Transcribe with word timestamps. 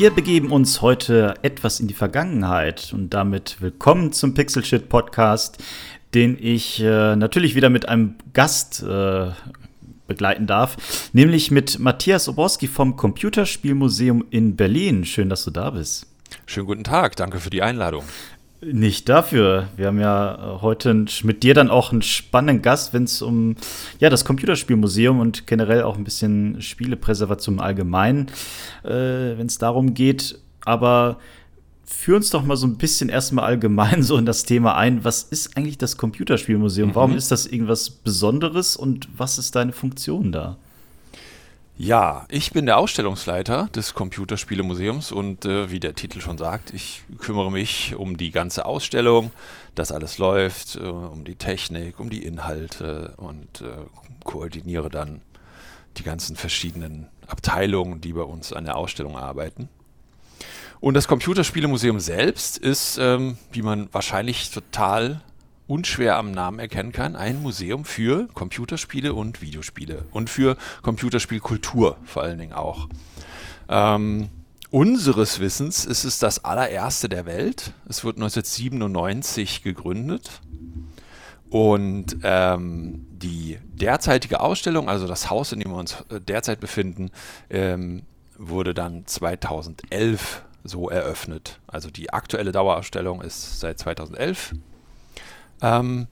Wir 0.00 0.10
begeben 0.10 0.50
uns 0.50 0.80
heute 0.80 1.34
etwas 1.42 1.78
in 1.78 1.86
die 1.86 1.92
Vergangenheit 1.92 2.94
und 2.94 3.10
damit 3.10 3.60
willkommen 3.60 4.14
zum 4.14 4.32
Pixel 4.32 4.64
Shit 4.64 4.88
Podcast, 4.88 5.62
den 6.14 6.38
ich 6.40 6.80
äh, 6.80 7.16
natürlich 7.16 7.54
wieder 7.54 7.68
mit 7.68 7.86
einem 7.86 8.14
Gast 8.32 8.82
äh, 8.82 9.26
begleiten 10.06 10.46
darf, 10.46 11.10
nämlich 11.12 11.50
mit 11.50 11.80
Matthias 11.80 12.30
Oborski 12.30 12.66
vom 12.66 12.96
Computerspielmuseum 12.96 14.24
in 14.30 14.56
Berlin. 14.56 15.04
Schön, 15.04 15.28
dass 15.28 15.44
du 15.44 15.50
da 15.50 15.68
bist. 15.68 16.06
Schönen 16.46 16.66
guten 16.66 16.84
Tag, 16.84 17.16
danke 17.16 17.38
für 17.38 17.50
die 17.50 17.60
Einladung. 17.60 18.04
Nicht 18.62 19.08
dafür. 19.08 19.68
Wir 19.76 19.86
haben 19.86 20.00
ja 20.00 20.34
äh, 20.34 20.60
heute 20.60 21.06
mit 21.22 21.42
dir 21.42 21.54
dann 21.54 21.70
auch 21.70 21.92
einen 21.92 22.02
spannenden 22.02 22.60
Gast, 22.60 22.92
wenn 22.92 23.04
es 23.04 23.22
um 23.22 23.56
ja, 24.00 24.10
das 24.10 24.26
Computerspielmuseum 24.26 25.18
und 25.18 25.46
generell 25.46 25.82
auch 25.82 25.96
ein 25.96 26.04
bisschen 26.04 26.60
Spielepräservation 26.60 27.54
im 27.54 27.60
Allgemeinen, 27.60 28.26
äh, 28.84 28.90
wenn 29.38 29.46
es 29.46 29.56
darum 29.56 29.94
geht. 29.94 30.38
Aber 30.66 31.18
führ 31.86 32.16
uns 32.16 32.28
doch 32.28 32.44
mal 32.44 32.56
so 32.56 32.66
ein 32.66 32.76
bisschen 32.76 33.08
erstmal 33.08 33.46
allgemein 33.46 34.02
so 34.02 34.18
in 34.18 34.26
das 34.26 34.44
Thema 34.44 34.76
ein. 34.76 35.04
Was 35.04 35.22
ist 35.22 35.56
eigentlich 35.56 35.78
das 35.78 35.96
Computerspielmuseum? 35.96 36.90
Mhm. 36.90 36.94
Warum 36.94 37.16
ist 37.16 37.30
das 37.30 37.46
irgendwas 37.46 37.88
Besonderes 37.88 38.76
und 38.76 39.08
was 39.16 39.38
ist 39.38 39.56
deine 39.56 39.72
Funktion 39.72 40.32
da? 40.32 40.58
Ja, 41.82 42.26
ich 42.28 42.52
bin 42.52 42.66
der 42.66 42.76
Ausstellungsleiter 42.76 43.70
des 43.74 43.94
Computerspielemuseums 43.94 45.12
und 45.12 45.46
äh, 45.46 45.70
wie 45.70 45.80
der 45.80 45.94
Titel 45.94 46.20
schon 46.20 46.36
sagt, 46.36 46.74
ich 46.74 47.04
kümmere 47.16 47.50
mich 47.50 47.94
um 47.94 48.18
die 48.18 48.32
ganze 48.32 48.66
Ausstellung, 48.66 49.30
dass 49.76 49.90
alles 49.90 50.18
läuft, 50.18 50.76
äh, 50.76 50.80
um 50.80 51.24
die 51.24 51.36
Technik, 51.36 51.98
um 51.98 52.10
die 52.10 52.22
Inhalte 52.22 53.14
und 53.16 53.62
äh, 53.62 53.68
koordiniere 54.24 54.90
dann 54.90 55.22
die 55.96 56.02
ganzen 56.02 56.36
verschiedenen 56.36 57.08
Abteilungen, 57.26 58.02
die 58.02 58.12
bei 58.12 58.24
uns 58.24 58.52
an 58.52 58.66
der 58.66 58.76
Ausstellung 58.76 59.16
arbeiten. 59.16 59.70
Und 60.80 60.92
das 60.92 61.08
Computerspielemuseum 61.08 61.98
selbst 61.98 62.58
ist, 62.58 62.98
ähm, 62.98 63.38
wie 63.52 63.62
man 63.62 63.88
wahrscheinlich 63.90 64.50
total 64.50 65.22
unschwer 65.70 66.16
am 66.16 66.32
Namen 66.32 66.58
erkennen 66.58 66.90
kann, 66.90 67.14
ein 67.14 67.40
Museum 67.40 67.84
für 67.84 68.26
Computerspiele 68.34 69.14
und 69.14 69.40
Videospiele 69.40 70.04
und 70.10 70.28
für 70.28 70.56
Computerspielkultur 70.82 71.96
vor 72.04 72.22
allen 72.24 72.38
Dingen 72.38 72.52
auch. 72.52 72.88
Ähm, 73.68 74.30
unseres 74.70 75.38
Wissens 75.38 75.84
ist 75.84 76.02
es 76.02 76.18
das 76.18 76.44
allererste 76.44 77.08
der 77.08 77.24
Welt. 77.24 77.72
Es 77.88 78.02
wurde 78.02 78.16
1997 78.16 79.62
gegründet. 79.62 80.40
Und 81.50 82.18
ähm, 82.22 83.06
die 83.10 83.58
derzeitige 83.72 84.40
Ausstellung, 84.40 84.88
also 84.88 85.06
das 85.06 85.30
Haus, 85.30 85.52
in 85.52 85.60
dem 85.60 85.70
wir 85.70 85.78
uns 85.78 86.04
äh, 86.08 86.20
derzeit 86.20 86.60
befinden, 86.60 87.10
ähm, 87.48 88.02
wurde 88.38 88.74
dann 88.74 89.06
2011 89.06 90.42
so 90.62 90.90
eröffnet. 90.90 91.58
Also 91.66 91.90
die 91.90 92.12
aktuelle 92.12 92.52
Dauerausstellung 92.52 93.20
ist 93.22 93.60
seit 93.60 93.78
2011 93.78 94.54
ähm, 95.62 96.06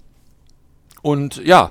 und 1.03 1.37
ja, 1.45 1.71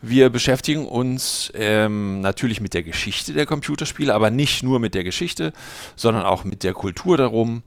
wir 0.00 0.30
beschäftigen 0.30 0.86
uns 0.86 1.52
ähm, 1.54 2.20
natürlich 2.20 2.60
mit 2.60 2.74
der 2.74 2.82
Geschichte 2.82 3.32
der 3.32 3.46
Computerspiele, 3.46 4.14
aber 4.14 4.30
nicht 4.30 4.62
nur 4.62 4.78
mit 4.78 4.94
der 4.94 5.04
Geschichte, 5.04 5.52
sondern 5.96 6.24
auch 6.24 6.44
mit 6.44 6.62
der 6.62 6.72
Kultur 6.72 7.16
darum, 7.16 7.62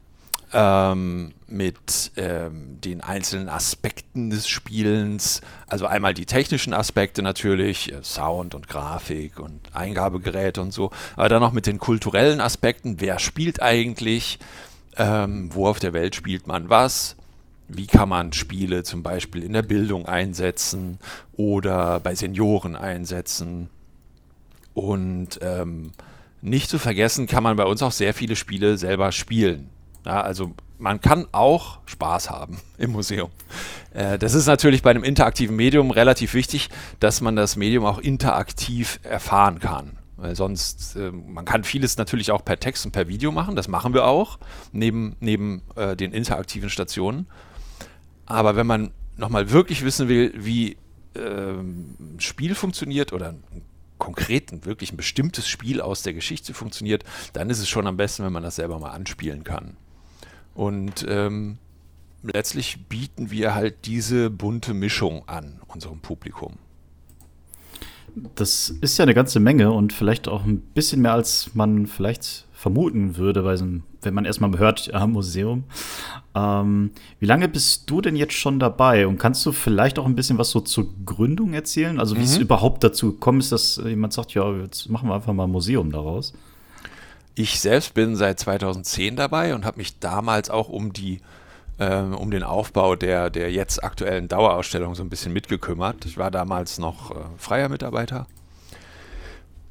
ähm, 0.53 1.33
mit 1.47 2.11
ähm, 2.15 2.79
den 2.81 3.01
einzelnen 3.01 3.49
Aspekten 3.49 4.29
des 4.29 4.47
Spielens. 4.47 5.41
Also 5.67 5.85
einmal 5.85 6.13
die 6.13 6.25
technischen 6.25 6.73
Aspekte 6.73 7.21
natürlich, 7.21 7.91
äh, 7.91 8.03
Sound 8.03 8.55
und 8.55 8.67
Grafik 8.67 9.39
und 9.39 9.59
Eingabegeräte 9.73 10.61
und 10.61 10.71
so, 10.71 10.91
aber 11.15 11.29
dann 11.29 11.43
auch 11.43 11.53
mit 11.53 11.67
den 11.67 11.79
kulturellen 11.79 12.41
Aspekten. 12.41 12.99
Wer 12.99 13.19
spielt 13.19 13.61
eigentlich? 13.61 14.39
Ähm, 14.97 15.49
wo 15.53 15.67
auf 15.67 15.79
der 15.79 15.93
Welt 15.93 16.15
spielt 16.15 16.47
man 16.47 16.69
was? 16.69 17.15
Wie 17.77 17.87
kann 17.87 18.09
man 18.09 18.33
Spiele 18.33 18.83
zum 18.83 19.03
Beispiel 19.03 19.43
in 19.43 19.53
der 19.53 19.61
Bildung 19.61 20.05
einsetzen 20.05 20.99
oder 21.33 21.99
bei 21.99 22.15
Senioren 22.15 22.75
einsetzen. 22.75 23.69
Und 24.73 25.39
ähm, 25.41 25.91
nicht 26.41 26.69
zu 26.69 26.79
vergessen 26.79 27.27
kann 27.27 27.43
man 27.43 27.55
bei 27.55 27.65
uns 27.65 27.83
auch 27.83 27.91
sehr 27.91 28.13
viele 28.13 28.35
Spiele 28.35 28.77
selber 28.77 29.11
spielen. 29.11 29.69
Ja, 30.05 30.21
also 30.21 30.53
man 30.79 30.99
kann 30.99 31.27
auch 31.31 31.79
Spaß 31.85 32.29
haben 32.29 32.59
im 32.77 32.91
Museum. 32.91 33.29
Äh, 33.93 34.17
das 34.17 34.33
ist 34.33 34.47
natürlich 34.47 34.81
bei 34.81 34.89
einem 34.89 35.03
interaktiven 35.03 35.55
Medium 35.55 35.91
relativ 35.91 36.33
wichtig, 36.33 36.69
dass 36.99 37.21
man 37.21 37.35
das 37.35 37.55
Medium 37.55 37.85
auch 37.85 37.99
interaktiv 37.99 38.99
erfahren 39.03 39.59
kann. 39.59 39.97
Weil 40.17 40.35
sonst, 40.35 40.95
äh, 40.95 41.11
man 41.11 41.45
kann 41.45 41.63
vieles 41.63 41.97
natürlich 41.97 42.31
auch 42.31 42.43
per 42.43 42.59
Text 42.59 42.85
und 42.85 42.91
per 42.91 43.07
Video 43.07 43.31
machen, 43.31 43.55
das 43.55 43.67
machen 43.67 43.93
wir 43.93 44.05
auch, 44.05 44.39
neben, 44.71 45.15
neben 45.19 45.61
äh, 45.75 45.95
den 45.95 46.11
interaktiven 46.13 46.69
Stationen. 46.69 47.27
Aber 48.25 48.55
wenn 48.55 48.67
man 48.67 48.91
nochmal 49.17 49.51
wirklich 49.51 49.83
wissen 49.83 50.07
will, 50.07 50.33
wie 50.35 50.77
ähm, 51.15 51.95
ein 51.99 52.19
Spiel 52.19 52.55
funktioniert 52.55 53.13
oder 53.13 53.29
ein 53.29 53.61
konkreten, 54.01 54.65
wirklich 54.65 54.91
ein 54.91 54.97
bestimmtes 54.97 55.47
Spiel 55.47 55.79
aus 55.79 56.01
der 56.01 56.13
Geschichte 56.13 56.55
funktioniert, 56.55 57.03
dann 57.33 57.51
ist 57.51 57.59
es 57.59 57.69
schon 57.69 57.85
am 57.85 57.97
besten, 57.97 58.23
wenn 58.23 58.33
man 58.33 58.41
das 58.41 58.55
selber 58.55 58.79
mal 58.79 58.89
anspielen 58.89 59.43
kann. 59.43 59.77
Und 60.55 61.05
ähm, 61.07 61.59
letztlich 62.23 62.87
bieten 62.87 63.29
wir 63.29 63.53
halt 63.53 63.85
diese 63.85 64.31
bunte 64.31 64.73
Mischung 64.73 65.27
an 65.27 65.59
unserem 65.67 65.99
Publikum. 65.99 66.57
Das 68.35 68.69
ist 68.69 68.97
ja 68.97 69.03
eine 69.03 69.13
ganze 69.13 69.39
Menge 69.39 69.71
und 69.71 69.93
vielleicht 69.93 70.27
auch 70.27 70.43
ein 70.45 70.59
bisschen 70.59 71.01
mehr, 71.03 71.13
als 71.13 71.51
man 71.53 71.85
vielleicht 71.85 72.47
vermuten 72.53 73.17
würde, 73.17 73.43
bei 73.43 73.55
so 73.55 73.65
einem, 73.65 73.83
wenn 74.01 74.13
man 74.13 74.25
erstmal 74.25 74.57
hört, 74.57 74.87
ja, 74.87 75.05
Museum. 75.07 75.63
Ähm, 76.35 76.91
wie 77.19 77.25
lange 77.25 77.47
bist 77.47 77.89
du 77.89 78.01
denn 78.01 78.15
jetzt 78.15 78.33
schon 78.33 78.59
dabei? 78.59 79.07
Und 79.07 79.17
kannst 79.17 79.45
du 79.45 79.51
vielleicht 79.51 79.99
auch 79.99 80.05
ein 80.05 80.15
bisschen 80.15 80.37
was 80.37 80.49
so 80.49 80.59
zur 80.61 80.87
Gründung 81.05 81.53
erzählen? 81.53 81.99
Also 81.99 82.15
wie 82.15 82.19
mhm. 82.19 82.25
es 82.25 82.37
überhaupt 82.37 82.83
dazu 82.83 83.13
gekommen 83.13 83.39
ist, 83.39 83.51
dass 83.51 83.81
jemand 83.83 84.13
sagt, 84.13 84.33
ja, 84.33 84.51
jetzt 84.57 84.89
machen 84.89 85.09
wir 85.09 85.15
einfach 85.15 85.33
mal 85.33 85.45
ein 85.45 85.51
Museum 85.51 85.91
daraus. 85.91 86.33
Ich 87.35 87.59
selbst 87.59 87.93
bin 87.93 88.15
seit 88.15 88.39
2010 88.39 89.15
dabei 89.15 89.55
und 89.55 89.65
habe 89.65 89.77
mich 89.77 89.99
damals 89.99 90.49
auch 90.49 90.69
um 90.69 90.93
die 90.93 91.19
ähm, 91.79 92.13
um 92.13 92.29
den 92.29 92.43
Aufbau 92.43 92.95
der, 92.95 93.29
der 93.29 93.51
jetzt 93.51 93.83
aktuellen 93.83 94.27
Dauerausstellung 94.27 94.93
so 94.93 95.01
ein 95.01 95.09
bisschen 95.09 95.33
mitgekümmert. 95.33 96.05
Ich 96.05 96.17
war 96.17 96.29
damals 96.29 96.77
noch 96.77 97.11
äh, 97.11 97.15
freier 97.37 97.69
Mitarbeiter 97.69 98.27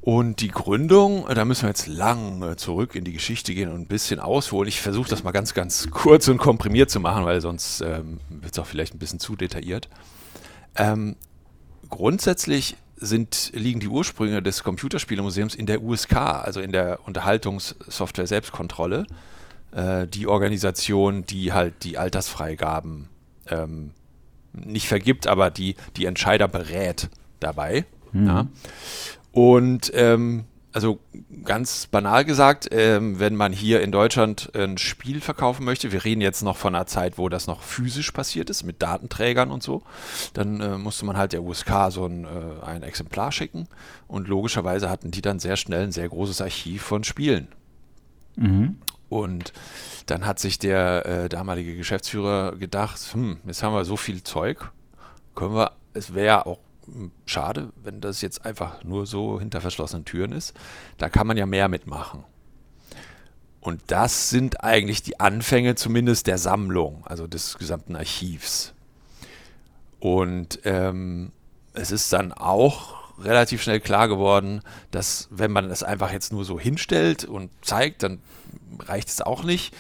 und 0.03 0.41
die 0.41 0.49
Gründung, 0.49 1.29
äh, 1.29 1.35
da 1.35 1.45
müssen 1.45 1.63
wir 1.63 1.69
jetzt 1.69 1.87
lang 1.87 2.43
äh, 2.43 2.57
zurück 2.57 2.95
in 2.95 3.05
die 3.05 3.13
Geschichte 3.13 3.55
gehen 3.55 3.71
und 3.71 3.81
ein 3.81 3.87
bisschen 3.87 4.19
ausholen. 4.19 4.69
Ich 4.69 4.81
versuche 4.81 5.11
das 5.11 5.25
mal 5.25 5.33
ganz, 5.33 5.53
ganz 5.53 5.91
kurz 5.91 6.29
und 6.29 6.39
komprimiert 6.39 6.91
zu 6.91 7.01
machen, 7.01 7.25
weil 7.25 7.41
sonst 7.41 7.83
ähm, 7.83 8.21
wird 8.29 8.53
es 8.53 8.59
auch 8.59 8.67
vielleicht 8.67 8.95
ein 8.95 8.99
bisschen 8.99 9.21
zu 9.21 9.37
detailliert. 9.37 9.89
Ähm, 10.77 11.17
grundsätzlich 11.91 12.77
sind, 12.97 13.53
liegen 13.55 13.81
die 13.81 13.89
Ursprünge 13.89 14.43
des 14.43 14.63
Computerspielemuseums 14.63 15.55
in 15.55 15.67
der 15.67 15.83
USK, 15.83 16.17
also 16.17 16.61
in 16.61 16.73
der 16.73 17.01
Unterhaltungssoftware 17.07 18.27
Selbstkontrolle. 18.27 19.07
Äh, 19.73 20.07
die 20.07 20.27
Organisation, 20.27 21.25
die 21.27 21.53
halt 21.53 21.85
die 21.85 21.99
Altersfreigaben 21.99 23.09
ähm, 23.49 23.91
nicht 24.53 24.89
vergibt, 24.89 25.27
aber 25.27 25.51
die 25.51 25.77
die 25.97 26.07
Entscheider 26.07 26.49
berät 26.49 27.11
dabei. 27.39 27.85
Mhm. 28.13 28.27
Ja. 28.27 28.47
Und 29.33 29.93
ähm, 29.95 30.45
also 30.73 31.01
ganz 31.45 31.87
banal 31.87 32.25
gesagt, 32.25 32.69
ähm, 32.71 33.19
wenn 33.19 33.35
man 33.35 33.53
hier 33.53 33.81
in 33.81 33.91
Deutschland 33.91 34.55
ein 34.55 34.79
Spiel 34.79 35.21
verkaufen 35.21 35.65
möchte, 35.65 35.91
wir 35.93 36.05
reden 36.05 36.21
jetzt 36.21 36.43
noch 36.43 36.57
von 36.57 36.75
einer 36.75 36.87
Zeit, 36.87 37.19
wo 37.19 37.29
das 37.29 37.47
noch 37.47 37.63
physisch 37.63 38.13
passiert 38.13 38.51
ist, 38.51 38.63
mit 38.63 38.81
Datenträgern 38.81 39.51
und 39.51 39.63
so, 39.63 39.83
dann 40.33 40.61
äh, 40.61 40.79
musste 40.79 41.05
man 41.07 41.17
halt 41.17 41.33
der 41.33 41.43
USK 41.43 41.91
so 41.91 42.07
ein, 42.07 42.25
äh, 42.25 42.65
ein 42.65 42.83
Exemplar 42.83 43.33
schicken 43.33 43.67
und 44.07 44.29
logischerweise 44.29 44.89
hatten 44.89 45.11
die 45.11 45.23
dann 45.23 45.41
sehr 45.41 45.57
schnell 45.57 45.85
ein 45.85 45.93
sehr 45.93 46.09
großes 46.09 46.41
Archiv 46.41 46.83
von 46.83 47.05
Spielen. 47.05 47.49
Mhm. 48.37 48.77
Und 49.09 49.53
dann 50.07 50.25
hat 50.25 50.39
sich 50.39 50.61
der 50.61 51.05
äh, 51.05 51.29
damalige 51.29 51.77
Geschäftsführer 51.77 52.55
gedacht, 52.57 53.01
hm, 53.13 53.39
jetzt 53.45 53.63
haben 53.65 53.75
wir 53.75 53.85
so 53.85 53.97
viel 53.97 54.23
Zeug, 54.23 54.71
können 55.35 55.55
wir, 55.55 55.73
es 55.95 56.15
wäre 56.15 56.27
ja 56.27 56.47
auch 56.47 56.59
schade, 57.27 57.73
wenn 57.83 58.01
das 58.01 58.21
jetzt 58.21 58.45
einfach 58.45 58.85
nur 58.85 59.07
so 59.07 59.39
hinter 59.39 59.61
verschlossenen 59.61 60.05
Türen 60.05 60.33
ist. 60.33 60.55
Da 60.99 61.09
kann 61.09 61.27
man 61.27 61.37
ja 61.37 61.47
mehr 61.47 61.69
mitmachen. 61.69 62.25
Und 63.61 63.83
das 63.89 64.31
sind 64.31 64.65
eigentlich 64.65 65.03
die 65.03 65.21
Anfänge 65.21 65.75
zumindest 65.75 66.27
der 66.27 66.39
Sammlung, 66.39 67.05
also 67.07 67.27
des 67.27 67.59
gesamten 67.59 67.95
Archivs. 67.95 68.73
Und 69.99 70.61
ähm, 70.65 71.33
es 71.75 71.91
ist 71.91 72.13
dann 72.13 72.33
auch 72.33 73.01
relativ 73.23 73.63
schnell 73.63 73.81
klar 73.81 74.09
geworden, 74.09 74.63
dass 74.91 75.29
wenn 75.31 75.51
man 75.51 75.71
es 75.71 75.83
einfach 75.83 76.11
jetzt 76.11 76.33
nur 76.33 76.45
so 76.47 76.59
hinstellt 76.59 77.25
und 77.27 77.51
zeigt, 77.63 78.03
dann 78.03 78.21
reicht 78.79 79.09
es 79.09 79.21
auch 79.21 79.45
nicht. 79.45 79.75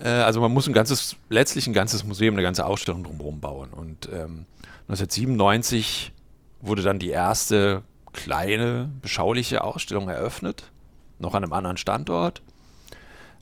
Äh, 0.00 0.08
also 0.08 0.40
man 0.40 0.52
muss 0.52 0.66
ein 0.66 0.72
ganzes, 0.72 1.16
letztlich 1.28 1.68
ein 1.68 1.72
ganzes 1.72 2.04
Museum, 2.04 2.34
eine 2.34 2.42
ganze 2.42 2.66
Ausstellung 2.66 3.04
drumherum 3.04 3.40
bauen. 3.40 3.70
Und 3.70 4.08
ähm, 4.12 4.46
1997 4.88 6.12
wurde 6.62 6.82
dann 6.82 6.98
die 6.98 7.10
erste 7.10 7.82
kleine, 8.12 8.90
beschauliche 9.02 9.64
Ausstellung 9.64 10.08
eröffnet, 10.08 10.64
noch 11.18 11.34
an 11.34 11.44
einem 11.44 11.52
anderen 11.52 11.76
Standort. 11.76 12.40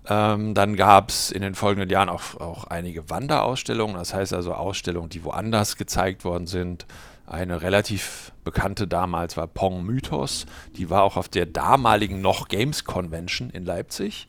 Ähm, 0.09 0.55
dann 0.55 0.77
gab 0.77 1.11
es 1.11 1.31
in 1.31 1.43
den 1.43 1.55
folgenden 1.55 1.91
Jahren 1.91 2.09
auch, 2.09 2.41
auch 2.41 2.65
einige 2.65 3.11
Wanderausstellungen, 3.11 3.97
das 3.97 4.15
heißt 4.15 4.33
also 4.33 4.55
Ausstellungen, 4.55 5.11
die 5.11 5.25
woanders 5.25 5.77
gezeigt 5.77 6.25
worden 6.25 6.47
sind. 6.47 6.87
Eine 7.27 7.63
relativ 7.63 8.33
bekannte 8.43 8.89
damals 8.89 9.37
war 9.37 9.47
Pong 9.47 9.85
Mythos, 9.85 10.47
die 10.77 10.91
war 10.91 11.03
auch 11.03 11.17
auf 11.17 11.29
der 11.29 11.47
damaligen 11.47 12.21
noch 12.21 12.49
Games 12.49 12.85
Convention 12.85 13.51
in 13.51 13.65
Leipzig, 13.65 14.27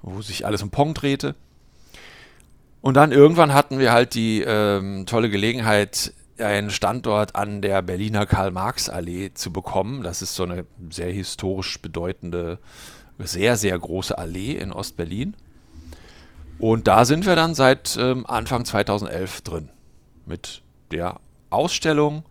wo 0.00 0.22
sich 0.22 0.46
alles 0.46 0.62
um 0.62 0.70
Pong 0.70 0.94
drehte. 0.94 1.34
Und 2.80 2.94
dann 2.94 3.12
irgendwann 3.12 3.52
hatten 3.52 3.78
wir 3.78 3.92
halt 3.92 4.14
die 4.14 4.42
ähm, 4.42 5.04
tolle 5.06 5.30
Gelegenheit, 5.30 6.12
einen 6.38 6.70
Standort 6.70 7.36
an 7.36 7.62
der 7.62 7.82
Berliner 7.82 8.26
Karl-Marx-Allee 8.26 9.32
zu 9.34 9.52
bekommen. 9.52 10.02
Das 10.02 10.22
ist 10.22 10.34
so 10.34 10.44
eine 10.44 10.66
sehr 10.90 11.12
historisch 11.12 11.80
bedeutende, 11.80 12.58
sehr, 13.18 13.56
sehr 13.56 13.78
große 13.78 14.16
Allee 14.16 14.52
in 14.52 14.72
Ostberlin. 14.72 15.36
Und 16.58 16.86
da 16.88 17.04
sind 17.04 17.26
wir 17.26 17.36
dann 17.36 17.54
seit 17.54 17.96
ähm, 18.00 18.24
Anfang 18.26 18.64
2011 18.64 19.42
drin. 19.42 19.68
Mit 20.26 20.62
der 20.90 21.18
Ausstellung, 21.50 22.24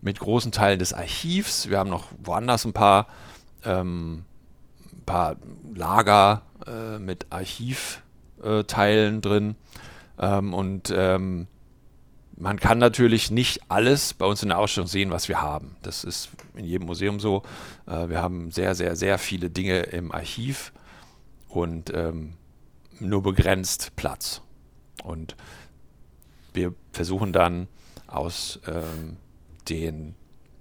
mit 0.00 0.18
großen 0.18 0.52
Teilen 0.52 0.78
des 0.78 0.92
Archivs. 0.92 1.68
Wir 1.68 1.78
haben 1.78 1.90
noch 1.90 2.06
woanders 2.22 2.64
ein 2.64 2.72
paar, 2.72 3.06
ähm, 3.64 4.24
ein 4.92 5.04
paar 5.06 5.36
Lager 5.74 6.42
äh, 6.66 6.98
mit 6.98 7.26
Archivteilen 7.30 9.20
drin. 9.20 9.56
Ähm, 10.18 10.54
und 10.54 10.92
ähm, 10.94 11.46
man 12.40 12.60
kann 12.60 12.78
natürlich 12.78 13.30
nicht 13.30 13.62
alles 13.68 14.14
bei 14.14 14.24
uns 14.24 14.42
in 14.42 14.50
der 14.50 14.58
Ausstellung 14.58 14.86
sehen, 14.86 15.10
was 15.10 15.28
wir 15.28 15.42
haben. 15.42 15.76
Das 15.82 16.04
ist 16.04 16.30
in 16.54 16.64
jedem 16.64 16.86
Museum 16.86 17.18
so. 17.18 17.42
Äh, 17.86 18.08
wir 18.08 18.22
haben 18.22 18.50
sehr, 18.50 18.74
sehr, 18.74 18.94
sehr 18.96 19.18
viele 19.18 19.50
Dinge 19.50 19.80
im 19.80 20.12
Archiv 20.12 20.72
und 21.48 21.92
ähm, 21.92 22.34
nur 23.00 23.22
begrenzt 23.22 23.96
Platz. 23.96 24.42
Und 25.02 25.36
wir 26.52 26.74
versuchen 26.92 27.32
dann 27.32 27.66
aus 28.06 28.60
ähm, 28.66 29.16
den 29.68 30.14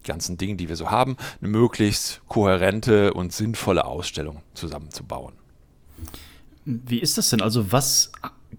ganzen 0.04 0.38
Dingen, 0.38 0.58
die 0.58 0.70
wir 0.70 0.76
so 0.76 0.90
haben, 0.90 1.16
eine 1.42 1.50
möglichst 1.50 2.22
kohärente 2.28 3.14
und 3.14 3.34
sinnvolle 3.34 3.86
Ausstellung 3.86 4.42
zusammenzubauen. 4.54 5.34
Wie 6.66 7.00
ist 7.00 7.18
das 7.18 7.30
denn? 7.30 7.42
Also 7.42 7.72
was 7.72 8.12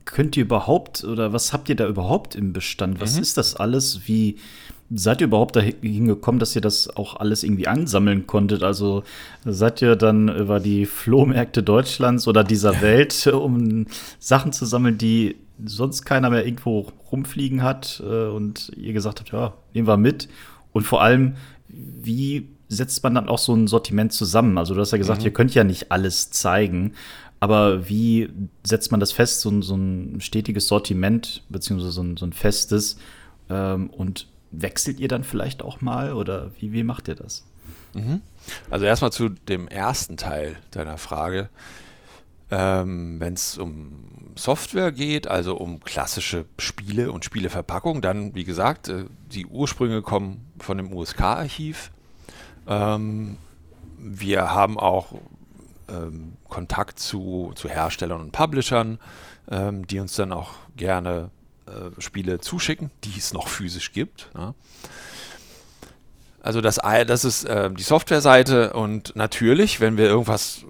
könnt 0.04 0.36
ihr 0.36 0.44
überhaupt 0.44 1.04
oder 1.04 1.32
was 1.32 1.52
habt 1.52 1.68
ihr 1.68 1.76
da 1.76 1.86
überhaupt 1.86 2.34
im 2.34 2.52
Bestand? 2.52 3.00
Was 3.00 3.16
mhm. 3.16 3.22
ist 3.22 3.36
das 3.36 3.56
alles? 3.56 4.02
Wie 4.06 4.36
seid 4.90 5.20
ihr 5.20 5.26
überhaupt 5.26 5.56
dahin 5.56 6.06
gekommen, 6.06 6.38
dass 6.38 6.54
ihr 6.56 6.62
das 6.62 6.88
auch 6.96 7.16
alles 7.16 7.42
irgendwie 7.42 7.68
ansammeln 7.68 8.26
konntet? 8.26 8.62
Also 8.62 9.02
seid 9.44 9.82
ihr 9.82 9.96
dann 9.96 10.28
über 10.28 10.60
die 10.60 10.86
Flohmärkte 10.86 11.62
Deutschlands 11.62 12.26
oder 12.26 12.44
dieser 12.44 12.80
Welt, 12.80 13.26
um 13.26 13.86
Sachen 14.18 14.52
zu 14.52 14.64
sammeln, 14.64 14.98
die 14.98 15.36
sonst 15.64 16.04
keiner 16.04 16.30
mehr 16.30 16.44
irgendwo 16.44 16.86
rumfliegen 17.10 17.62
hat 17.62 18.02
äh, 18.06 18.26
und 18.26 18.70
ihr 18.76 18.92
gesagt 18.92 19.20
habt, 19.20 19.32
ja, 19.32 19.54
nehmen 19.74 19.88
wir 19.88 19.96
mit. 19.96 20.28
Und 20.72 20.84
vor 20.84 21.02
allem, 21.02 21.34
wie 21.68 22.48
setzt 22.68 23.02
man 23.02 23.14
dann 23.14 23.28
auch 23.28 23.38
so 23.38 23.54
ein 23.54 23.66
Sortiment 23.66 24.12
zusammen? 24.12 24.58
Also 24.58 24.74
du 24.74 24.80
hast 24.80 24.92
ja 24.92 24.98
gesagt, 24.98 25.20
mhm. 25.20 25.26
ihr 25.26 25.32
könnt 25.32 25.54
ja 25.54 25.64
nicht 25.64 25.90
alles 25.90 26.30
zeigen. 26.30 26.92
Aber 27.40 27.88
wie 27.88 28.30
setzt 28.64 28.90
man 28.90 29.00
das 29.00 29.12
fest, 29.12 29.40
so, 29.40 29.62
so 29.62 29.76
ein 29.76 30.20
stetiges 30.20 30.66
Sortiment, 30.68 31.44
beziehungsweise 31.48 31.92
so 31.92 32.02
ein, 32.02 32.16
so 32.16 32.26
ein 32.26 32.32
festes? 32.32 32.98
Ähm, 33.48 33.90
und 33.90 34.26
wechselt 34.50 34.98
ihr 34.98 35.08
dann 35.08 35.24
vielleicht 35.24 35.62
auch 35.62 35.80
mal 35.80 36.12
oder 36.12 36.50
wie, 36.58 36.72
wie 36.72 36.82
macht 36.82 37.08
ihr 37.08 37.14
das? 37.14 37.44
Mhm. 37.94 38.22
Also 38.70 38.86
erstmal 38.86 39.12
zu 39.12 39.28
dem 39.28 39.68
ersten 39.68 40.16
Teil 40.16 40.56
deiner 40.70 40.98
Frage. 40.98 41.48
Ähm, 42.50 43.20
Wenn 43.20 43.34
es 43.34 43.58
um 43.58 44.04
Software 44.34 44.90
geht, 44.90 45.26
also 45.26 45.56
um 45.56 45.80
klassische 45.80 46.46
Spiele 46.58 47.12
und 47.12 47.24
Spieleverpackung, 47.24 48.00
dann, 48.00 48.34
wie 48.34 48.44
gesagt, 48.44 48.88
äh, 48.88 49.04
die 49.32 49.46
Ursprünge 49.46 50.00
kommen 50.00 50.46
von 50.58 50.78
dem 50.78 50.92
USK-Archiv. 50.92 51.90
Ähm, 52.66 53.36
wir 53.98 54.50
haben 54.52 54.78
auch 54.78 55.14
ähm, 55.88 56.36
Kontakt 56.48 56.98
zu, 56.98 57.52
zu 57.54 57.68
Herstellern 57.68 58.20
und 58.20 58.32
Publishern, 58.32 58.98
ähm, 59.50 59.86
die 59.86 60.00
uns 60.00 60.14
dann 60.16 60.32
auch 60.32 60.54
gerne 60.76 61.30
äh, 61.66 62.00
Spiele 62.00 62.40
zuschicken, 62.40 62.90
die 63.04 63.18
es 63.18 63.32
noch 63.32 63.48
physisch 63.48 63.92
gibt. 63.92 64.30
Ja. 64.36 64.54
Also 66.40 66.60
das, 66.60 66.76
das 66.76 67.24
ist 67.24 67.44
äh, 67.44 67.70
die 67.70 67.82
Softwareseite 67.82 68.72
und 68.72 69.14
natürlich, 69.16 69.80
wenn 69.80 69.96
wir 69.96 70.06
irgendwas 70.06 70.64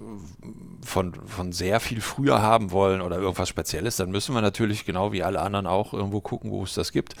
von, 0.83 1.13
von 1.13 1.53
sehr 1.53 1.79
viel 1.79 2.01
früher 2.01 2.41
haben 2.41 2.71
wollen 2.71 3.01
oder 3.01 3.17
irgendwas 3.17 3.47
Spezielles, 3.47 3.95
dann 3.95 4.11
müssen 4.11 4.33
wir 4.33 4.41
natürlich 4.41 4.85
genau 4.85 5.11
wie 5.11 5.23
alle 5.23 5.41
anderen 5.41 5.67
auch 5.67 5.93
irgendwo 5.93 6.19
gucken, 6.21 6.51
wo 6.51 6.63
es 6.63 6.73
das 6.73 6.91
gibt. 6.91 7.15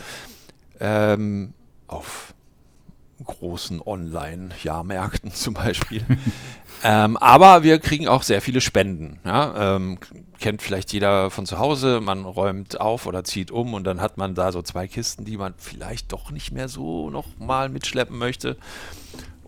Ähm, 0.79 1.53
auf 1.87 2.33
großen 3.25 3.81
Online-Jahrmärkten 3.81 5.31
zum 5.33 5.53
Beispiel. 5.53 6.03
ähm, 6.83 7.17
aber 7.17 7.63
wir 7.63 7.79
kriegen 7.79 8.07
auch 8.07 8.23
sehr 8.23 8.41
viele 8.41 8.61
Spenden. 8.61 9.19
Ja? 9.25 9.75
Ähm, 9.75 9.99
kennt 10.39 10.61
vielleicht 10.61 10.93
jeder 10.93 11.29
von 11.29 11.45
zu 11.45 11.59
Hause, 11.59 12.01
man 12.01 12.25
räumt 12.25 12.79
auf 12.79 13.05
oder 13.05 13.23
zieht 13.23 13.51
um 13.51 13.73
und 13.73 13.83
dann 13.83 14.01
hat 14.01 14.17
man 14.17 14.35
da 14.35 14.51
so 14.51 14.61
zwei 14.61 14.87
Kisten, 14.87 15.25
die 15.25 15.37
man 15.37 15.53
vielleicht 15.57 16.11
doch 16.11 16.31
nicht 16.31 16.51
mehr 16.51 16.69
so 16.69 17.09
nochmal 17.09 17.69
mitschleppen 17.69 18.17
möchte. 18.17 18.57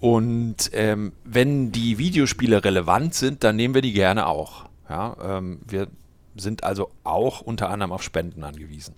Und 0.02 0.72
ähm, 0.74 1.14
wenn 1.24 1.72
die 1.72 1.98
Videospiele 1.98 2.64
relevant 2.64 3.14
sind, 3.14 3.44
dann 3.44 3.56
nehmen 3.56 3.76
wir 3.76 3.82
die 3.82 3.94
gerne 3.94 4.26
auch. 4.26 4.66
Ja? 4.90 5.16
Ähm, 5.24 5.60
wir 5.68 5.88
sind 6.36 6.64
also 6.64 6.92
auch 7.04 7.42
unter 7.42 7.70
anderem 7.70 7.92
auf 7.92 8.04
Spenden 8.04 8.44
angewiesen. 8.44 8.96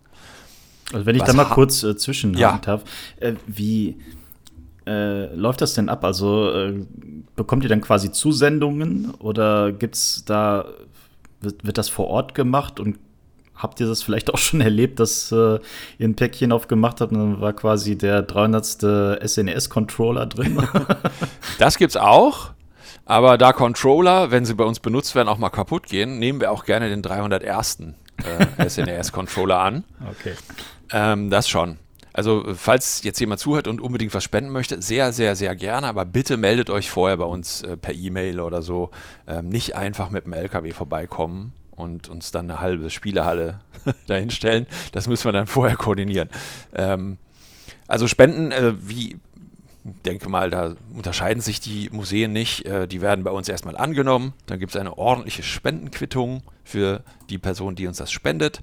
Also 0.92 1.06
wenn 1.06 1.16
ich 1.16 1.22
Was 1.22 1.28
da 1.30 1.34
mal 1.34 1.46
kurz 1.46 1.84
äh, 1.84 1.96
zwischenhaken 1.96 2.40
ja. 2.40 2.58
darf, 2.58 2.84
äh, 3.20 3.34
wie 3.48 3.98
äh, 4.86 5.34
läuft 5.36 5.62
das 5.62 5.74
denn 5.74 5.90
ab? 5.90 6.04
Also 6.04 6.52
äh, 6.52 6.86
bekommt 7.36 7.64
ihr 7.64 7.70
dann 7.70 7.82
quasi 7.82 8.12
Zusendungen 8.12 9.12
oder 9.20 9.72
gibt's 9.72 10.24
da, 10.26 10.66
wird, 11.42 11.66
wird 11.66 11.78
das 11.78 11.90
vor 11.90 12.08
Ort 12.08 12.36
gemacht 12.36 12.80
und 12.80 12.98
habt 13.56 13.80
ihr 13.80 13.88
das 13.88 14.04
vielleicht 14.04 14.34
auch 14.34 14.38
schon 14.38 14.62
erlebt, 14.62 15.00
dass 15.00 15.32
äh, 15.32 15.36
ihr 15.36 15.60
ein 16.00 16.16
Päckchen 16.16 16.52
aufgemacht 16.52 17.02
habt 17.02 17.12
und 17.12 17.20
dann 17.20 17.42
war 17.42 17.54
quasi 17.54 17.98
der 17.98 18.22
300. 18.22 19.28
SNES-Controller 19.28 20.26
drin? 20.26 20.62
das 21.60 21.78
gibt's 21.78 21.98
auch. 21.98 22.52
Aber 23.06 23.38
da 23.38 23.52
Controller, 23.52 24.32
wenn 24.32 24.46
sie 24.46 24.54
bei 24.54 24.64
uns 24.64 24.80
benutzt 24.80 25.14
werden, 25.16 25.28
auch 25.28 25.38
mal 25.38 25.50
kaputt 25.50 25.88
gehen, 25.88 26.20
nehmen 26.20 26.40
wir 26.40 26.52
auch 26.52 26.64
gerne 26.64 26.90
den 26.90 27.02
301. 27.02 27.80
Äh, 28.58 28.70
SNES-Controller 28.70 29.60
an. 29.60 29.84
Okay. 30.20 30.34
Ähm, 30.92 31.30
das 31.30 31.50
schon. 31.50 31.80
Also, 32.14 32.54
falls 32.56 33.04
jetzt 33.04 33.20
jemand 33.20 33.42
zuhört 33.42 33.68
und 33.68 33.82
unbedingt 33.82 34.14
was 34.14 34.24
spenden 34.24 34.52
möchte, 34.52 34.82
sehr, 34.82 35.12
sehr, 35.12 35.36
sehr 35.36 35.56
gerne, 35.56 35.88
aber 35.88 36.06
bitte 36.06 36.38
meldet 36.38 36.70
euch 36.70 36.92
vorher 36.92 37.18
bei 37.18 37.26
uns 37.26 37.64
äh, 37.64 37.76
per 37.76 37.96
E-Mail 37.96 38.40
oder 38.40 38.62
so. 38.62 38.92
Ähm, 39.28 39.50
nicht 39.50 39.76
einfach 39.76 40.12
mit 40.12 40.26
dem 40.26 40.34
LKW 40.34 40.72
vorbeikommen 40.72 41.54
und 41.72 42.10
uns 42.10 42.32
dann 42.32 42.50
eine 42.50 42.62
halbe 42.62 42.92
Spielehalle 42.92 43.62
dahinstellen. 44.08 44.68
Das 44.92 45.08
müssen 45.08 45.26
wir 45.26 45.32
dann 45.32 45.48
vorher 45.48 45.76
koordinieren. 45.76 46.30
Ähm, 46.74 47.18
also 47.88 48.08
Spenden, 48.08 48.52
äh, 48.52 48.74
wie 48.88 49.18
denke 49.84 50.30
mal, 50.30 50.50
da 50.50 50.76
unterscheiden 50.94 51.42
sich 51.42 51.60
die 51.60 51.90
Museen 51.92 52.32
nicht. 52.32 52.66
Äh, 52.66 52.88
die 52.88 53.02
werden 53.02 53.24
bei 53.24 53.32
uns 53.32 53.50
erstmal 53.50 53.76
angenommen. 53.76 54.34
Dann 54.46 54.60
gibt 54.60 54.76
es 54.76 54.80
eine 54.80 54.98
ordentliche 54.98 55.44
Spendenquittung 55.44 56.44
für 56.64 57.04
die 57.30 57.40
Person, 57.40 57.76
die 57.76 57.88
uns 57.88 57.98
das 57.98 58.12
spendet. 58.12 58.62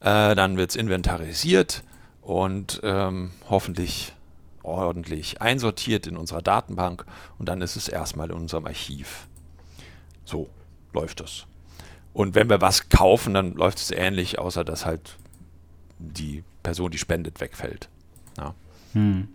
Äh, 0.00 0.34
dann 0.34 0.56
wird 0.56 0.70
es 0.70 0.76
inventarisiert 0.76 1.84
und 2.22 2.80
ähm, 2.82 3.30
hoffentlich 3.50 4.14
ordentlich 4.62 5.42
einsortiert 5.42 6.06
in 6.06 6.16
unserer 6.16 6.40
Datenbank 6.40 7.04
und 7.38 7.48
dann 7.48 7.60
ist 7.60 7.76
es 7.76 7.88
erstmal 7.88 8.30
in 8.30 8.36
unserem 8.36 8.66
Archiv. 8.66 9.26
So 10.24 10.48
läuft 10.92 11.20
das. 11.20 11.46
Und 12.12 12.34
wenn 12.34 12.48
wir 12.48 12.60
was 12.60 12.88
kaufen, 12.88 13.34
dann 13.34 13.54
läuft 13.54 13.78
es 13.78 13.90
ähnlich, 13.90 14.38
außer 14.38 14.64
dass 14.64 14.86
halt 14.86 15.16
die 15.98 16.44
Person, 16.62 16.90
die 16.90 16.98
spendet, 16.98 17.40
wegfällt. 17.40 17.88
Ja. 18.38 18.54
Hm. 18.92 19.28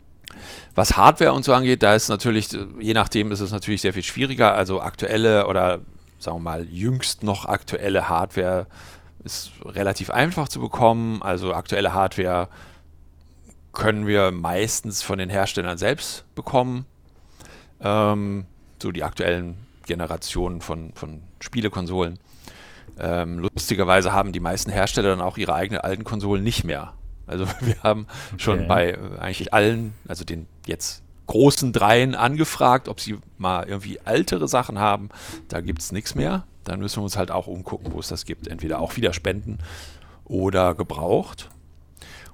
Was 0.75 0.96
Hardware 0.96 1.34
und 1.34 1.44
so 1.44 1.53
angeht, 1.53 1.84
da 1.84 1.96
ist 1.96 2.10
natürlich, 2.10 2.50
je 2.79 2.94
nachdem 2.94 3.32
ist 3.32 3.39
es 3.39 3.51
natürlich 3.51 3.82
sehr 3.82 3.94
viel 3.94 4.03
schwieriger. 4.03 4.53
Also 4.53 4.82
aktuelle 4.82 5.48
oder 5.48 5.79
sagen 6.20 6.38
wir 6.38 6.41
mal, 6.41 6.65
jüngst 6.65 7.24
noch 7.24 7.46
aktuelle 7.46 8.10
Hardware 8.10 8.67
ist 9.24 9.51
relativ 9.65 10.10
einfach 10.10 10.48
zu 10.48 10.60
bekommen. 10.60 11.22
Also 11.22 11.53
aktuelle 11.53 11.94
Hardware 11.94 12.50
können 13.77 14.07
wir 14.07 14.31
meistens 14.31 15.03
von 15.03 15.19
den 15.19 15.29
Herstellern 15.29 15.77
selbst 15.77 16.25
bekommen. 16.34 16.86
Ähm, 17.79 18.46
so 18.81 18.91
die 18.91 19.03
aktuellen 19.03 19.55
Generationen 19.86 20.62
von, 20.62 20.93
von 20.93 21.22
Spielekonsolen. 21.39 22.17
Ähm, 23.00 23.38
lustigerweise 23.38 24.12
haben 24.12 24.31
die 24.31 24.39
meisten 24.39 24.72
Hersteller 24.72 25.10
dann 25.10 25.22
auch 25.22 25.38
ihre 25.38 25.53
eigenen 25.53 25.81
alten 25.81 26.03
Konsolen 26.03 26.43
nicht 26.43 26.63
mehr. 26.63 26.93
Also 27.27 27.46
wir 27.62 27.75
haben 27.84 28.07
okay. 28.31 28.39
schon 28.39 28.67
bei 28.67 28.98
eigentlich 29.19 29.53
allen, 29.53 29.93
also 30.07 30.25
den 30.25 30.48
jetzt 30.65 31.03
großen 31.27 31.72
Dreien 31.72 32.15
angefragt, 32.15 32.89
ob 32.89 33.00
sie 33.00 33.19
mal 33.38 33.67
irgendwie 33.67 34.00
ältere 34.05 34.48
Sachen 34.48 34.79
haben. 34.79 35.10
Da 35.50 35.62
gibt 35.62 35.84
es 35.84 35.91
nichts 35.91 36.15
mehr. 36.15 36.48
Dann 36.63 36.79
müssen 36.79 36.98
wir 36.98 37.03
uns 37.03 37.15
halt 37.15 37.29
auch 37.29 37.46
umgucken, 37.46 37.93
wo 37.93 38.00
es 38.00 38.07
das 38.07 38.25
gibt. 38.25 38.48
Entweder 38.48 38.79
auch 38.79 38.96
wieder 38.96 39.13
spenden 39.13 39.60
oder 40.25 40.74
gebraucht. 40.74 41.50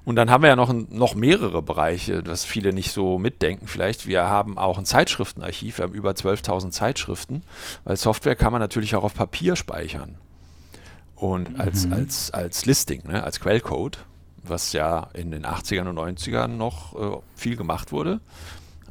Und 0.04 0.16
dann 0.16 0.30
haben 0.30 0.42
wir 0.42 0.48
ja 0.48 0.56
noch, 0.56 0.72
noch 0.72 1.14
mehrere 1.14 1.62
Bereiche, 1.62 2.22
was 2.26 2.44
viele 2.44 2.72
nicht 2.72 2.92
so 2.92 3.18
mitdenken 3.18 3.66
vielleicht. 3.66 4.06
Wir 4.06 4.24
haben 4.24 4.58
auch 4.58 4.76
ein 4.76 4.84
Zeitschriftenarchiv, 4.84 5.78
wir 5.78 5.84
haben 5.84 5.94
über 5.94 6.10
12.000 6.10 6.70
Zeitschriften, 6.70 7.42
weil 7.84 7.96
Software 7.96 8.36
kann 8.36 8.52
man 8.52 8.60
natürlich 8.60 8.94
auch 8.96 9.04
auf 9.04 9.14
Papier 9.14 9.56
speichern. 9.56 10.16
Und 11.16 11.58
als, 11.58 11.86
mhm. 11.86 11.94
als, 11.94 12.30
als 12.32 12.66
Listing, 12.66 13.06
ne, 13.06 13.24
als 13.24 13.40
Quellcode, 13.40 14.04
was 14.42 14.72
ja 14.74 15.08
in 15.14 15.30
den 15.30 15.46
80ern 15.46 15.88
und 15.88 15.98
90ern 15.98 16.48
noch 16.48 16.94
äh, 16.94 17.18
viel 17.34 17.56
gemacht 17.56 17.92
wurde. 17.92 18.20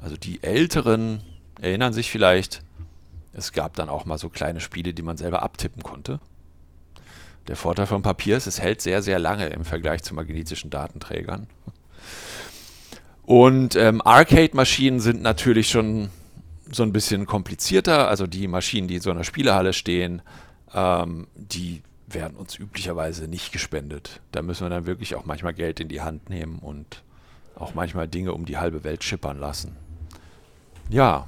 Also 0.02 0.18
die 0.18 0.42
Älteren 0.42 1.22
erinnern 1.62 1.94
sich 1.94 2.10
vielleicht, 2.10 2.64
es 3.34 3.52
gab 3.52 3.76
dann 3.76 3.90
auch 3.90 4.06
mal 4.06 4.18
so 4.18 4.30
kleine 4.30 4.62
Spiele, 4.62 4.94
die 4.94 5.04
man 5.04 5.18
selber 5.18 5.44
abtippen 5.44 5.84
konnte. 5.84 6.20
Der 7.48 7.56
Vorteil 7.56 7.88
von 7.88 8.02
Papier 8.02 8.38
ist, 8.38 8.48
es 8.48 8.62
hält 8.62 8.82
sehr, 8.82 9.02
sehr 9.02 9.20
lange 9.20 9.48
im 9.48 9.66
Vergleich 9.66 10.04
zu 10.04 10.14
magnetischen 10.14 10.70
Datenträgern. 10.70 11.48
Und 13.26 13.76
ähm, 13.76 14.02
Arcade-Maschinen 14.02 15.00
sind 15.00 15.22
natürlich 15.22 15.70
schon 15.70 16.10
so 16.70 16.84
ein 16.84 16.94
bisschen 16.94 17.26
komplizierter. 17.26 18.08
Also 18.08 18.28
die 18.28 18.48
Maschinen, 18.48 18.88
die 18.88 18.96
in 18.96 19.02
so 19.02 19.12
einer 19.12 19.24
Spielehalle 19.24 19.74
stehen, 19.74 20.22
ähm, 20.74 21.28
die 21.36 21.82
werden 22.08 22.38
uns 22.38 22.58
üblicherweise 22.58 23.28
nicht 23.28 23.52
gespendet. 23.52 24.22
Da 24.32 24.42
müssen 24.42 24.66
wir 24.66 24.70
dann 24.70 24.86
wirklich 24.86 25.16
auch 25.16 25.26
manchmal 25.26 25.54
Geld 25.54 25.80
in 25.80 25.88
die 25.88 26.02
Hand 26.02 26.30
nehmen 26.30 26.60
und 26.60 27.04
auch 27.56 27.74
manchmal 27.74 28.08
Dinge 28.08 28.34
um 28.34 28.46
die 28.46 28.58
halbe 28.58 28.84
Welt 28.84 29.04
schippern 29.04 29.40
lassen. 29.40 29.76
Ja. 30.90 31.28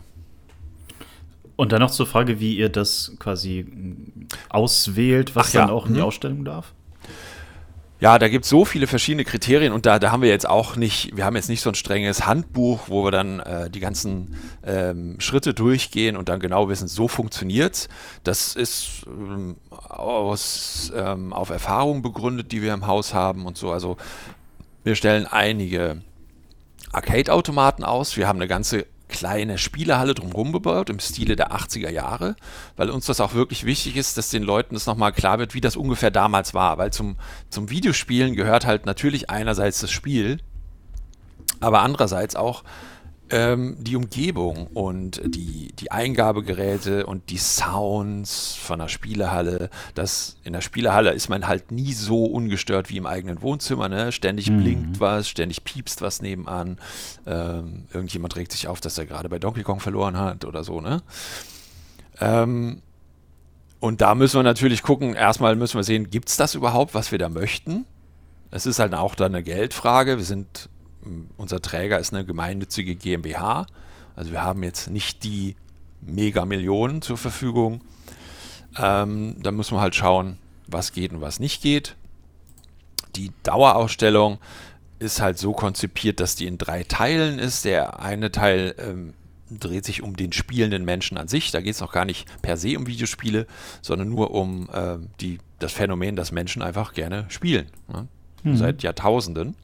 Und 1.56 1.72
dann 1.72 1.80
noch 1.80 1.92
zur 1.92 2.06
Frage, 2.06 2.40
wie 2.40 2.56
ihr 2.58 2.70
das 2.70 3.14
quasi 3.20 3.66
auswählt, 4.50 5.36
was 5.36 5.50
Ach 5.50 5.54
dann 5.54 5.68
ja. 5.70 5.74
auch 5.74 5.86
in 5.86 5.94
die 5.94 6.00
mhm. 6.00 6.06
Ausstellung 6.06 6.46
darf? 6.46 6.74
Ja, 8.02 8.20
da 8.20 8.28
gibt 8.28 8.44
es 8.44 8.50
so 8.50 8.66
viele 8.66 8.88
verschiedene 8.88 9.24
Kriterien 9.24 9.72
und 9.72 9.86
da, 9.86 10.00
da 10.00 10.12
haben 10.12 10.22
wir 10.22 10.30
jetzt 10.30 10.48
auch 10.48 10.76
nicht, 10.76 11.16
wir 11.16 11.24
haben 11.24 11.38
jetzt 11.38 11.48
nicht 11.48 11.62
so 11.62 11.70
ein 11.70 11.76
strenges 11.76 12.26
Handbuch, 12.26 12.82
wo 12.88 13.06
wir 13.06 13.12
dann 13.12 13.40
äh, 13.40 13.70
die 13.70 13.80
ganzen 13.80 14.36
ähm, 14.66 15.16
Schritte 15.20 15.54
durchgehen 15.54 16.18
und 16.18 16.28
dann 16.28 16.42
genau 16.42 16.68
wissen, 16.68 16.90
so 16.90 17.08
funktioniert 17.08 17.88
Das 18.26 18.54
ist 18.56 19.06
ähm, 19.08 19.56
aus, 19.70 20.92
ähm, 20.94 21.32
auf 21.32 21.50
Erfahrungen 21.50 22.02
begründet, 22.02 22.52
die 22.52 22.62
wir 22.62 22.74
im 22.74 22.86
Haus 22.86 23.14
haben 23.14 23.46
und 23.46 23.58
so. 23.58 23.72
Also 23.72 23.96
wir 24.84 24.96
stellen 24.96 25.26
einige 25.26 26.02
Arcade-Automaten 26.92 27.86
aus. 27.86 28.18
Wir 28.18 28.28
haben 28.28 28.40
eine 28.40 28.50
ganze 28.50 28.86
kleine 29.08 29.58
Spielehalle 29.58 30.14
drumherum 30.14 30.52
gebaut 30.52 30.90
im 30.90 31.00
Stile 31.00 31.36
der 31.36 31.52
80er 31.52 31.90
Jahre, 31.90 32.36
weil 32.76 32.90
uns 32.90 33.06
das 33.06 33.22
auch 33.22 33.34
wirklich 33.34 33.66
wichtig 33.66 33.96
ist, 33.96 34.18
dass 34.18 34.30
den 34.30 34.44
Leuten 34.44 34.76
es 34.76 34.86
nochmal 34.86 35.14
klar 35.14 35.40
wird, 35.40 35.54
wie 35.54 35.62
das 35.62 35.76
ungefähr 35.76 36.12
damals 36.12 36.54
war. 36.54 36.78
Weil 36.78 36.92
zum, 36.92 37.18
zum 37.50 37.70
Videospielen 37.70 38.36
gehört 38.36 38.66
halt 38.66 38.86
natürlich 38.86 39.30
einerseits 39.30 39.80
das 39.80 39.92
Spiel, 39.92 40.40
aber 41.60 41.82
andererseits 41.82 42.36
auch 42.36 42.64
ähm, 43.30 43.76
die 43.80 43.96
Umgebung 43.96 44.68
und 44.68 45.22
die, 45.26 45.72
die 45.80 45.92
Eingabegeräte 45.92 47.06
und 47.06 47.30
die 47.30 47.38
Sounds 47.38 48.56
von 48.56 48.80
der 48.80 48.88
Spielehalle. 48.88 49.70
Das, 49.96 50.38
in 50.44 50.54
der 50.54 50.62
Spielehalle 50.62 51.12
ist 51.12 51.30
man 51.30 51.48
halt 51.48 51.72
nie 51.72 51.94
so 51.94 52.26
ungestört 52.26 52.90
wie 52.90 52.98
im 52.98 53.06
eigenen 53.06 53.42
Wohnzimmer. 53.42 53.90
Ne? 53.90 54.12
Ständig 54.12 54.50
mhm. 54.50 54.62
blinkt 54.62 55.00
was, 55.00 55.28
ständig 55.28 55.64
piepst 55.64 56.02
was 56.02 56.22
nebenan. 56.22 56.78
Ähm, 57.26 57.86
irgendjemand 57.92 58.36
regt 58.36 58.52
sich 58.52 58.68
auf, 58.68 58.80
dass 58.80 58.98
er 58.98 59.06
gerade 59.06 59.30
bei 59.30 59.40
Donkey 59.40 59.64
Kong 59.64 59.80
verloren 59.80 60.18
hat 60.18 60.46
oder 60.46 60.64
so. 60.64 60.80
Ne? 60.82 61.02
Ähm, 62.20 62.82
und 63.80 64.02
da 64.02 64.16
müssen 64.16 64.40
wir 64.40 64.44
natürlich 64.44 64.84
gucken, 64.84 65.16
erstmal 65.16 65.56
müssen 65.56 65.78
wir 65.78 65.84
sehen, 65.84 66.10
gibt 66.10 66.30
es 66.30 66.38
das 66.38 66.56
überhaupt, 66.56 66.94
was 66.94 67.12
wir 67.12 67.20
da 67.20 67.30
möchten? 67.30 67.86
Es 68.52 68.66
ist 68.66 68.80
halt 68.80 68.94
auch 68.94 69.16
dann 69.16 69.34
eine 69.34 69.44
Geldfrage. 69.44 70.18
Wir 70.18 70.24
sind 70.24 70.70
unser 71.38 71.62
Träger 71.62 72.00
ist 72.00 72.14
eine 72.14 72.26
gemeinnützige 72.26 72.96
GmbH. 72.96 73.66
Also 74.16 74.32
wir 74.32 74.44
haben 74.44 74.64
jetzt 74.64 74.90
nicht 74.90 75.24
die 75.24 75.56
Mega-Millionen 76.02 77.02
zur 77.02 77.18
Verfügung. 77.18 77.82
Ähm, 78.78 79.36
da 79.42 79.52
müssen 79.52 79.76
wir 79.76 79.82
halt 79.82 79.96
schauen, 79.96 80.38
was 80.68 80.92
geht 80.92 81.14
und 81.14 81.22
was 81.22 81.40
nicht 81.40 81.62
geht. 81.62 81.96
Die 83.16 83.32
Dauerausstellung 83.44 84.40
ist 85.00 85.22
halt 85.22 85.38
so 85.38 85.54
konzipiert, 85.54 86.20
dass 86.20 86.36
die 86.36 86.48
in 86.48 86.58
drei 86.58 86.84
Teilen 86.84 87.40
ist. 87.40 87.66
Der 87.66 88.00
eine 88.00 88.32
Teil 88.32 88.76
ähm, 88.78 89.14
dreht 89.50 89.86
sich 89.86 90.02
um 90.02 90.16
den 90.16 90.32
spielenden 90.32 90.86
Menschen 90.86 91.18
an 91.18 91.28
sich. 91.28 91.52
Da 91.52 91.62
geht 91.62 91.76
es 91.76 91.82
noch 91.82 91.92
gar 91.92 92.06
nicht 92.06 92.28
per 92.42 92.58
se 92.58 92.78
um 92.78 92.88
Videospiele, 92.88 93.48
sondern 93.82 94.10
nur 94.10 94.32
um 94.32 94.70
äh, 94.74 94.98
die, 95.22 95.40
das 95.60 95.74
Phänomen, 95.74 96.16
dass 96.16 96.32
Menschen 96.32 96.62
einfach 96.62 96.94
gerne 96.94 97.26
spielen. 97.30 97.68
Ne? 97.92 98.08
Mhm. 98.44 98.58
Seit 98.58 98.84
Jahrtausenden 98.84 99.56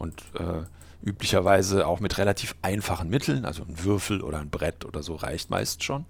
und 0.00 0.22
äh, 0.38 0.64
üblicherweise 1.02 1.86
auch 1.86 2.00
mit 2.00 2.18
relativ 2.18 2.56
einfachen 2.62 3.08
Mitteln, 3.08 3.44
also 3.44 3.62
ein 3.62 3.84
Würfel 3.84 4.22
oder 4.22 4.38
ein 4.38 4.50
Brett 4.50 4.84
oder 4.84 5.02
so 5.02 5.14
reicht 5.14 5.50
meist 5.50 5.84
schon. 5.84 6.04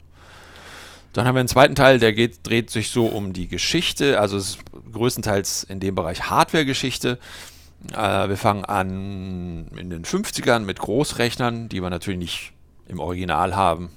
Dann 1.12 1.26
haben 1.26 1.34
wir 1.34 1.40
einen 1.40 1.48
zweiten 1.48 1.74
Teil, 1.74 1.98
der 1.98 2.12
geht, 2.12 2.46
dreht 2.46 2.70
sich 2.70 2.90
so 2.90 3.06
um 3.06 3.32
die 3.32 3.48
Geschichte, 3.48 4.20
also 4.20 4.36
es 4.36 4.50
ist 4.50 4.58
größtenteils 4.92 5.64
in 5.64 5.80
dem 5.80 5.96
Bereich 5.96 6.30
Hardware-Geschichte. 6.30 7.18
Äh, 7.92 8.28
wir 8.28 8.36
fangen 8.36 8.64
an 8.64 9.68
in 9.76 9.90
den 9.90 10.04
50ern 10.04 10.60
mit 10.60 10.78
Großrechnern, 10.78 11.68
die 11.68 11.82
wir 11.82 11.90
natürlich 11.90 12.20
nicht 12.20 12.52
im 12.86 13.00
Original 13.00 13.56
haben. 13.56 13.90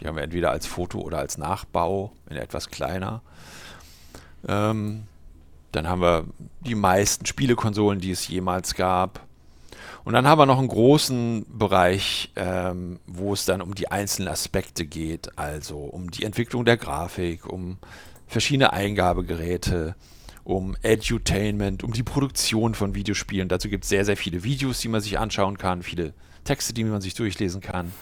Die 0.00 0.06
haben 0.06 0.16
wir 0.16 0.22
entweder 0.22 0.50
als 0.50 0.66
Foto 0.66 1.00
oder 1.00 1.18
als 1.18 1.38
Nachbau 1.38 2.12
in 2.28 2.36
etwas 2.36 2.68
kleiner. 2.68 3.22
Ähm, 4.46 5.04
dann 5.72 5.88
haben 5.88 6.00
wir 6.02 6.24
die 6.60 6.74
meisten 6.74 7.26
Spielekonsolen, 7.26 8.00
die 8.00 8.10
es 8.10 8.28
jemals 8.28 8.74
gab. 8.74 9.27
Und 10.08 10.14
dann 10.14 10.26
haben 10.26 10.38
wir 10.38 10.46
noch 10.46 10.58
einen 10.58 10.68
großen 10.68 11.44
Bereich, 11.50 12.32
ähm, 12.34 12.98
wo 13.06 13.34
es 13.34 13.44
dann 13.44 13.60
um 13.60 13.74
die 13.74 13.90
einzelnen 13.90 14.30
Aspekte 14.30 14.86
geht, 14.86 15.38
also 15.38 15.80
um 15.80 16.10
die 16.10 16.24
Entwicklung 16.24 16.64
der 16.64 16.78
Grafik, 16.78 17.44
um 17.44 17.76
verschiedene 18.26 18.72
Eingabegeräte, 18.72 19.96
um 20.44 20.78
Edutainment, 20.80 21.84
um 21.84 21.92
die 21.92 22.04
Produktion 22.04 22.74
von 22.74 22.94
Videospielen. 22.94 23.50
Dazu 23.50 23.68
gibt 23.68 23.84
es 23.84 23.90
sehr, 23.90 24.06
sehr 24.06 24.16
viele 24.16 24.44
Videos, 24.44 24.80
die 24.80 24.88
man 24.88 25.02
sich 25.02 25.18
anschauen 25.18 25.58
kann, 25.58 25.82
viele 25.82 26.14
Texte, 26.42 26.72
die 26.72 26.84
man 26.84 27.02
sich 27.02 27.12
durchlesen 27.12 27.60
kann. 27.60 27.92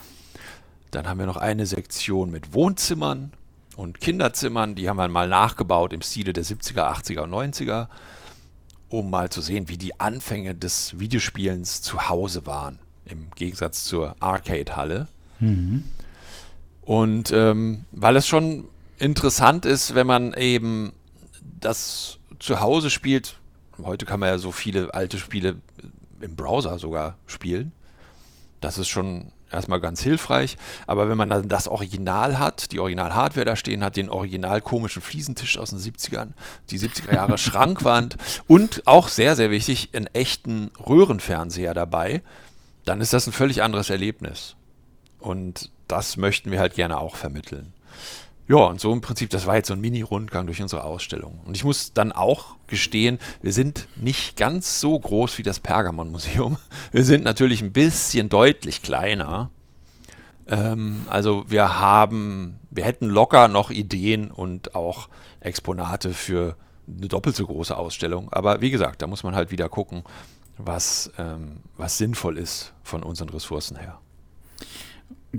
Dann 0.93 1.09
haben 1.09 1.19
wir 1.19 1.27
noch 1.27 1.39
eine 1.39 1.67
Sektion 1.67 2.31
mit 2.31 2.55
Wohnzimmern 2.55 3.33
und 3.75 4.01
Kinderzimmern, 4.01 4.77
die 4.77 4.89
haben 4.89 4.99
wir 4.99 5.09
mal 5.09 5.27
nachgebaut 5.27 5.93
im 5.93 6.03
Stile 6.03 6.33
der 6.33 6.45
70er, 6.45 6.89
80er 6.89 7.23
und 7.23 7.33
90er 7.33 7.89
um 8.89 9.11
mal 9.11 9.31
zu 9.31 9.41
sehen, 9.41 9.69
wie 9.69 9.79
die 9.79 9.99
Anfänge 10.01 10.55
des 10.55 10.99
Videospielens 10.99 11.83
zu 11.83 12.09
Hause 12.09 12.47
waren, 12.47 12.79
im 13.05 13.29
Gegensatz 13.35 13.85
zur 13.85 14.17
Arcade-Halle. 14.21 15.09
Mhm. 15.41 15.85
Und 16.83 17.33
ähm, 17.33 17.85
weil 17.93 18.17
es 18.17 18.27
schon 18.27 18.69
interessant 18.99 19.67
ist, 19.67 19.95
wenn 19.95 20.07
man 20.07 20.35
eben 20.35 20.93
das 21.61 22.19
zu 22.39 22.61
Hause 22.61 22.91
spielt, 22.91 23.39
heute 23.83 24.07
kann 24.07 24.21
man 24.21 24.29
ja 24.31 24.39
so 24.39 24.53
viele 24.53 24.95
alte 24.95 25.19
Spiele 25.19 25.57
im 26.21 26.37
Browser 26.37 26.79
sogar 26.79 27.17
spielen, 27.27 27.73
das 28.61 28.79
ist 28.79 28.89
schon 28.89 29.33
erstmal 29.51 29.81
ganz 29.81 30.03
hilfreich. 30.03 30.57
Aber 30.87 31.09
wenn 31.09 31.17
man 31.17 31.31
dann 31.31 31.49
das 31.49 31.69
Original 31.69 32.39
hat, 32.39 32.73
die 32.73 32.81
Original-Hardware 32.81 33.45
da 33.45 33.57
stehen 33.57 33.85
hat, 33.85 33.97
den 33.97 34.09
original 34.09 34.61
komischen 34.61 35.03
Fliesentisch 35.03 35.59
aus 35.59 35.71
den 35.71 35.79
70ern, 35.79 36.31
die 36.71 36.79
70er 36.79 37.15
Jahre 37.15 37.39
Schrankwand 37.39 38.17
und 38.47 38.87
auch 38.87 39.09
sehr, 39.09 39.37
sehr 39.37 39.51
wichtig, 39.51 39.91
einen 39.93 40.07
echten 40.09 40.71
Röhrenfernseher 40.87 41.75
dabei, 41.75 42.23
dann 42.85 43.01
ist 43.01 43.13
das 43.13 43.27
ein 43.27 43.33
völlig 43.33 43.63
anderes 43.63 43.91
Erlebnis. 43.91 44.57
Und 45.19 45.71
das 45.89 46.17
möchten 46.17 46.51
wir 46.51 46.61
halt 46.61 46.75
gerne 46.75 46.99
auch 46.99 47.17
vermitteln. 47.17 47.73
Ja, 48.49 48.57
und 48.57 48.81
so 48.81 48.93
im 48.93 49.01
Prinzip, 49.01 49.31
das 49.31 49.47
war 49.47 49.57
jetzt 49.57 49.69
so 49.69 49.75
ein 49.75 49.81
Mini-Rundgang 49.81 50.47
durch 50.47 50.63
unsere 50.63 50.85
Ausstellung. 50.85 51.41
Und 51.45 51.57
ich 51.57 51.65
muss 51.65 51.93
dann 51.93 52.13
auch 52.13 52.57
gestehen, 52.69 53.19
wir 53.43 53.53
sind 53.53 53.89
nicht 53.97 54.37
ganz 54.37 54.81
so 54.81 54.99
groß 54.99 55.39
wie 55.39 55.43
das 55.43 55.59
Pergamon-Museum. 55.61 56.57
Wir 56.93 57.05
sind 57.05 57.25
natürlich 57.25 57.63
ein 57.63 57.73
bisschen 57.73 58.29
deutlich 58.29 58.83
kleiner. 58.83 59.51
Ähm, 60.49 61.07
also 61.09 61.45
wir 61.49 61.81
haben 61.81 62.61
wir 62.77 62.85
hätten 62.85 63.07
locker 63.07 63.49
noch 63.49 63.71
Ideen 63.71 64.31
und 64.31 64.75
auch 64.75 65.09
Exponate 65.41 66.13
für 66.13 66.57
eine 66.87 67.09
doppelt 67.09 67.35
so 67.35 67.47
große 67.47 67.77
Ausstellung. 67.77 68.33
Aber 68.33 68.61
wie 68.61 68.71
gesagt, 68.71 69.03
da 69.03 69.07
muss 69.07 69.25
man 69.25 69.35
halt 69.35 69.51
wieder 69.51 69.69
gucken, 69.69 70.05
was, 70.59 71.11
ähm, 71.19 71.59
was 71.77 71.99
sinnvoll 71.99 72.39
ist 72.39 72.73
von 72.83 73.03
unseren 73.03 73.31
Ressourcen 73.31 73.77
her. 73.77 73.99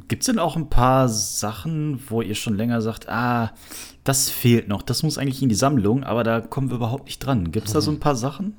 Gibt 0.08 0.24
es 0.24 0.28
denn 0.28 0.40
auch 0.40 0.56
ein 0.56 0.70
paar 0.70 1.10
Sachen, 1.10 2.04
wo 2.10 2.22
ihr 2.22 2.36
schon 2.36 2.56
länger 2.56 2.82
sagt, 2.82 3.10
ah, 3.10 3.54
das 4.04 4.30
fehlt 4.30 4.68
noch, 4.68 4.82
das 4.82 5.04
muss 5.04 5.18
eigentlich 5.18 5.42
in 5.42 5.50
die 5.50 5.56
Sammlung, 5.56 6.04
aber 6.04 6.24
da 6.24 6.42
kommen 6.42 6.70
wir 6.70 6.78
überhaupt 6.78 7.06
nicht 7.06 7.20
dran. 7.20 7.52
Gibt 7.52 7.68
es 7.68 7.74
da 7.74 7.82
so 7.82 7.92
ein 7.92 8.00
paar 8.00 8.16
Sachen? 8.16 8.58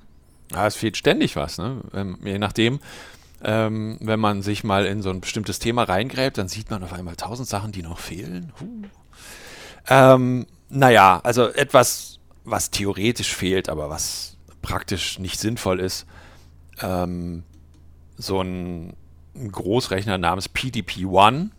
Ja, 0.53 0.67
es 0.67 0.77
fehlt 0.77 0.97
ständig 0.97 1.37
was, 1.37 1.59
ne? 1.59 1.81
Ähm, 1.95 2.19
je 2.25 2.39
nachdem, 2.39 2.81
ähm, 3.43 3.99
wenn 4.01 4.21
man 4.21 4.43
sich 4.43 4.65
mal 4.65 4.87
in 4.87 5.03
so 5.03 5.11
ein 5.11 5.21
bestimmtes 5.21 5.59
Thema 5.59 5.85
reingräbt, 5.85 6.39
dann 6.39 6.49
sieht 6.49 6.71
man 6.71 6.83
auf 6.83 6.93
einmal 6.93 7.17
tausend 7.17 7.49
Sachen, 7.49 7.73
die 7.73 7.83
noch 7.83 7.99
fehlen. 7.99 8.53
Huh. 8.61 8.89
Ähm, 9.89 10.47
naja, 10.69 11.21
also 11.23 11.49
etwas, 11.49 12.19
was 12.45 12.71
theoretisch 12.71 13.35
fehlt, 13.35 13.69
aber 13.69 13.91
was 13.91 14.37
praktisch 14.63 15.19
nicht 15.19 15.39
sinnvoll 15.39 15.81
ist. 15.81 16.07
Ähm, 16.81 17.45
so 18.17 18.41
ein, 18.41 18.95
Großrechner 19.51 20.19
namens 20.19 20.49
PDP-1 20.51 21.51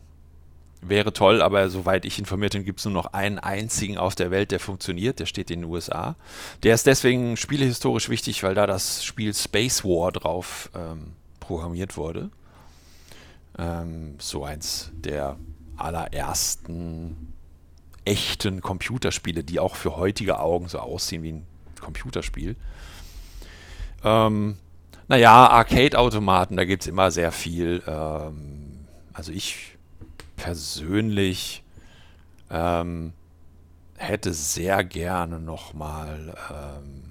wäre 0.82 1.12
toll, 1.12 1.42
aber 1.42 1.70
soweit 1.70 2.06
ich 2.06 2.20
informiert 2.20 2.54
bin, 2.54 2.64
gibt 2.64 2.80
es 2.80 2.86
nur 2.86 2.94
noch 2.94 3.14
einen 3.14 3.40
einzigen 3.40 3.98
aus 3.98 4.16
der 4.16 4.32
Welt, 4.32 4.52
der 4.52 4.60
funktioniert. 4.60 5.20
Der 5.20 5.26
steht 5.26 5.52
in 5.52 5.62
den 5.62 5.70
USA. 5.70 6.16
Der 6.64 6.76
ist 6.76 6.88
deswegen 6.88 7.38
spielehistorisch 7.38 8.10
wichtig, 8.10 8.44
weil 8.44 8.56
da 8.56 8.66
das 8.66 9.04
Spiel 9.04 9.34
Space 9.34 9.84
War 9.84 10.12
drauf 10.12 10.70
ähm, 10.76 11.14
programmiert 11.40 11.98
wurde. 11.98 12.30
Ähm, 13.58 14.16
so 14.20 14.44
eins 14.46 14.92
der 14.94 15.38
allerersten 15.76 17.34
echten 18.06 18.62
Computerspiele, 18.62 19.44
die 19.44 19.60
auch 19.60 19.76
für 19.76 19.98
heutige 19.98 20.40
Augen 20.40 20.68
so 20.68 20.80
aussehen 20.80 21.24
wie 21.24 21.34
ein 21.34 21.48
Computerspiel. 21.80 22.56
Ähm, 24.04 24.58
naja, 25.10 25.48
Arcade-Automaten, 25.48 26.56
da 26.56 26.66
gibt 26.66 26.84
es 26.84 26.88
immer 26.88 27.10
sehr 27.10 27.32
viel. 27.32 27.82
Ähm, 27.88 28.86
also 29.12 29.32
ich 29.32 29.76
persönlich 30.36 31.64
ähm, 32.52 33.14
hätte 33.98 34.34
sehr 34.34 34.84
gerne 34.84 35.40
nochmal 35.40 36.36
ähm, 36.52 37.04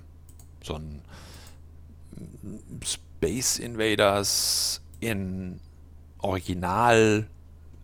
so 0.63 0.77
ein 0.77 1.03
Space 2.85 3.59
Invaders 3.59 4.81
in 5.01 5.59
Original 6.19 7.27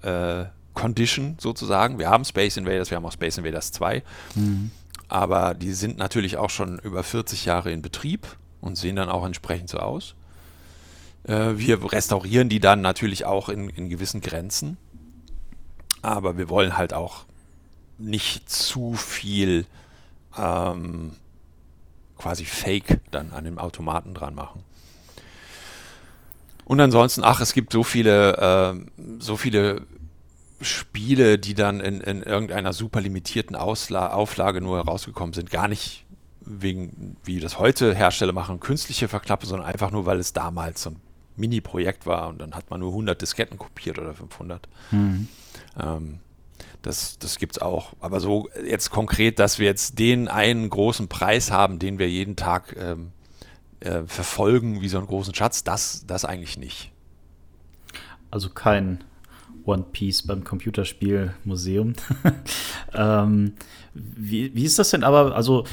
äh, 0.03 0.45
Condition 0.75 1.37
sozusagen. 1.41 1.99
Wir 1.99 2.09
haben 2.09 2.25
Space 2.25 2.57
Invaders, 2.57 2.91
wir 2.91 2.97
haben 2.97 3.07
auch 3.07 3.13
Space 3.13 3.37
Invaders 3.37 3.73
2, 3.73 4.03
mhm. 4.37 4.71
aber 5.09 5.55
die 5.55 5.73
sind 5.73 5.99
natürlich 5.99 6.37
auch 6.37 6.51
schon 6.51 6.79
über 6.79 7.03
40 7.03 7.47
Jahre 7.47 7.73
in 7.73 7.83
Betrieb 7.83 8.29
und 8.65 8.77
sehen 8.77 8.97
dann 8.97 9.11
auch 9.11 9.27
entsprechend 9.27 9.69
so 9.69 9.79
aus. 9.79 10.15
Äh, 11.25 11.53
wir 11.57 11.93
restaurieren 11.93 12.49
die 12.49 12.61
dann 12.61 12.81
natürlich 12.81 13.27
auch 13.27 13.49
in, 13.49 13.69
in 13.69 13.91
gewissen 13.91 14.21
Grenzen, 14.21 14.79
aber 16.03 16.39
wir 16.39 16.49
wollen 16.49 16.77
halt 16.77 16.95
auch 16.95 17.27
nicht 17.99 18.49
zu 18.49 18.95
viel 18.95 19.67
ähm, 20.37 21.13
quasi 22.17 22.45
Fake 22.47 23.01
dann 23.11 23.33
an 23.33 23.45
dem 23.45 23.59
Automaten 23.59 24.15
dran 24.15 24.35
machen. 24.35 24.65
Und 26.65 26.81
ansonsten, 26.81 27.23
ach, 27.23 27.41
es 27.41 27.53
gibt 27.53 27.73
so 27.73 27.85
viele, 27.85 28.75
äh, 28.77 29.03
so 29.19 29.37
viele 29.37 29.83
Spiele, 30.63 31.39
die 31.39 31.53
dann 31.53 31.81
in, 31.81 32.01
in 32.01 32.23
irgendeiner 32.23 32.73
super 32.73 33.03
limitierten 33.03 33.55
Ausla 33.55 34.13
Auflage 34.15 34.63
nur 34.63 34.79
herausgekommen 34.79 35.35
sind, 35.35 35.51
gar 35.51 35.69
nicht 35.69 36.04
wegen, 36.47 37.17
wie 37.25 37.41
das 37.41 37.59
heute 37.59 37.95
Hersteller 37.95 38.33
machen, 38.33 38.61
künstliche 38.61 39.09
Verklappe, 39.09 39.47
sondern 39.47 39.67
einfach 39.67 39.91
nur, 39.91 40.07
weil 40.07 40.19
es 40.19 40.33
damals 40.33 40.83
so 40.83 40.91
ein 40.91 41.01
Mini-Projekt 41.37 42.07
war 42.07 42.29
und 42.29 42.41
dann 42.41 42.55
hat 42.55 42.71
man 42.71 42.81
nur 42.81 42.91
100 42.91 43.21
Disketten 43.21 43.59
kopiert 43.59 43.99
oder 43.99 44.15
500. 44.15 44.69
Mhm. 44.91 45.29
Ähm, 45.81 46.19
das 46.83 47.19
das 47.19 47.39
gibt 47.39 47.57
es 47.57 47.63
auch. 47.63 47.95
Aber 48.01 48.21
so 48.21 48.49
jetzt 48.67 48.91
konkret, 48.91 49.39
dass 49.39 49.59
wir 49.59 49.67
jetzt 49.67 49.99
den 49.99 50.29
einen 50.29 50.69
großen 50.71 51.09
Preis 51.09 51.51
haben, 51.51 51.79
den 51.79 51.99
wir 51.99 52.09
jeden 52.09 52.37
Tag 52.37 52.77
ähm, 52.79 53.13
äh, 53.81 54.03
verfolgen 54.07 54.81
wie 54.81 54.89
so 54.89 54.99
einen 54.99 55.07
großen 55.07 55.35
Schatz, 55.35 55.65
das, 55.65 56.07
das 56.07 56.25
eigentlich 56.25 56.59
nicht. 56.59 56.93
Also 58.31 58.51
kein 58.51 59.05
One 59.65 59.85
Piece 59.93 60.27
beim 60.27 60.45
Computerspielmuseum. 60.45 61.95
ähm, 62.95 63.55
wie, 63.95 64.55
wie 64.55 64.65
ist 64.65 64.79
das 64.79 64.91
denn 64.91 65.05
aber? 65.05 65.35
Also, 65.35 65.65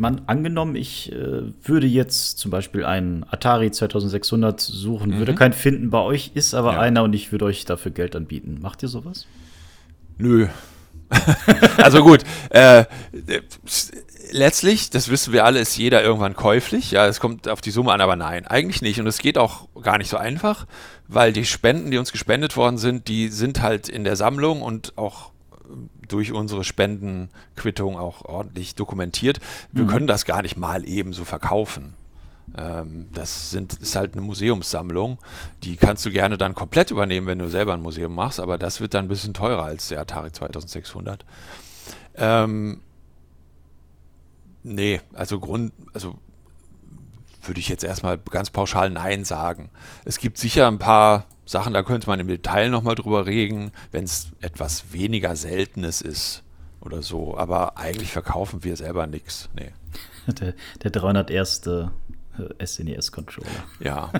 man 0.00 0.22
angenommen, 0.26 0.74
ich 0.74 1.12
äh, 1.12 1.42
würde 1.62 1.86
jetzt 1.86 2.38
zum 2.38 2.50
Beispiel 2.50 2.84
einen 2.84 3.24
Atari 3.30 3.70
2600 3.70 4.60
suchen, 4.60 5.10
mhm. 5.10 5.18
würde 5.18 5.34
keinen 5.34 5.52
finden. 5.52 5.90
Bei 5.90 6.00
euch 6.00 6.32
ist 6.34 6.54
aber 6.54 6.72
ja. 6.72 6.80
einer 6.80 7.04
und 7.04 7.12
ich 7.12 7.30
würde 7.30 7.44
euch 7.44 7.64
dafür 7.66 7.92
Geld 7.92 8.16
anbieten. 8.16 8.58
Macht 8.60 8.82
ihr 8.82 8.88
sowas? 8.88 9.26
Nö. 10.18 10.48
also 11.78 12.02
gut, 12.02 12.22
äh, 12.50 12.84
letztlich, 14.30 14.90
das 14.90 15.10
wissen 15.10 15.32
wir 15.32 15.44
alle, 15.44 15.60
ist 15.60 15.76
jeder 15.76 16.02
irgendwann 16.02 16.34
käuflich. 16.34 16.92
Ja, 16.92 17.06
es 17.06 17.20
kommt 17.20 17.48
auf 17.48 17.60
die 17.60 17.70
Summe 17.70 17.92
an, 17.92 18.00
aber 18.00 18.16
nein, 18.16 18.46
eigentlich 18.46 18.80
nicht. 18.80 19.00
Und 19.00 19.06
es 19.06 19.18
geht 19.18 19.36
auch 19.36 19.68
gar 19.82 19.98
nicht 19.98 20.08
so 20.08 20.16
einfach, 20.16 20.66
weil 21.08 21.32
die 21.32 21.44
Spenden, 21.44 21.90
die 21.90 21.98
uns 21.98 22.12
gespendet 22.12 22.56
worden 22.56 22.78
sind, 22.78 23.08
die 23.08 23.28
sind 23.28 23.60
halt 23.60 23.88
in 23.88 24.04
der 24.04 24.16
Sammlung 24.16 24.62
und 24.62 24.96
auch 24.96 25.32
durch 26.08 26.32
unsere 26.32 26.64
Spendenquittung 26.64 27.98
auch 27.98 28.24
ordentlich 28.24 28.74
dokumentiert. 28.74 29.40
Wir 29.72 29.84
mhm. 29.84 29.88
können 29.88 30.06
das 30.06 30.24
gar 30.24 30.42
nicht 30.42 30.56
mal 30.56 30.88
eben 30.88 31.12
so 31.12 31.24
verkaufen. 31.24 31.94
Ähm, 32.56 33.08
das 33.12 33.50
sind, 33.50 33.74
ist 33.74 33.96
halt 33.96 34.14
eine 34.14 34.22
Museumssammlung. 34.22 35.18
Die 35.62 35.76
kannst 35.76 36.04
du 36.06 36.10
gerne 36.10 36.36
dann 36.38 36.54
komplett 36.54 36.90
übernehmen, 36.90 37.26
wenn 37.26 37.38
du 37.38 37.48
selber 37.48 37.74
ein 37.74 37.82
Museum 37.82 38.14
machst, 38.14 38.40
aber 38.40 38.58
das 38.58 38.80
wird 38.80 38.94
dann 38.94 39.06
ein 39.06 39.08
bisschen 39.08 39.34
teurer 39.34 39.64
als 39.64 39.88
der 39.88 40.00
Atari 40.00 40.32
2600. 40.32 41.24
Ähm, 42.16 42.80
Nee, 44.62 45.00
also 45.14 45.40
Grund, 45.40 45.72
also 45.94 46.18
würde 47.42 47.60
ich 47.60 47.68
jetzt 47.68 47.84
erstmal 47.84 48.18
ganz 48.18 48.50
pauschal 48.50 48.90
Nein 48.90 49.24
sagen. 49.24 49.70
Es 50.04 50.18
gibt 50.18 50.36
sicher 50.36 50.68
ein 50.68 50.78
paar 50.78 51.24
Sachen, 51.50 51.74
da 51.74 51.82
könnte 51.82 52.06
man 52.08 52.20
im 52.20 52.28
Detail 52.28 52.70
nochmal 52.70 52.94
drüber 52.94 53.26
reden, 53.26 53.72
wenn 53.90 54.04
es 54.04 54.28
etwas 54.40 54.92
weniger 54.92 55.34
Seltenes 55.34 56.00
ist 56.00 56.44
oder 56.80 57.02
so. 57.02 57.36
Aber 57.36 57.76
eigentlich 57.76 58.12
verkaufen 58.12 58.62
wir 58.62 58.76
selber 58.76 59.08
nichts. 59.08 59.48
Nee. 59.56 59.72
Der, 60.40 60.54
der 60.84 60.90
301. 60.92 61.62
SNES-Controller. 62.64 63.64
Ja, 63.80 64.12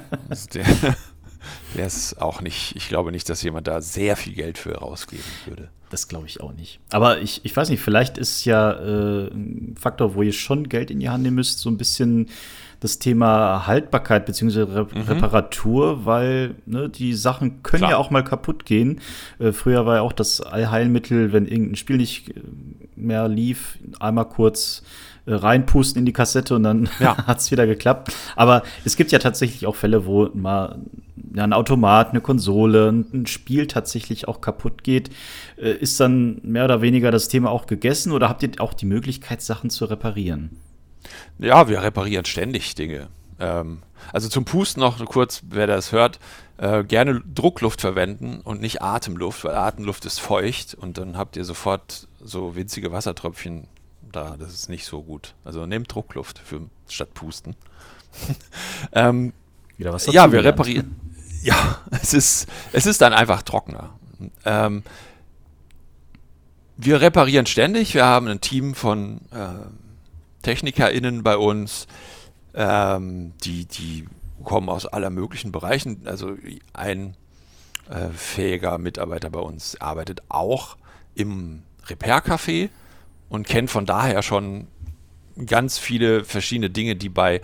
der, 0.53 0.67
der 1.77 1.87
ist 1.87 2.21
auch 2.21 2.41
nicht, 2.41 2.75
ich 2.75 2.89
glaube 2.89 3.13
nicht, 3.13 3.29
dass 3.29 3.43
jemand 3.43 3.69
da 3.69 3.81
sehr 3.81 4.17
viel 4.17 4.35
Geld 4.35 4.59
für 4.59 4.75
rausgeben 4.75 5.25
würde. 5.47 5.71
Das 5.89 6.09
glaube 6.09 6.27
ich 6.27 6.41
auch 6.41 6.53
nicht. 6.53 6.81
Aber 6.91 7.21
ich, 7.21 7.45
ich 7.45 7.57
weiß 7.57 7.71
nicht, 7.71 7.81
vielleicht 7.81 8.19
ist 8.19 8.45
ja 8.45 8.73
äh, 8.73 9.29
ein 9.29 9.77
Faktor, 9.79 10.17
wo 10.17 10.23
ihr 10.23 10.33
schon 10.33 10.69
Geld 10.69 10.91
in 10.91 10.99
die 10.99 11.09
Hand 11.09 11.23
nehmen 11.23 11.37
müsst, 11.37 11.61
so 11.61 11.71
ein 11.71 11.79
bisschen 11.79 12.29
das 12.81 12.99
Thema 12.99 13.67
Haltbarkeit 13.67 14.27
bzw. 14.27 14.63
Re 14.63 14.87
mhm. 14.93 15.03
Reparatur, 15.03 16.07
weil 16.07 16.55
ne, 16.67 16.89
die 16.89 17.15
Sachen 17.15 17.63
können 17.63 17.83
Klar. 17.83 17.93
ja 17.93 17.97
auch 17.99 18.11
mal 18.11 18.25
kaputt 18.25 18.65
gehen. 18.65 19.01
Äh, 19.39 19.53
früher 19.53 19.87
war 19.87 19.97
ja 19.97 20.03
auch 20.03 20.15
das 20.15 20.41
Allheilmittel, 20.41 21.33
wenn 21.33 21.47
irgendein 21.47 21.77
Spiel 21.77 21.99
nicht 21.99 22.33
mehr 22.97 23.29
lief, 23.29 23.79
einmal 24.01 24.27
kurz 24.27 24.83
äh, 25.27 25.35
reinpusten 25.35 26.01
in 26.01 26.07
die 26.07 26.13
Kassette 26.13 26.57
und 26.57 26.63
dann 26.63 26.89
ja. 26.99 27.17
hat 27.27 27.39
es 27.39 27.51
wieder 27.51 27.67
geklappt. 27.67 28.13
Aber 28.35 28.63
es 28.85 28.97
gibt 28.97 29.13
ja 29.13 29.19
tatsächlich 29.19 29.67
auch 29.67 29.77
Fälle, 29.77 30.07
wo 30.07 30.31
mal 30.33 30.79
ja, 31.35 31.45
ein 31.45 31.53
Automat, 31.53 32.11
eine 32.11 32.23
Konsole, 32.23 32.89
ein 32.89 33.27
Spiel 33.27 33.67
tatsächlich 33.67 34.27
auch 34.27 34.41
kaputt 34.41 34.85
geht. 34.85 35.11
Äh, 35.57 35.73
ist 35.73 36.01
dann 36.01 36.41
mehr 36.43 36.65
oder 36.65 36.81
weniger 36.81 37.11
das 37.11 37.29
Thema 37.29 37.51
auch 37.51 37.67
gegessen 37.67 38.13
oder 38.13 38.31
habt 38.31 38.43
ihr 38.43 38.51
auch 38.59 38.73
die 38.73 38.87
Möglichkeit, 38.87 39.43
Sachen 39.43 39.69
zu 39.69 39.85
reparieren? 39.85 40.57
Ja, 41.39 41.69
wir 41.69 41.83
reparieren 41.83 42.25
ständig 42.25 42.75
Dinge. 42.75 43.09
Ähm, 43.39 43.83
also 44.13 44.29
zum 44.29 44.45
Pusten 44.45 44.81
noch 44.81 45.05
kurz, 45.07 45.43
wer 45.49 45.67
das 45.67 45.93
hört, 45.93 46.19
äh, 46.59 46.85
gerne 46.85 47.23
Druckluft 47.35 47.81
verwenden 47.81 48.41
und 48.43 48.61
nicht 48.61 48.83
Atemluft, 48.83 49.45
weil 49.45 49.55
Atemluft 49.55 50.05
ist 50.05 50.21
feucht 50.21 50.75
und 50.75 50.99
dann 50.99 51.17
habt 51.17 51.37
ihr 51.37 51.45
sofort 51.45 52.09
so 52.23 52.55
winzige 52.55 52.93
Wassertröpfchen 52.93 53.67
da. 54.13 54.37
Das 54.39 54.53
ist 54.53 54.69
nicht 54.69 54.85
so 54.85 55.03
gut. 55.03 55.35
Also 55.45 55.67
nehmt 55.67 55.93
Druckluft 55.93 56.39
für, 56.39 56.63
statt 56.89 57.15
Pusten. 57.15 57.57
ähm, 58.93 59.33
Wieder 59.77 59.93
was 59.93 60.07
ja, 60.07 60.31
wir 60.31 60.45
reparieren. 60.45 61.01
Ja, 61.43 61.81
es 61.91 62.13
ist, 62.13 62.49
es 62.73 62.85
ist 62.85 63.01
dann 63.01 63.15
einfach 63.15 63.43
trockener. 63.43 63.95
Ähm, 64.45 64.83
wir 66.77 67.01
reparieren 67.01 67.47
ständig. 67.47 67.95
Wir 67.95 68.05
haben 68.05 68.29
ein 68.29 68.41
Team 68.41 68.75
von 68.75 69.23
äh, 69.33 69.67
TechnikerInnen 70.43 71.23
bei 71.23 71.37
uns, 71.37 71.87
ähm, 72.55 73.33
die, 73.45 73.67
die 73.67 74.07
kommen 74.45 74.69
aus 74.69 74.87
aller 74.87 75.11
möglichen 75.11 75.53
Bereichen. 75.53 76.03
Also 76.07 76.37
ein 76.73 77.17
äh, 77.89 78.09
fähiger 78.11 78.79
Mitarbeiter 78.79 79.31
bei 79.31 79.41
uns 79.41 79.81
arbeitet 79.81 80.23
auch 80.29 80.77
im 81.15 81.63
Repair-Café 81.87 82.71
und 83.29 83.47
kennt 83.47 83.71
von 83.71 83.87
daher 83.87 84.23
schon 84.23 84.69
ganz 85.47 85.79
viele 85.79 86.25
verschiedene 86.25 86.71
Dinge, 86.71 86.97
die 86.97 87.09
bei, 87.09 87.37
äh, 87.37 87.41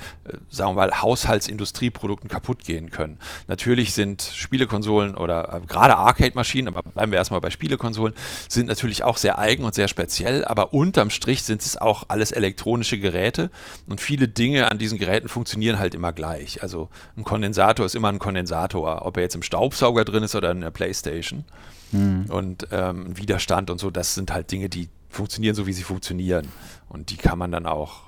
sagen 0.49 0.71
wir 0.71 0.75
mal, 0.75 1.03
Haushaltsindustrieprodukten 1.03 2.29
kaputt 2.29 2.65
gehen 2.65 2.91
können. 2.91 3.19
Natürlich 3.49 3.95
sind 3.95 4.23
Spielekonsolen 4.23 5.15
oder 5.17 5.63
äh, 5.63 5.67
gerade 5.67 5.97
Arcade-Maschinen, 5.97 6.69
aber 6.69 6.83
bleiben 6.83 7.13
wir 7.13 7.19
erstmal 7.19 7.41
bei 7.41 7.51
Spielekonsolen, 7.51 8.15
sind 8.49 8.67
natürlich 8.67 9.03
auch 9.03 9.17
sehr 9.17 9.39
eigen 9.39 9.65
und 9.65 9.75
sehr 9.75 9.89
speziell, 9.89 10.45
aber 10.45 10.73
unterm 10.73 11.11
Strich 11.11 11.43
sind 11.43 11.63
es 11.63 11.77
auch 11.77 12.05
alles 12.09 12.33
elektronische 12.33 12.99
Geräte 12.99 13.51
und 13.87 14.01
viele 14.01 14.29
Dinge 14.29 14.71
an 14.71 14.79
diesen 14.79 14.99
Geräten 14.99 15.29
funktionieren 15.29 15.79
halt 15.79 15.95
immer 15.95 16.13
gleich. 16.13 16.63
Also 16.63 16.89
ein 17.17 17.25
Kondensator 17.25 17.87
ist 17.87 17.95
immer 17.95 18.09
ein 18.09 18.19
Kondensator, 18.19 19.05
ob 19.05 19.17
er 19.17 19.25
jetzt 19.25 19.35
im 19.35 19.43
Staubsauger 19.43 20.05
drin 20.05 20.23
ist 20.23 20.35
oder 20.35 20.51
in 20.51 20.61
der 20.61 20.71
Playstation. 20.71 21.45
Hm. 21.93 22.27
Und 22.29 22.69
ähm, 22.73 23.17
Widerstand 23.17 23.71
und 23.71 23.79
so, 23.79 23.91
das 23.91 24.15
sind 24.15 24.33
halt 24.33 24.51
Dinge, 24.51 24.69
die 24.69 24.89
funktionieren 25.17 25.55
so, 25.55 25.67
wie 25.67 25.73
sie 25.73 25.83
funktionieren. 25.83 26.49
Und 26.89 27.11
die 27.11 27.17
kann 27.17 27.39
man 27.39 27.51
dann 27.51 27.67
auch 27.67 28.03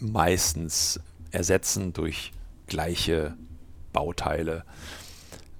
meistens 0.00 1.00
ersetzen 1.30 1.92
durch 1.92 2.32
gleiche 2.66 3.34
Bauteile. 3.92 4.64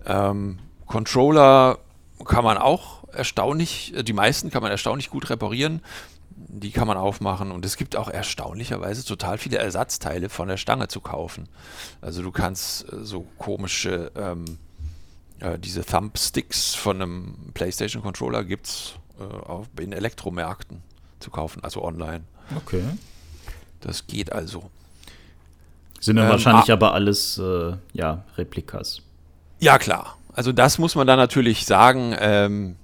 Ähm, 0.06 0.58
Controller 0.86 1.78
kann 2.24 2.44
man 2.44 2.58
auch 2.58 3.04
erstaunlich, 3.12 3.94
die 4.02 4.12
meisten 4.12 4.50
kann 4.50 4.62
man 4.62 4.70
erstaunlich 4.70 5.10
gut 5.10 5.30
reparieren. 5.30 5.82
Die 6.32 6.70
kann 6.70 6.86
man 6.86 6.96
aufmachen 6.96 7.50
und 7.50 7.64
es 7.66 7.76
gibt 7.76 7.96
auch 7.96 8.08
erstaunlicherweise 8.08 9.04
total 9.04 9.36
viele 9.36 9.58
Ersatzteile 9.58 10.30
von 10.30 10.48
der 10.48 10.56
Stange 10.56 10.88
zu 10.88 11.00
kaufen. 11.00 11.48
Also 12.00 12.22
du 12.22 12.30
kannst 12.30 12.90
äh, 12.90 13.04
so 13.04 13.26
komische, 13.36 14.10
ähm, 14.16 14.58
äh, 15.40 15.58
diese 15.58 15.84
Thumbsticks 15.84 16.74
von 16.74 17.02
einem 17.02 17.36
PlayStation 17.52 18.02
Controller 18.02 18.44
gibt 18.44 18.66
es 18.66 18.94
äh, 19.20 19.82
in 19.82 19.92
Elektromärkten 19.92 20.82
zu 21.20 21.30
kaufen, 21.30 21.62
also 21.62 21.82
online. 21.84 22.24
Okay. 22.56 22.82
Das 23.80 24.06
geht 24.06 24.32
also. 24.32 24.70
Sind 26.00 26.16
dann 26.16 26.26
ähm, 26.26 26.32
wahrscheinlich 26.32 26.70
ah, 26.70 26.74
aber 26.74 26.94
alles 26.94 27.38
äh, 27.38 27.74
ja, 27.92 28.24
Replikas. 28.36 29.02
Ja, 29.58 29.78
klar. 29.78 30.16
Also 30.32 30.52
das 30.52 30.78
muss 30.78 30.94
man 30.94 31.06
dann 31.06 31.18
natürlich 31.18 31.66
sagen. 31.66 32.14
Ähm, 32.18 32.76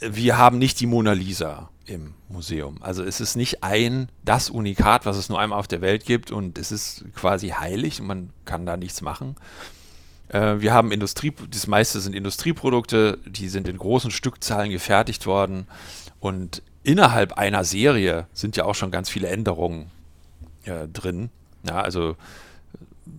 wir 0.00 0.36
haben 0.36 0.58
nicht 0.58 0.80
die 0.80 0.86
Mona 0.86 1.12
Lisa 1.12 1.70
im 1.86 2.14
Museum. 2.28 2.78
Also 2.80 3.04
es 3.04 3.20
ist 3.20 3.36
nicht 3.36 3.62
ein, 3.62 4.08
das 4.24 4.50
Unikat, 4.50 5.06
was 5.06 5.16
es 5.16 5.28
nur 5.28 5.38
einmal 5.38 5.58
auf 5.58 5.68
der 5.68 5.80
Welt 5.80 6.04
gibt 6.04 6.30
und 6.30 6.58
es 6.58 6.72
ist 6.72 7.04
quasi 7.14 7.48
heilig 7.48 8.00
und 8.00 8.06
man 8.06 8.30
kann 8.44 8.66
da 8.66 8.76
nichts 8.76 9.00
machen. 9.00 9.36
Äh, 10.32 10.60
wir 10.60 10.72
haben 10.72 10.90
Industrie, 10.90 11.32
das 11.50 11.66
meiste 11.66 12.00
sind 12.00 12.14
Industrieprodukte, 12.14 13.18
die 13.26 13.48
sind 13.48 13.68
in 13.68 13.78
großen 13.78 14.10
Stückzahlen 14.10 14.70
gefertigt 14.70 15.26
worden 15.26 15.66
und 16.20 16.62
innerhalb 16.82 17.34
einer 17.34 17.64
Serie 17.64 18.26
sind 18.32 18.56
ja 18.56 18.64
auch 18.64 18.74
schon 18.74 18.90
ganz 18.90 19.08
viele 19.08 19.28
Änderungen 19.28 19.90
äh, 20.64 20.88
drin. 20.88 21.30
Ja, 21.64 21.80
also 21.80 22.16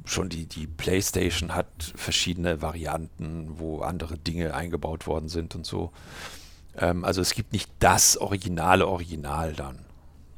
schon 0.06 0.30
die, 0.30 0.45
die 0.45 0.67
PlayStation 0.67 1.56
hat 1.56 1.67
verschiedene 1.95 2.62
Varianten, 2.62 3.56
wo 3.58 3.82
andere 3.82 4.17
Dinge 4.17 4.54
eingebaut 4.54 5.08
worden 5.08 5.30
sind 5.30 5.56
und 5.56 5.65
so. 5.65 5.91
Ähm, 6.78 7.06
also 7.06 7.21
es 7.21 7.34
gibt 7.34 7.54
nicht 7.54 7.69
das 7.80 8.17
originale 8.17 8.88
Original 8.88 9.54
dann. 9.54 9.80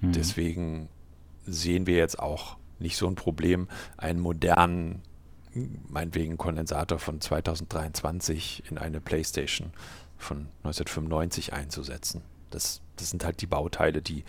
Mhm. 0.01 0.11
Deswegen 0.11 0.89
sehen 1.45 1.87
wir 1.87 1.95
jetzt 1.95 2.19
auch 2.19 2.57
nicht 2.79 2.97
so 2.97 3.07
ein 3.07 3.15
Problem, 3.15 3.67
einen 3.97 4.19
modernen, 4.19 5.01
meinetwegen 5.89 6.37
Kondensator 6.37 6.99
von 6.99 7.21
2023 7.21 8.63
in 8.69 8.77
eine 8.77 9.01
PlayStation 9.01 9.71
von 10.17 10.47
1995 10.63 11.53
einzusetzen. 11.53 12.21
Das 12.49 12.81
das 12.95 13.09
sind 13.09 13.23
halt 13.23 13.41
die 13.41 13.47
Bauteile, 13.47 14.01
die 14.01 14.23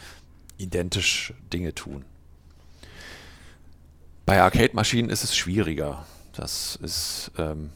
identisch 0.58 1.34
Dinge 1.52 1.74
tun. 1.74 2.04
Bei 4.24 4.40
Arcade-Maschinen 4.42 5.10
ist 5.10 5.22
es 5.22 5.36
schwieriger. 5.36 6.04
Das 6.32 6.76
ist 6.76 7.30
ähm, 7.38 7.70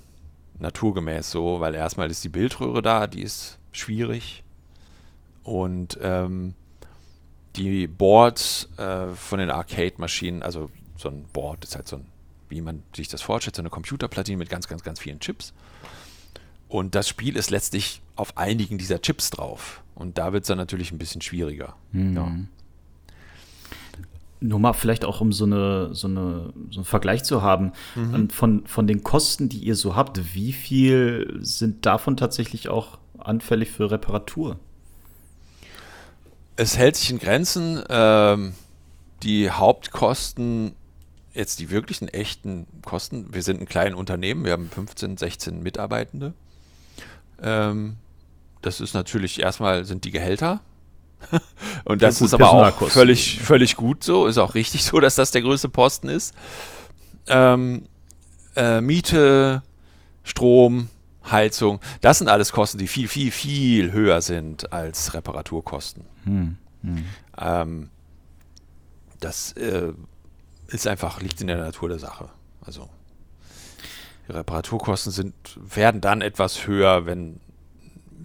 naturgemäß 0.58 1.30
so, 1.30 1.60
weil 1.60 1.74
erstmal 1.74 2.10
ist 2.10 2.24
die 2.24 2.28
Bildröhre 2.28 2.82
da, 2.82 3.06
die 3.06 3.22
ist 3.22 3.58
schwierig. 3.72 4.42
Und 5.44 5.98
ähm, 6.02 6.54
die 7.56 7.86
Boards 7.86 8.68
äh, 8.76 9.08
von 9.08 9.38
den 9.38 9.50
Arcade-Maschinen, 9.50 10.42
also 10.42 10.70
so 10.96 11.08
ein 11.08 11.24
Board 11.32 11.64
ist 11.64 11.76
halt 11.76 11.88
so 11.88 11.96
ein, 11.96 12.06
wie 12.50 12.60
man 12.60 12.82
sich 12.94 13.08
das 13.08 13.22
vorstellt, 13.22 13.56
so 13.56 13.62
eine 13.62 13.70
Computerplatine 13.70 14.36
mit 14.36 14.50
ganz, 14.50 14.68
ganz, 14.68 14.82
ganz 14.82 15.00
vielen 15.00 15.20
Chips. 15.20 15.54
Und 16.68 16.94
das 16.94 17.08
Spiel 17.08 17.36
ist 17.36 17.50
letztlich 17.50 18.00
auf 18.16 18.36
einigen 18.36 18.78
dieser 18.78 19.00
Chips 19.00 19.30
drauf. 19.30 19.82
Und 19.94 20.18
da 20.18 20.32
wird 20.32 20.44
es 20.44 20.48
dann 20.48 20.58
natürlich 20.58 20.92
ein 20.92 20.98
bisschen 20.98 21.20
schwieriger. 21.20 21.74
Mhm. 21.92 22.16
Ja. 22.16 22.32
Nur 24.42 24.58
mal 24.58 24.72
vielleicht 24.72 25.04
auch, 25.04 25.20
um 25.20 25.32
so, 25.32 25.44
eine, 25.44 25.94
so, 25.94 26.06
eine, 26.06 26.52
so 26.70 26.78
einen 26.78 26.84
Vergleich 26.84 27.24
zu 27.24 27.42
haben, 27.42 27.72
mhm. 27.94 28.30
von, 28.30 28.66
von 28.66 28.86
den 28.86 29.02
Kosten, 29.02 29.48
die 29.48 29.58
ihr 29.58 29.74
so 29.74 29.96
habt, 29.96 30.34
wie 30.34 30.52
viel 30.52 31.38
sind 31.40 31.84
davon 31.86 32.16
tatsächlich 32.16 32.68
auch 32.68 32.98
anfällig 33.18 33.70
für 33.70 33.90
Reparatur? 33.90 34.58
Es 36.56 36.78
hält 36.78 36.96
sich 36.96 37.10
in 37.10 37.18
Grenzen. 37.18 37.82
Ähm, 37.88 38.54
die 39.22 39.50
Hauptkosten, 39.50 40.74
jetzt 41.34 41.60
die 41.60 41.70
wirklichen 41.70 42.08
echten 42.08 42.66
Kosten, 42.84 43.32
wir 43.32 43.42
sind 43.42 43.60
ein 43.60 43.66
kleines 43.66 43.98
Unternehmen, 43.98 44.44
wir 44.44 44.52
haben 44.52 44.68
15, 44.68 45.16
16 45.16 45.62
Mitarbeitende. 45.62 46.34
Ähm, 47.42 47.96
das 48.62 48.80
ist 48.80 48.94
natürlich 48.94 49.40
erstmal 49.40 49.84
sind 49.84 50.04
die 50.04 50.10
Gehälter. 50.10 50.60
Und 51.84 52.02
das 52.02 52.18
ja, 52.18 52.24
gut, 52.24 52.26
ist 52.26 52.34
aber 52.34 52.50
auch 52.50 52.88
völlig, 52.88 53.40
völlig 53.40 53.76
gut 53.76 54.04
so. 54.04 54.26
Ist 54.26 54.38
auch 54.38 54.54
richtig 54.54 54.84
so, 54.84 55.00
dass 55.00 55.14
das 55.14 55.30
der 55.30 55.42
größte 55.42 55.68
Posten 55.68 56.08
ist. 56.08 56.34
Ähm, 57.26 57.84
äh, 58.56 58.80
Miete, 58.80 59.62
Strom, 60.24 60.88
Heizung, 61.30 61.80
das 62.00 62.18
sind 62.18 62.28
alles 62.28 62.52
Kosten, 62.52 62.78
die 62.78 62.88
viel, 62.88 63.06
viel, 63.06 63.30
viel 63.30 63.92
höher 63.92 64.20
sind 64.22 64.72
als 64.72 65.14
Reparaturkosten. 65.14 66.04
Hm, 66.24 66.56
hm. 66.82 67.04
Ähm, 67.38 67.90
das 69.20 69.52
äh, 69.52 69.92
ist 70.70 70.86
einfach, 70.86 71.20
liegt 71.20 71.40
in 71.40 71.46
der 71.46 71.58
Natur 71.58 71.88
der 71.88 71.98
Sache. 71.98 72.28
Also 72.62 72.88
die 74.28 74.32
Reparaturkosten 74.32 75.12
sind, 75.12 75.34
werden 75.56 76.00
dann 76.00 76.20
etwas 76.20 76.66
höher, 76.66 77.06
wenn 77.06 77.40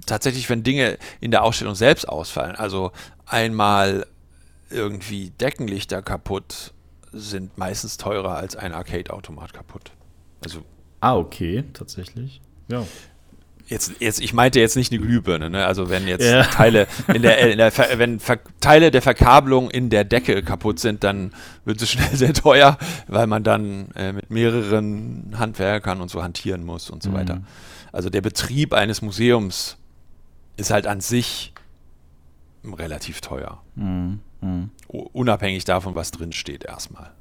tatsächlich, 0.05 0.49
wenn 0.49 0.63
Dinge 0.63 0.97
in 1.19 1.31
der 1.31 1.43
Ausstellung 1.43 1.75
selbst 1.75 2.07
ausfallen, 2.07 2.55
also 2.55 2.91
einmal 3.25 4.05
irgendwie 4.69 5.31
Deckenlichter 5.31 6.01
kaputt, 6.01 6.73
sind 7.11 7.57
meistens 7.57 7.97
teurer 7.97 8.35
als 8.35 8.55
ein 8.55 8.73
Arcade-Automat 8.73 9.53
kaputt. 9.53 9.91
Also. 10.43 10.63
Ah, 10.99 11.15
okay, 11.15 11.63
tatsächlich. 11.73 12.41
Ja. 12.67 12.85
Jetzt, 13.67 13.93
jetzt, 13.99 14.21
ich 14.21 14.33
meinte 14.33 14.59
jetzt 14.59 14.75
nicht 14.75 14.91
eine 14.91 15.01
Glühbirne, 15.01 15.49
ne? 15.49 15.65
Also 15.65 15.89
wenn 15.89 16.07
jetzt 16.07 16.23
ja. 16.23 16.43
Teile 16.43 16.87
in 17.11 17.23
der, 17.23 17.51
in 17.51 17.57
der 17.57 17.71
wenn 17.97 18.19
Ver 18.19 18.39
Teile 18.59 18.91
der 18.91 19.01
Verkabelung 19.01 19.71
in 19.71 19.89
der 19.89 20.03
Decke 20.03 20.43
kaputt 20.43 20.79
sind, 20.79 21.03
dann 21.03 21.33
wird 21.65 21.81
es 21.81 21.89
schnell 21.89 22.09
sehr 22.15 22.33
teuer, 22.33 22.77
weil 23.07 23.25
man 23.25 23.43
dann 23.43 23.89
äh, 23.95 24.13
mit 24.13 24.29
mehreren 24.29 25.35
Handwerkern 25.37 25.99
und 26.01 26.09
so 26.09 26.21
hantieren 26.21 26.63
muss 26.63 26.91
und 26.91 27.01
so 27.01 27.09
mhm. 27.09 27.13
weiter. 27.15 27.41
Also 27.91 28.09
der 28.09 28.21
Betrieb 28.21 28.73
eines 28.73 29.01
Museums 29.01 29.77
ist 30.57 30.69
halt 30.69 30.85
an 30.85 31.01
sich 31.01 31.53
relativ 32.63 33.21
teuer. 33.21 33.61
Mhm. 33.75 34.19
Mhm. 34.41 34.69
Unabhängig 34.87 35.65
davon, 35.65 35.95
was 35.95 36.11
drin 36.11 36.31
steht 36.31 36.63
erstmal. 36.63 37.11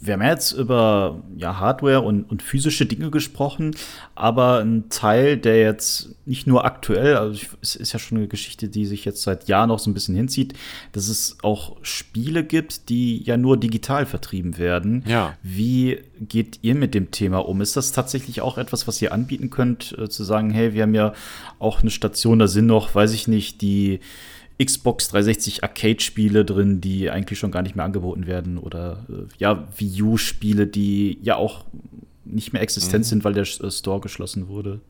Wir 0.00 0.14
haben 0.14 0.22
jetzt 0.22 0.52
über 0.52 1.22
ja, 1.36 1.58
Hardware 1.58 2.02
und, 2.02 2.24
und, 2.24 2.42
physische 2.42 2.84
Dinge 2.84 3.10
gesprochen, 3.10 3.74
aber 4.14 4.58
ein 4.58 4.90
Teil, 4.90 5.38
der 5.38 5.58
jetzt 5.60 6.10
nicht 6.26 6.46
nur 6.46 6.64
aktuell, 6.64 7.16
also 7.16 7.40
es 7.62 7.76
ist 7.76 7.92
ja 7.92 7.98
schon 7.98 8.18
eine 8.18 8.28
Geschichte, 8.28 8.68
die 8.68 8.84
sich 8.84 9.04
jetzt 9.04 9.22
seit 9.22 9.48
Jahren 9.48 9.68
noch 9.68 9.78
so 9.78 9.90
ein 9.90 9.94
bisschen 9.94 10.14
hinzieht, 10.14 10.54
dass 10.92 11.08
es 11.08 11.38
auch 11.42 11.76
Spiele 11.82 12.44
gibt, 12.44 12.88
die 12.90 13.22
ja 13.22 13.36
nur 13.36 13.56
digital 13.56 14.04
vertrieben 14.04 14.58
werden. 14.58 15.04
Ja. 15.06 15.36
Wie 15.42 16.00
geht 16.20 16.58
ihr 16.62 16.74
mit 16.74 16.94
dem 16.94 17.10
Thema 17.10 17.38
um? 17.38 17.60
Ist 17.60 17.76
das 17.76 17.92
tatsächlich 17.92 18.42
auch 18.42 18.58
etwas, 18.58 18.86
was 18.86 19.00
ihr 19.00 19.12
anbieten 19.12 19.48
könnt, 19.48 19.96
äh, 19.98 20.08
zu 20.08 20.24
sagen, 20.24 20.50
hey, 20.50 20.74
wir 20.74 20.82
haben 20.82 20.94
ja 20.94 21.14
auch 21.58 21.80
eine 21.80 21.90
Station, 21.90 22.38
da 22.38 22.48
sind 22.48 22.66
noch, 22.66 22.94
weiß 22.94 23.14
ich 23.14 23.28
nicht, 23.28 23.62
die 23.62 24.00
Xbox 24.62 25.08
360 25.08 25.64
Arcade-Spiele 25.64 26.44
drin, 26.44 26.80
die 26.80 27.10
eigentlich 27.10 27.38
schon 27.38 27.50
gar 27.50 27.62
nicht 27.62 27.76
mehr 27.76 27.84
angeboten 27.84 28.26
werden 28.26 28.58
oder 28.58 29.06
äh, 29.08 29.26
ja, 29.38 29.66
Wii 29.76 30.02
U-Spiele, 30.02 30.66
die 30.66 31.18
ja 31.22 31.36
auch 31.36 31.64
nicht 32.24 32.52
mehr 32.52 32.62
existent 32.62 33.04
mhm. 33.04 33.08
sind, 33.08 33.24
weil 33.24 33.34
der 33.34 33.44
äh, 33.44 33.70
Store 33.70 34.00
geschlossen 34.00 34.48
wurde. 34.48 34.80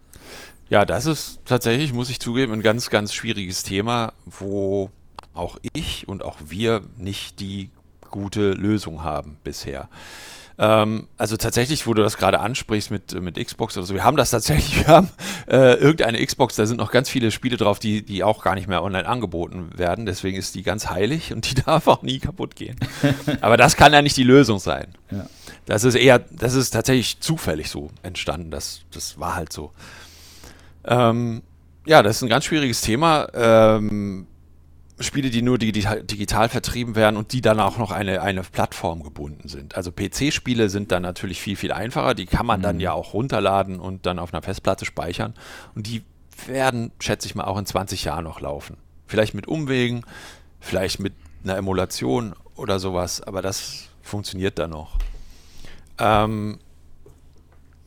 Ja, 0.69 0.85
das 0.85 1.07
ist 1.07 1.41
tatsächlich, 1.45 1.93
muss 1.93 2.11
ich 2.11 2.21
zugeben, 2.21 2.53
ein 2.53 2.63
ganz, 2.63 2.91
ganz 2.91 3.13
schwieriges 3.13 3.63
Thema, 3.63 4.13
wo 4.27 4.91
auch 5.35 5.59
ich 5.73 6.07
und 6.09 6.23
auch 6.23 6.39
wir 6.49 6.83
nicht 6.97 7.41
die 7.41 7.71
gute 8.11 8.53
Lösung 8.53 9.03
haben 9.03 9.37
bisher. 9.45 9.89
Ähm, 10.63 11.09
also 11.17 11.39
tatsächlich, 11.39 11.87
wo 11.87 11.95
du 11.95 12.03
das 12.03 12.19
gerade 12.19 12.39
ansprichst 12.39 12.91
mit, 12.91 13.19
mit 13.19 13.43
Xbox 13.43 13.79
oder 13.79 13.87
so, 13.87 13.95
wir 13.95 14.05
haben 14.05 14.19
das 14.19 14.29
tatsächlich, 14.31 14.77
wir 14.87 14.89
haben 14.89 15.09
äh, 15.49 15.75
irgendeine 15.77 16.25
Xbox, 16.25 16.55
da 16.55 16.67
sind 16.67 16.77
noch 16.77 16.93
ganz 16.93 17.09
viele 17.09 17.31
Spiele 17.31 17.57
drauf, 17.57 17.79
die, 17.79 18.03
die 18.03 18.23
auch 18.23 18.45
gar 18.45 18.55
nicht 18.55 18.69
mehr 18.69 18.83
online 18.83 19.09
angeboten 19.09 19.71
werden. 19.75 20.05
Deswegen 20.05 20.37
ist 20.37 20.55
die 20.55 20.63
ganz 20.63 20.91
heilig 20.91 21.33
und 21.33 21.51
die 21.51 21.55
darf 21.65 21.89
auch 21.89 22.03
nie 22.03 22.19
kaputt 22.19 22.57
gehen. 22.57 22.77
Aber 23.41 23.57
das 23.57 23.77
kann 23.77 23.95
ja 23.95 24.03
nicht 24.03 24.19
die 24.19 24.23
Lösung 24.23 24.59
sein. 24.59 24.89
Ja. 25.11 25.27
Das 25.65 25.85
ist 25.85 25.95
eher, 25.95 26.19
das 26.19 26.53
ist 26.53 26.71
tatsächlich 26.71 27.21
zufällig 27.21 27.71
so 27.71 27.91
entstanden. 28.03 28.51
Das, 28.51 28.83
das 28.93 29.19
war 29.19 29.37
halt 29.37 29.55
so. 29.55 29.73
Ähm, 30.85 31.41
ja, 31.87 32.03
das 32.03 32.17
ist 32.17 32.23
ein 32.23 32.29
ganz 32.29 32.45
schwieriges 32.45 32.83
Thema. 32.83 33.29
Ähm, 33.33 34.27
Spiele, 35.01 35.31
die 35.31 35.41
nur 35.41 35.57
digital, 35.57 36.03
digital, 36.03 36.49
vertrieben 36.51 36.95
werden 36.95 37.17
und 37.17 37.33
die 37.33 37.41
dann 37.41 37.59
auch 37.59 37.79
noch 37.79 37.91
eine, 37.91 38.21
eine 38.21 38.43
Plattform 38.43 39.03
gebunden 39.03 39.49
sind. 39.49 39.75
Also 39.75 39.93
PC-Spiele 39.93 40.69
sind 40.69 40.93
dann 40.93 41.03
natürlich 41.03 41.41
viel, 41.41 41.57
viel 41.57 41.73
einfacher. 41.73 42.15
Die 42.15 42.27
kann 42.27 42.45
man 42.45 42.61
mhm. 42.61 42.65
dann 42.65 42.81
ja 42.81 42.93
auch 42.93 43.15
runterladen 43.15 43.81
und 43.81 44.05
dann 44.05 44.19
auf 44.19 44.35
einer 44.35 44.43
Festplatte 44.43 44.85
speichern. 44.85 45.35
Und 45.75 45.87
die 45.87 46.03
werden, 46.47 46.93
schätze 47.01 47.27
ich 47.27 47.35
mal, 47.35 47.45
auch 47.45 47.59
in 47.59 47.67
20 47.67 48.05
Jahren 48.05 48.25
noch 48.25 48.41
laufen. 48.41 48.77
Vielleicht 49.07 49.35
mit 49.35 49.49
Umwegen, 49.49 50.05
vielleicht 50.61 51.01
mit 51.01 51.15
einer 51.45 51.57
Emulation 51.57 52.35
oder 52.55 52.79
sowas, 52.79 53.23
aber 53.23 53.41
das 53.43 53.89
funktioniert 54.03 54.59
dann 54.59 54.71
noch. 54.71 54.99
Ähm, 55.99 56.59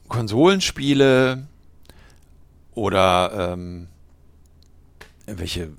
Konsolenspiele 0.08 1.48
oder 2.74 3.54
ähm, 3.54 3.88
welche 5.26 5.72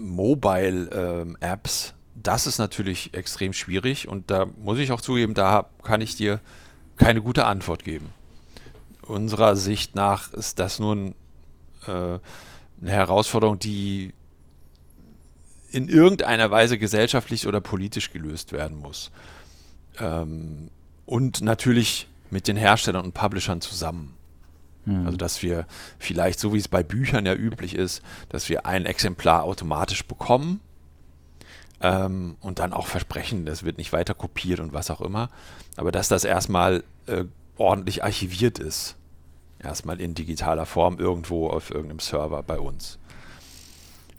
Mobile-Apps, 0.00 1.88
ähm, 1.88 1.94
das 2.22 2.46
ist 2.46 2.58
natürlich 2.58 3.14
extrem 3.14 3.52
schwierig 3.52 4.08
und 4.08 4.30
da 4.30 4.46
muss 4.46 4.78
ich 4.78 4.92
auch 4.92 5.00
zugeben, 5.00 5.34
da 5.34 5.70
kann 5.82 6.00
ich 6.00 6.16
dir 6.16 6.40
keine 6.96 7.22
gute 7.22 7.46
Antwort 7.46 7.84
geben. 7.84 8.10
Unserer 9.02 9.56
Sicht 9.56 9.94
nach 9.94 10.32
ist 10.32 10.58
das 10.58 10.78
nur 10.78 10.96
ein, 10.96 11.14
äh, 11.86 12.18
eine 12.80 12.90
Herausforderung, 12.90 13.58
die 13.58 14.12
in 15.70 15.88
irgendeiner 15.88 16.50
Weise 16.50 16.78
gesellschaftlich 16.78 17.46
oder 17.46 17.60
politisch 17.60 18.12
gelöst 18.12 18.52
werden 18.52 18.78
muss. 18.78 19.10
Ähm, 19.98 20.70
und 21.06 21.40
natürlich 21.40 22.08
mit 22.30 22.48
den 22.48 22.56
Herstellern 22.56 23.04
und 23.04 23.14
Publishern 23.14 23.60
zusammen. 23.60 24.14
Mhm. 24.84 25.06
Also 25.06 25.16
dass 25.16 25.42
wir 25.42 25.66
vielleicht, 25.98 26.40
so 26.40 26.52
wie 26.54 26.58
es 26.58 26.68
bei 26.68 26.82
Büchern 26.82 27.26
ja 27.26 27.34
üblich 27.34 27.74
ist, 27.74 28.02
dass 28.28 28.48
wir 28.48 28.66
ein 28.66 28.86
Exemplar 28.86 29.44
automatisch 29.44 30.04
bekommen 30.04 30.60
ähm, 31.80 32.36
und 32.40 32.58
dann 32.58 32.72
auch 32.72 32.86
versprechen, 32.86 33.46
das 33.46 33.64
wird 33.64 33.78
nicht 33.78 33.92
weiter 33.92 34.14
kopiert 34.14 34.60
und 34.60 34.72
was 34.72 34.90
auch 34.90 35.00
immer. 35.00 35.30
Aber 35.76 35.92
dass 35.92 36.08
das 36.08 36.24
erstmal 36.24 36.84
äh, 37.06 37.24
ordentlich 37.56 38.02
archiviert 38.02 38.58
ist. 38.58 38.96
Erstmal 39.62 40.00
in 40.00 40.14
digitaler 40.14 40.64
Form 40.64 40.98
irgendwo 40.98 41.48
auf 41.48 41.70
irgendeinem 41.70 41.98
Server 41.98 42.42
bei 42.42 42.58
uns. 42.58 42.98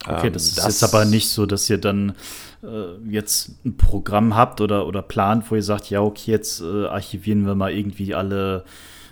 Okay, 0.07 0.29
das 0.29 0.43
ähm, 0.43 0.49
ist 0.49 0.57
das 0.57 0.65
jetzt 0.65 0.83
aber 0.83 1.05
nicht 1.05 1.29
so, 1.29 1.45
dass 1.45 1.69
ihr 1.69 1.79
dann 1.79 2.15
äh, 2.63 3.09
jetzt 3.09 3.65
ein 3.65 3.77
Programm 3.77 4.35
habt 4.35 4.61
oder, 4.61 4.87
oder 4.87 5.01
plant, 5.01 5.49
wo 5.49 5.55
ihr 5.55 5.63
sagt, 5.63 5.89
ja, 5.89 6.01
okay, 6.01 6.31
jetzt 6.31 6.61
äh, 6.61 6.85
archivieren 6.85 7.45
wir 7.45 7.55
mal 7.55 7.71
irgendwie 7.71 8.13
alle 8.13 8.63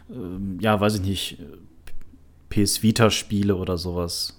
ähm, 0.09 0.57
ja, 0.61 0.79
weiß 0.79 0.95
ich 0.95 1.01
nicht, 1.01 1.37
PS 2.49 2.81
Vita-Spiele 2.83 3.55
oder 3.55 3.77
sowas. 3.77 4.35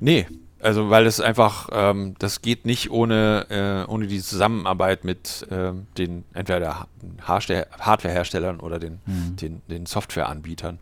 Nee, 0.00 0.26
also 0.60 0.90
weil 0.90 1.06
es 1.06 1.20
einfach, 1.20 1.68
ähm, 1.72 2.14
das 2.18 2.42
geht 2.42 2.66
nicht 2.66 2.90
ohne, 2.90 3.46
äh, 3.86 3.90
ohne 3.90 4.06
die 4.06 4.20
Zusammenarbeit 4.20 5.04
mit 5.04 5.46
äh, 5.50 5.72
den 5.96 6.24
entweder 6.34 6.88
Hardware-Herstellern 7.22 8.60
oder 8.60 8.78
den, 8.78 9.00
mhm. 9.06 9.36
den, 9.36 9.62
den 9.68 9.86
Softwareanbietern. 9.86 10.78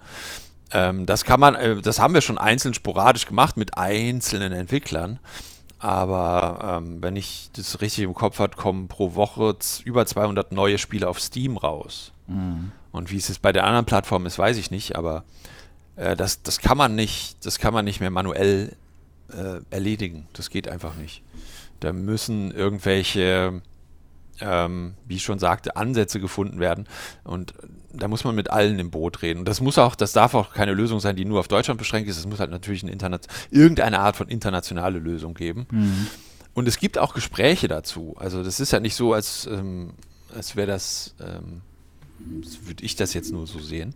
Ähm, 0.72 1.06
das 1.06 1.24
kann 1.24 1.40
man, 1.40 1.54
äh, 1.54 1.80
das 1.80 2.00
haben 2.00 2.14
wir 2.14 2.22
schon 2.22 2.38
einzeln 2.38 2.74
sporadisch 2.74 3.26
gemacht 3.26 3.56
mit 3.56 3.76
einzelnen 3.76 4.52
Entwicklern. 4.52 5.18
Aber 5.78 6.80
ähm, 6.82 7.02
wenn 7.02 7.16
ich 7.16 7.50
das 7.52 7.82
richtig 7.82 8.04
im 8.04 8.14
Kopf 8.14 8.38
habe, 8.38 8.56
kommen 8.56 8.88
pro 8.88 9.14
Woche 9.14 9.56
über 9.84 10.06
200 10.06 10.52
neue 10.52 10.78
Spiele 10.78 11.06
auf 11.06 11.20
Steam 11.20 11.58
raus. 11.58 12.12
Mhm. 12.26 12.72
Und 12.96 13.10
wie 13.10 13.16
es 13.18 13.28
jetzt 13.28 13.42
bei 13.42 13.52
der 13.52 13.64
anderen 13.64 13.84
Plattform 13.84 14.26
ist, 14.26 14.38
weiß 14.38 14.56
ich 14.56 14.70
nicht, 14.70 14.96
aber 14.96 15.24
äh, 15.96 16.16
das, 16.16 16.42
das 16.42 16.58
kann 16.58 16.78
man 16.78 16.94
nicht, 16.94 17.44
das 17.44 17.58
kann 17.58 17.74
man 17.74 17.84
nicht 17.84 18.00
mehr 18.00 18.10
manuell 18.10 18.74
äh, 19.32 19.60
erledigen. 19.70 20.28
Das 20.32 20.50
geht 20.50 20.68
einfach 20.68 20.94
nicht. 20.96 21.22
Da 21.80 21.92
müssen 21.92 22.50
irgendwelche, 22.52 23.60
ähm, 24.40 24.94
wie 25.06 25.16
ich 25.16 25.24
schon 25.24 25.38
sagte, 25.38 25.76
Ansätze 25.76 26.20
gefunden 26.20 26.58
werden. 26.58 26.86
Und 27.24 27.52
da 27.92 28.08
muss 28.08 28.24
man 28.24 28.34
mit 28.34 28.50
allen 28.50 28.78
im 28.78 28.90
Boot 28.90 29.20
reden. 29.20 29.40
Und 29.40 29.48
das 29.48 29.60
muss 29.60 29.76
auch, 29.76 29.94
das 29.94 30.12
darf 30.12 30.34
auch 30.34 30.54
keine 30.54 30.72
Lösung 30.72 31.00
sein, 31.00 31.16
die 31.16 31.24
nur 31.24 31.40
auf 31.40 31.48
Deutschland 31.48 31.78
beschränkt 31.78 32.08
ist. 32.08 32.16
Es 32.18 32.26
muss 32.26 32.40
halt 32.40 32.50
natürlich 32.50 32.82
irgendeine 33.50 34.00
Art 34.00 34.16
von 34.16 34.28
internationale 34.28 34.98
Lösung 34.98 35.34
geben. 35.34 35.66
Mhm. 35.70 36.06
Und 36.54 36.66
es 36.66 36.78
gibt 36.78 36.96
auch 36.96 37.12
Gespräche 37.12 37.68
dazu. 37.68 38.14
Also 38.18 38.42
das 38.42 38.58
ist 38.58 38.72
ja 38.72 38.80
nicht 38.80 38.94
so, 38.94 39.12
als, 39.12 39.46
ähm, 39.46 39.92
als 40.34 40.56
wäre 40.56 40.66
das 40.66 41.14
ähm, 41.20 41.60
würde 42.64 42.84
ich 42.84 42.96
das 42.96 43.14
jetzt 43.14 43.32
nur 43.32 43.46
so 43.46 43.58
sehen. 43.58 43.94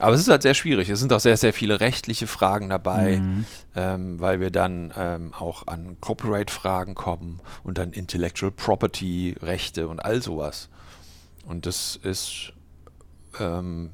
Aber 0.00 0.14
es 0.14 0.20
ist 0.20 0.28
halt 0.28 0.42
sehr 0.42 0.54
schwierig. 0.54 0.88
Es 0.88 1.00
sind 1.00 1.12
auch 1.12 1.20
sehr, 1.20 1.36
sehr 1.36 1.52
viele 1.52 1.80
rechtliche 1.80 2.26
Fragen 2.26 2.68
dabei, 2.68 3.18
mhm. 3.18 3.44
ähm, 3.74 4.20
weil 4.20 4.40
wir 4.40 4.50
dann 4.50 4.92
ähm, 4.96 5.34
auch 5.34 5.66
an 5.66 5.96
Copyright-Fragen 6.00 6.94
kommen 6.94 7.40
und 7.64 7.78
dann 7.78 7.92
Intellectual 7.92 8.52
Property-Rechte 8.52 9.88
und 9.88 9.98
all 10.00 10.22
sowas. 10.22 10.68
Und 11.46 11.66
das 11.66 11.96
ist 11.96 12.52
ähm, 13.40 13.90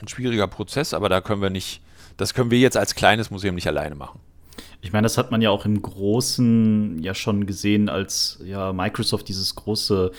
ein 0.00 0.08
schwieriger 0.08 0.46
Prozess, 0.46 0.94
aber 0.94 1.08
da 1.08 1.20
können 1.20 1.42
wir 1.42 1.50
nicht, 1.50 1.82
das 2.16 2.34
können 2.34 2.50
wir 2.50 2.58
jetzt 2.58 2.76
als 2.76 2.94
kleines 2.94 3.30
Museum 3.30 3.54
nicht 3.54 3.66
alleine 3.66 3.96
machen. 3.96 4.20
Ich 4.80 4.92
meine, 4.92 5.04
das 5.04 5.16
hat 5.16 5.30
man 5.30 5.40
ja 5.40 5.50
auch 5.50 5.64
im 5.64 5.80
Großen 5.80 6.98
ja 7.02 7.14
schon 7.14 7.46
gesehen, 7.46 7.88
als 7.88 8.40
ja 8.44 8.72
Microsoft 8.72 9.28
dieses 9.28 9.54
große 9.54 10.10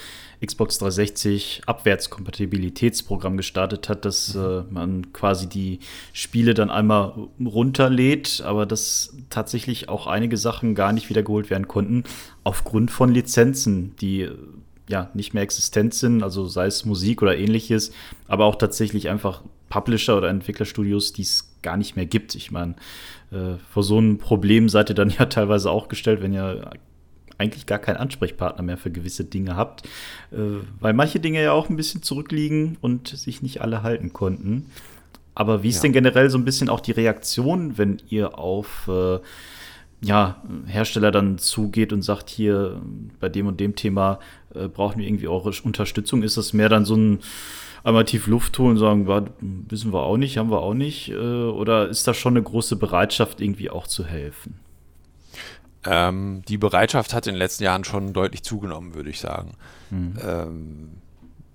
Xbox 0.45 0.77
360 0.79 1.61
Abwärtskompatibilitätsprogramm 1.65 3.37
gestartet 3.37 3.87
hat, 3.89 4.05
dass 4.05 4.35
mhm. 4.35 4.41
äh, 4.41 4.61
man 4.69 5.13
quasi 5.13 5.47
die 5.47 5.79
Spiele 6.11 6.53
dann 6.53 6.69
einmal 6.69 7.13
runterlädt, 7.43 8.41
aber 8.45 8.65
dass 8.65 9.15
tatsächlich 9.29 9.89
auch 9.89 10.07
einige 10.07 10.37
Sachen 10.37 10.75
gar 10.75 10.93
nicht 10.93 11.09
wiedergeholt 11.09 11.49
werden 11.49 11.67
konnten, 11.67 12.03
aufgrund 12.43 12.91
von 12.91 13.13
Lizenzen, 13.13 13.95
die 14.01 14.29
ja 14.89 15.09
nicht 15.13 15.33
mehr 15.33 15.43
existent 15.43 15.93
sind, 15.93 16.23
also 16.23 16.45
sei 16.45 16.65
es 16.65 16.85
Musik 16.85 17.21
oder 17.21 17.37
ähnliches, 17.37 17.91
aber 18.27 18.45
auch 18.45 18.55
tatsächlich 18.55 19.09
einfach 19.09 19.41
Publisher 19.69 20.17
oder 20.17 20.29
Entwicklerstudios, 20.29 21.13
die 21.13 21.21
es 21.21 21.55
gar 21.61 21.77
nicht 21.77 21.95
mehr 21.95 22.05
gibt. 22.05 22.35
Ich 22.35 22.51
meine, 22.51 22.75
äh, 23.31 23.55
vor 23.71 23.83
so 23.83 23.97
einem 23.97 24.17
Problem 24.17 24.69
seid 24.69 24.89
ihr 24.89 24.95
dann 24.95 25.09
ja 25.17 25.25
teilweise 25.25 25.71
auch 25.71 25.87
gestellt, 25.87 26.21
wenn 26.21 26.33
ihr 26.33 26.69
eigentlich 27.37 27.65
gar 27.65 27.79
keinen 27.79 27.97
Ansprechpartner 27.97 28.63
mehr 28.63 28.77
für 28.77 28.91
gewisse 28.91 29.25
Dinge 29.25 29.55
habt, 29.55 29.85
äh, 30.31 30.37
weil 30.79 30.93
manche 30.93 31.19
Dinge 31.19 31.41
ja 31.41 31.51
auch 31.51 31.69
ein 31.69 31.75
bisschen 31.75 32.03
zurückliegen 32.03 32.77
und 32.81 33.07
sich 33.07 33.41
nicht 33.41 33.61
alle 33.61 33.83
halten 33.83 34.13
konnten. 34.13 34.67
Aber 35.35 35.63
wie 35.63 35.69
ist 35.69 35.77
ja. 35.77 35.81
denn 35.83 35.93
generell 35.93 36.29
so 36.29 36.37
ein 36.37 36.45
bisschen 36.45 36.69
auch 36.69 36.79
die 36.79 36.91
Reaktion, 36.91 37.77
wenn 37.77 38.01
ihr 38.09 38.37
auf 38.37 38.87
äh, 38.87 39.19
ja, 40.01 40.41
Hersteller 40.67 41.11
dann 41.11 41.37
zugeht 41.37 41.93
und 41.93 42.01
sagt, 42.01 42.29
hier 42.29 42.81
bei 43.19 43.29
dem 43.29 43.47
und 43.47 43.59
dem 43.59 43.75
Thema 43.75 44.19
äh, 44.53 44.67
brauchen 44.67 44.99
wir 44.99 45.07
irgendwie 45.07 45.27
eure 45.27 45.53
Unterstützung? 45.63 46.23
Ist 46.23 46.37
das 46.37 46.53
mehr 46.53 46.69
dann 46.69 46.85
so 46.85 46.95
ein 46.95 47.19
einmal 47.83 48.05
tief 48.05 48.27
Luft 48.27 48.57
holen 48.59 48.71
und 48.71 48.77
sagen, 48.77 49.07
war, 49.07 49.25
wissen 49.39 49.91
wir 49.91 50.03
auch 50.03 50.17
nicht, 50.17 50.37
haben 50.37 50.51
wir 50.51 50.61
auch 50.61 50.73
nicht? 50.73 51.09
Äh, 51.09 51.15
oder 51.15 51.89
ist 51.89 52.07
da 52.07 52.13
schon 52.13 52.33
eine 52.33 52.43
große 52.43 52.75
Bereitschaft, 52.75 53.41
irgendwie 53.41 53.69
auch 53.69 53.87
zu 53.87 54.05
helfen? 54.05 54.59
Ähm, 55.85 56.43
die 56.47 56.57
Bereitschaft 56.57 57.13
hat 57.13 57.27
in 57.27 57.33
den 57.33 57.39
letzten 57.39 57.63
Jahren 57.63 57.83
schon 57.83 58.13
deutlich 58.13 58.43
zugenommen, 58.43 58.93
würde 58.93 59.09
ich 59.09 59.19
sagen. 59.19 59.53
Hm. 59.89 60.17
Ähm, 60.23 60.89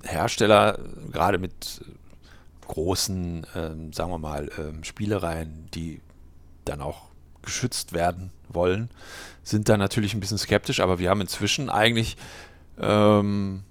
Hersteller, 0.02 0.78
gerade 1.10 1.38
mit 1.38 1.80
großen, 2.66 3.46
ähm, 3.54 3.92
sagen 3.92 4.10
wir 4.10 4.18
mal, 4.18 4.50
ähm, 4.58 4.84
Spielereien, 4.84 5.68
die 5.74 6.00
dann 6.64 6.80
auch 6.80 7.08
geschützt 7.42 7.92
werden 7.92 8.30
wollen, 8.48 8.90
sind 9.42 9.68
da 9.68 9.76
natürlich 9.76 10.14
ein 10.14 10.20
bisschen 10.20 10.38
skeptisch, 10.38 10.80
aber 10.80 10.98
wir 10.98 11.08
haben 11.10 11.22
inzwischen 11.22 11.70
eigentlich 11.70 12.16
ähm, 12.78 13.62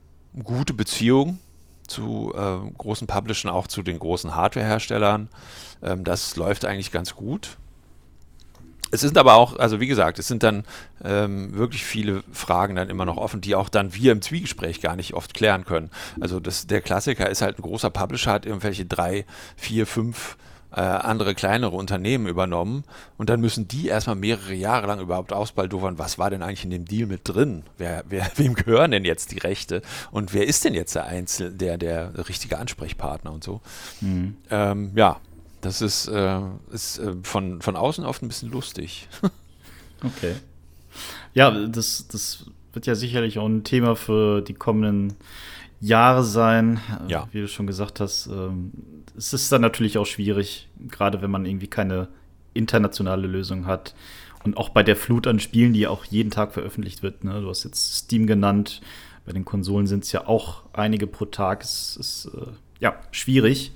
gute 0.44 0.74
Beziehungen 0.74 1.40
zu 1.88 2.34
äh, 2.36 2.72
großen 2.78 3.08
Publishern, 3.08 3.52
auch 3.52 3.68
zu 3.68 3.84
den 3.84 4.00
großen 4.00 4.36
Hardware-Herstellern. 4.36 5.30
Ähm, 5.82 6.04
das 6.04 6.36
läuft 6.36 6.66
eigentlich 6.66 6.92
ganz 6.92 7.16
gut. 7.16 7.58
Es 8.92 9.02
sind 9.02 9.18
aber 9.18 9.36
auch, 9.36 9.58
also 9.58 9.80
wie 9.80 9.88
gesagt, 9.88 10.20
es 10.20 10.28
sind 10.28 10.44
dann 10.44 10.64
ähm, 11.04 11.56
wirklich 11.58 11.86
viele 11.86 12.24
Fragen 12.32 12.76
dann 12.76 12.90
immer 12.90 13.06
noch 13.06 13.18
offen, 13.18 13.42
die 13.42 13.56
auch 13.56 13.70
dann 13.70 13.94
wir 13.94 14.12
im 14.12 14.22
Zwiegespräch 14.22 14.82
gar 14.82 14.96
nicht 14.96 15.14
oft 15.14 15.34
klären 15.34 15.66
können. 15.66 15.90
Also 16.20 16.40
das, 16.40 16.68
der 16.68 16.82
Klassiker 16.82 17.30
ist 17.30 17.42
halt 17.42 17.60
ein 17.60 17.64
großer 17.64 17.90
Publisher, 17.90 18.32
hat 18.32 18.46
irgendwelche 18.46 18.86
drei, 18.86 19.26
vier, 19.56 19.86
fünf 19.86 20.38
äh, 20.72 20.82
andere 20.82 21.34
kleinere 21.34 21.76
Unternehmen 21.76 22.28
übernommen 22.28 22.84
und 23.18 23.30
dann 23.30 23.40
müssen 23.40 23.68
die 23.68 23.88
erstmal 23.88 24.16
mehrere 24.16 24.54
Jahre 24.54 24.88
lang 24.88 25.00
überhaupt 25.00 25.32
ausbaldowern, 25.32 25.98
was 25.98 26.18
war 26.18 26.30
denn 26.30 26.44
eigentlich 26.44 26.66
in 26.66 26.72
dem 26.72 26.86
Deal 26.86 27.08
mit 27.08 27.22
drin? 27.24 27.64
Wer, 27.78 28.04
wer, 28.10 28.30
wem 28.36 28.54
gehören 28.54 28.92
denn 28.92 29.06
jetzt 29.06 29.32
die 29.32 29.40
Rechte 29.40 29.82
und 30.12 30.34
wer 30.34 30.46
ist 30.46 30.66
denn 30.66 30.74
jetzt 30.74 30.96
der 30.96 31.06
Einzel, 31.06 31.54
der, 31.54 31.78
der 31.78 32.28
richtige 32.28 32.58
Ansprechpartner 32.58 33.32
und 33.32 33.44
so? 33.44 33.62
Mhm. 34.02 34.38
Ähm, 34.50 34.92
ja, 34.96 35.18
das 35.68 35.82
ist, 35.82 36.08
äh, 36.08 36.40
ist 36.72 37.00
äh, 37.00 37.14
von, 37.24 37.62
von 37.62 37.76
außen 37.76 38.06
oft 38.06 38.22
ein 38.22 38.30
bisschen 38.30 38.52
lustig. 38.52 39.10
okay. 40.04 40.36
Ja, 41.34 41.52
das, 41.52 42.08
das 42.08 42.46
wird 42.72 42.88
ja 42.88 42.96
sicherlich 42.96 43.38
auch 43.38 43.46
ein 43.46 43.66
Thema 43.66 43.96
für 43.96 44.42
die 44.42 44.54
kommenden 44.54 45.16
Jahre 45.82 46.24
sein. 46.24 46.80
Ja. 47.10 47.28
Wie 47.34 47.42
du 47.42 47.50
schon 47.50 47.68
gesagt 47.68 48.00
hast, 48.00 48.28
ähm, 48.28 48.72
es 49.18 49.34
ist 49.34 49.52
dann 49.52 49.62
natürlich 49.62 49.98
auch 49.98 50.06
schwierig, 50.06 50.70
gerade 50.88 51.22
wenn 51.22 51.32
man 51.32 51.46
irgendwie 51.46 51.68
keine 51.68 52.08
internationale 52.54 53.28
Lösung 53.28 53.66
hat. 53.66 53.94
Und 54.46 54.56
auch 54.56 54.70
bei 54.70 54.84
der 54.84 54.96
Flut 54.96 55.28
an 55.28 55.42
Spielen, 55.42 55.74
die 55.74 55.86
auch 55.86 56.06
jeden 56.06 56.32
Tag 56.32 56.54
veröffentlicht 56.54 57.04
wird. 57.04 57.26
Ne? 57.26 57.42
Du 57.42 57.50
hast 57.50 57.66
jetzt 57.66 57.94
Steam 57.94 58.26
genannt. 58.26 58.80
Bei 59.26 59.34
den 59.34 59.44
Konsolen 59.44 59.86
sind 59.86 60.06
es 60.06 60.14
ja 60.14 60.26
auch 60.28 60.64
einige 60.72 61.08
pro 61.08 61.26
Tag. 61.26 61.62
Es 61.62 61.98
ist 61.98 62.32
äh, 62.34 62.52
ja 62.80 62.96
schwierig. 63.12 63.74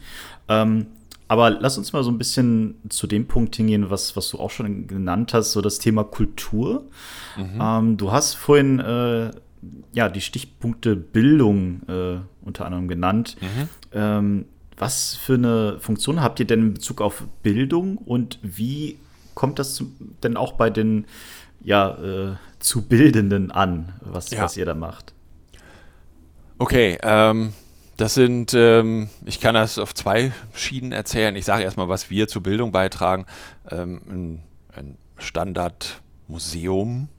Ähm, 0.48 0.88
aber 1.32 1.50
lass 1.50 1.78
uns 1.78 1.94
mal 1.94 2.04
so 2.04 2.12
ein 2.12 2.18
bisschen 2.18 2.76
zu 2.90 3.08
dem 3.08 3.26
Punkt 3.26 3.56
hingehen, 3.56 3.90
was, 3.90 4.18
was 4.18 4.28
du 4.32 4.38
auch 4.38 4.50
schon 4.50 4.86
genannt 4.88 5.34
hast, 5.34 5.54
so 5.54 5.62
das 5.62 5.80
Thema 5.80 6.04
Kultur. 6.04 6.90
Mhm. 7.38 7.62
Ähm, 7.62 7.96
du 7.96 8.12
hast 8.12 8.34
vorhin 8.34 8.80
äh, 8.80 9.32
ja 9.94 10.10
die 10.10 10.20
Stichpunkte 10.20 10.98
Bildung 10.98 11.84
äh, 11.88 12.18
unter 12.42 12.66
anderem 12.66 12.90
genannt. 12.90 13.38
Mhm. 13.40 13.70
Ähm, 13.94 14.46
was 14.76 15.16
für 15.16 15.36
eine 15.36 15.78
Funktion 15.80 16.22
habt 16.22 16.42
ihr 16.42 16.48
denn 16.48 16.60
in 16.64 16.74
Bezug 16.74 17.00
auf 17.00 17.24
Bildung 17.44 17.96
und 17.96 18.38
wie 18.42 18.98
kommt 19.34 19.58
das 19.58 19.82
denn 20.24 20.36
auch 20.36 20.52
bei 20.52 20.70
den 20.70 21.06
ja, 21.64 22.32
äh, 22.32 22.36
zu 22.60 22.82
Bildenden 22.90 23.52
an, 23.52 23.94
was, 24.02 24.32
ja. 24.32 24.44
was 24.44 24.58
ihr 24.58 24.66
da 24.66 24.76
macht? 24.76 25.14
Okay, 26.58 26.98
ähm, 27.02 27.54
das 28.02 28.16
sind, 28.16 28.56
ähm, 28.56 29.10
ich 29.26 29.40
kann 29.40 29.54
das 29.54 29.78
auf 29.78 29.94
zwei 29.94 30.32
Schienen 30.56 30.92
erzählen. 30.92 31.36
Ich 31.36 31.46
sage 31.46 31.64
erstmal, 31.64 31.88
was 31.88 32.10
wir 32.10 32.28
zur 32.28 32.42
Bildung 32.42 32.72
beitragen. 32.72 33.28
Ähm, 33.70 34.02
ein, 34.10 34.44
ein 34.76 34.98
Standardmuseum 35.18 37.10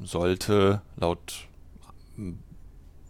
sollte 0.00 0.80
laut 0.96 1.48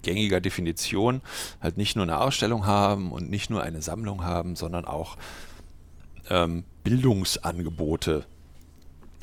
gängiger 0.02 0.40
Definition 0.40 1.20
halt 1.60 1.76
nicht 1.76 1.96
nur 1.96 2.04
eine 2.04 2.18
Ausstellung 2.18 2.64
haben 2.64 3.12
und 3.12 3.28
nicht 3.28 3.50
nur 3.50 3.62
eine 3.62 3.82
Sammlung 3.82 4.24
haben, 4.24 4.56
sondern 4.56 4.86
auch 4.86 5.18
ähm, 6.30 6.64
Bildungsangebote 6.82 8.24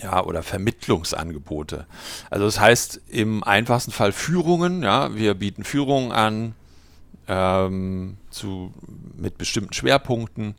ja, 0.04 0.24
oder 0.24 0.44
Vermittlungsangebote. 0.44 1.88
Also 2.30 2.46
das 2.46 2.60
heißt 2.60 3.02
im 3.10 3.44
einfachsten 3.44 3.92
Fall 3.92 4.12
Führungen, 4.12 4.84
ja, 4.84 5.16
wir 5.16 5.34
bieten 5.34 5.64
Führungen 5.64 6.12
an 6.12 6.54
ähm, 7.28 8.18
zu, 8.30 8.74
mit 9.16 9.38
bestimmten 9.38 9.74
Schwerpunkten. 9.74 10.56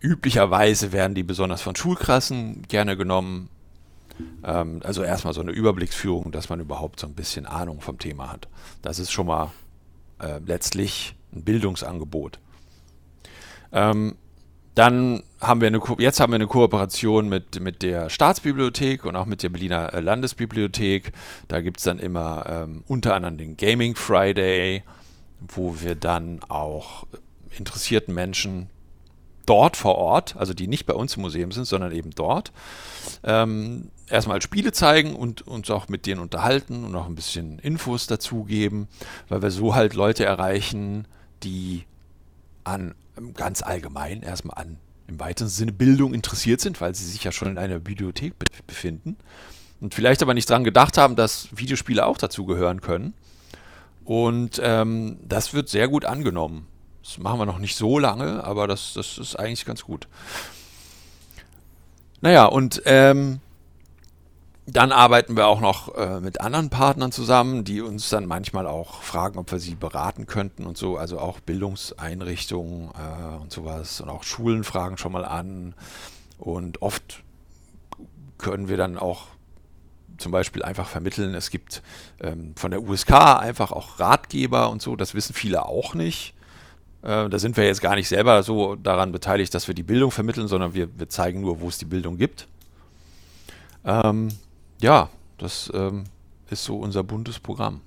Üblicherweise 0.00 0.92
werden 0.92 1.14
die 1.14 1.22
besonders 1.22 1.62
von 1.62 1.74
Schulklassen 1.74 2.62
gerne 2.68 2.96
genommen, 2.96 3.48
ähm, 4.44 4.80
also 4.84 5.02
erstmal 5.02 5.34
so 5.34 5.40
eine 5.40 5.52
Überblicksführung, 5.52 6.32
dass 6.32 6.48
man 6.48 6.60
überhaupt 6.60 7.00
so 7.00 7.06
ein 7.06 7.14
bisschen 7.14 7.46
Ahnung 7.46 7.80
vom 7.80 7.98
Thema 7.98 8.30
hat. 8.30 8.48
Das 8.82 8.98
ist 8.98 9.10
schon 9.10 9.26
mal 9.26 9.52
äh, 10.20 10.38
letztlich 10.44 11.14
ein 11.32 11.44
Bildungsangebot. 11.44 12.38
Ähm, 13.72 14.16
dann 14.74 15.22
haben 15.40 15.62
wir 15.62 15.68
eine, 15.68 15.80
jetzt 15.98 16.20
haben 16.20 16.32
wir 16.32 16.36
eine 16.36 16.46
Kooperation 16.46 17.30
mit, 17.30 17.60
mit 17.60 17.82
der 17.82 18.10
Staatsbibliothek 18.10 19.06
und 19.06 19.16
auch 19.16 19.24
mit 19.24 19.42
der 19.42 19.48
Berliner 19.48 19.94
äh, 19.94 20.00
Landesbibliothek. 20.00 21.12
Da 21.48 21.62
gibt 21.62 21.78
es 21.78 21.84
dann 21.84 21.98
immer 21.98 22.44
ähm, 22.46 22.84
unter 22.86 23.14
anderem 23.14 23.38
den 23.38 23.56
Gaming 23.56 23.94
Friday, 23.94 24.82
wo 25.40 25.80
wir 25.80 25.94
dann 25.94 26.40
auch 26.48 27.06
interessierten 27.50 28.14
Menschen 28.14 28.68
dort 29.46 29.76
vor 29.76 29.96
Ort, 29.96 30.36
also 30.36 30.54
die 30.54 30.66
nicht 30.66 30.86
bei 30.86 30.94
uns 30.94 31.16
im 31.16 31.22
Museum 31.22 31.52
sind, 31.52 31.66
sondern 31.66 31.92
eben 31.92 32.10
dort, 32.10 32.52
ähm, 33.22 33.90
erstmal 34.08 34.42
Spiele 34.42 34.72
zeigen 34.72 35.14
und 35.14 35.46
uns 35.46 35.70
auch 35.70 35.88
mit 35.88 36.06
denen 36.06 36.20
unterhalten 36.20 36.84
und 36.84 36.94
auch 36.96 37.06
ein 37.06 37.14
bisschen 37.14 37.58
Infos 37.60 38.06
dazugeben, 38.06 38.88
weil 39.28 39.42
wir 39.42 39.50
so 39.50 39.74
halt 39.74 39.94
Leute 39.94 40.24
erreichen, 40.24 41.06
die 41.42 41.84
an 42.64 42.94
ganz 43.34 43.62
allgemein 43.62 44.22
erstmal 44.22 44.58
an 44.58 44.78
im 45.08 45.20
weiteren 45.20 45.48
Sinne 45.48 45.72
Bildung 45.72 46.12
interessiert 46.12 46.60
sind, 46.60 46.80
weil 46.80 46.94
sie 46.94 47.06
sich 47.06 47.22
ja 47.22 47.30
schon 47.30 47.48
in 47.48 47.58
einer 47.58 47.78
Bibliothek 47.78 48.34
befinden 48.66 49.16
und 49.80 49.94
vielleicht 49.94 50.22
aber 50.22 50.34
nicht 50.34 50.50
dran 50.50 50.64
gedacht 50.64 50.98
haben, 50.98 51.14
dass 51.14 51.48
Videospiele 51.52 52.04
auch 52.04 52.18
dazu 52.18 52.44
gehören 52.44 52.80
können. 52.80 53.14
Und 54.06 54.60
ähm, 54.62 55.18
das 55.26 55.52
wird 55.52 55.68
sehr 55.68 55.88
gut 55.88 56.04
angenommen. 56.04 56.68
Das 57.02 57.18
machen 57.18 57.40
wir 57.40 57.46
noch 57.46 57.58
nicht 57.58 57.76
so 57.76 57.98
lange, 57.98 58.42
aber 58.44 58.68
das, 58.68 58.94
das 58.94 59.18
ist 59.18 59.36
eigentlich 59.36 59.64
ganz 59.64 59.82
gut. 59.82 60.06
Naja, 62.20 62.46
und 62.46 62.82
ähm, 62.86 63.40
dann 64.66 64.92
arbeiten 64.92 65.36
wir 65.36 65.48
auch 65.48 65.60
noch 65.60 65.94
äh, 65.96 66.20
mit 66.20 66.40
anderen 66.40 66.70
Partnern 66.70 67.10
zusammen, 67.10 67.64
die 67.64 67.80
uns 67.80 68.08
dann 68.08 68.26
manchmal 68.26 68.68
auch 68.68 69.02
fragen, 69.02 69.38
ob 69.38 69.50
wir 69.50 69.58
sie 69.58 69.74
beraten 69.74 70.26
könnten 70.26 70.66
und 70.66 70.78
so. 70.78 70.96
Also 70.96 71.18
auch 71.18 71.40
Bildungseinrichtungen 71.40 72.90
äh, 72.90 73.36
und 73.42 73.52
sowas. 73.52 74.00
Und 74.00 74.08
auch 74.08 74.22
Schulen 74.22 74.62
fragen 74.62 74.98
schon 74.98 75.12
mal 75.12 75.24
an. 75.24 75.74
Und 76.38 76.80
oft 76.80 77.24
können 78.38 78.68
wir 78.68 78.76
dann 78.76 78.98
auch 78.98 79.26
zum 80.18 80.32
Beispiel 80.32 80.62
einfach 80.62 80.88
vermitteln. 80.88 81.34
Es 81.34 81.50
gibt 81.50 81.82
ähm, 82.20 82.54
von 82.56 82.70
der 82.70 82.82
USK 82.82 83.12
einfach 83.12 83.72
auch 83.72 84.00
Ratgeber 84.00 84.70
und 84.70 84.82
so. 84.82 84.96
Das 84.96 85.14
wissen 85.14 85.34
viele 85.34 85.66
auch 85.66 85.94
nicht. 85.94 86.34
Äh, 87.02 87.28
da 87.28 87.38
sind 87.38 87.56
wir 87.56 87.64
jetzt 87.64 87.80
gar 87.80 87.94
nicht 87.94 88.08
selber 88.08 88.42
so 88.42 88.76
daran 88.76 89.12
beteiligt, 89.12 89.54
dass 89.54 89.68
wir 89.68 89.74
die 89.74 89.82
Bildung 89.82 90.10
vermitteln, 90.10 90.48
sondern 90.48 90.74
wir, 90.74 90.98
wir 90.98 91.08
zeigen 91.08 91.40
nur, 91.40 91.60
wo 91.60 91.68
es 91.68 91.78
die 91.78 91.84
Bildung 91.84 92.16
gibt. 92.16 92.48
Ähm, 93.84 94.28
ja, 94.80 95.08
das 95.38 95.70
ähm, 95.74 96.04
ist 96.50 96.64
so 96.64 96.78
unser 96.78 97.02
buntes 97.02 97.38
Programm. 97.38 97.80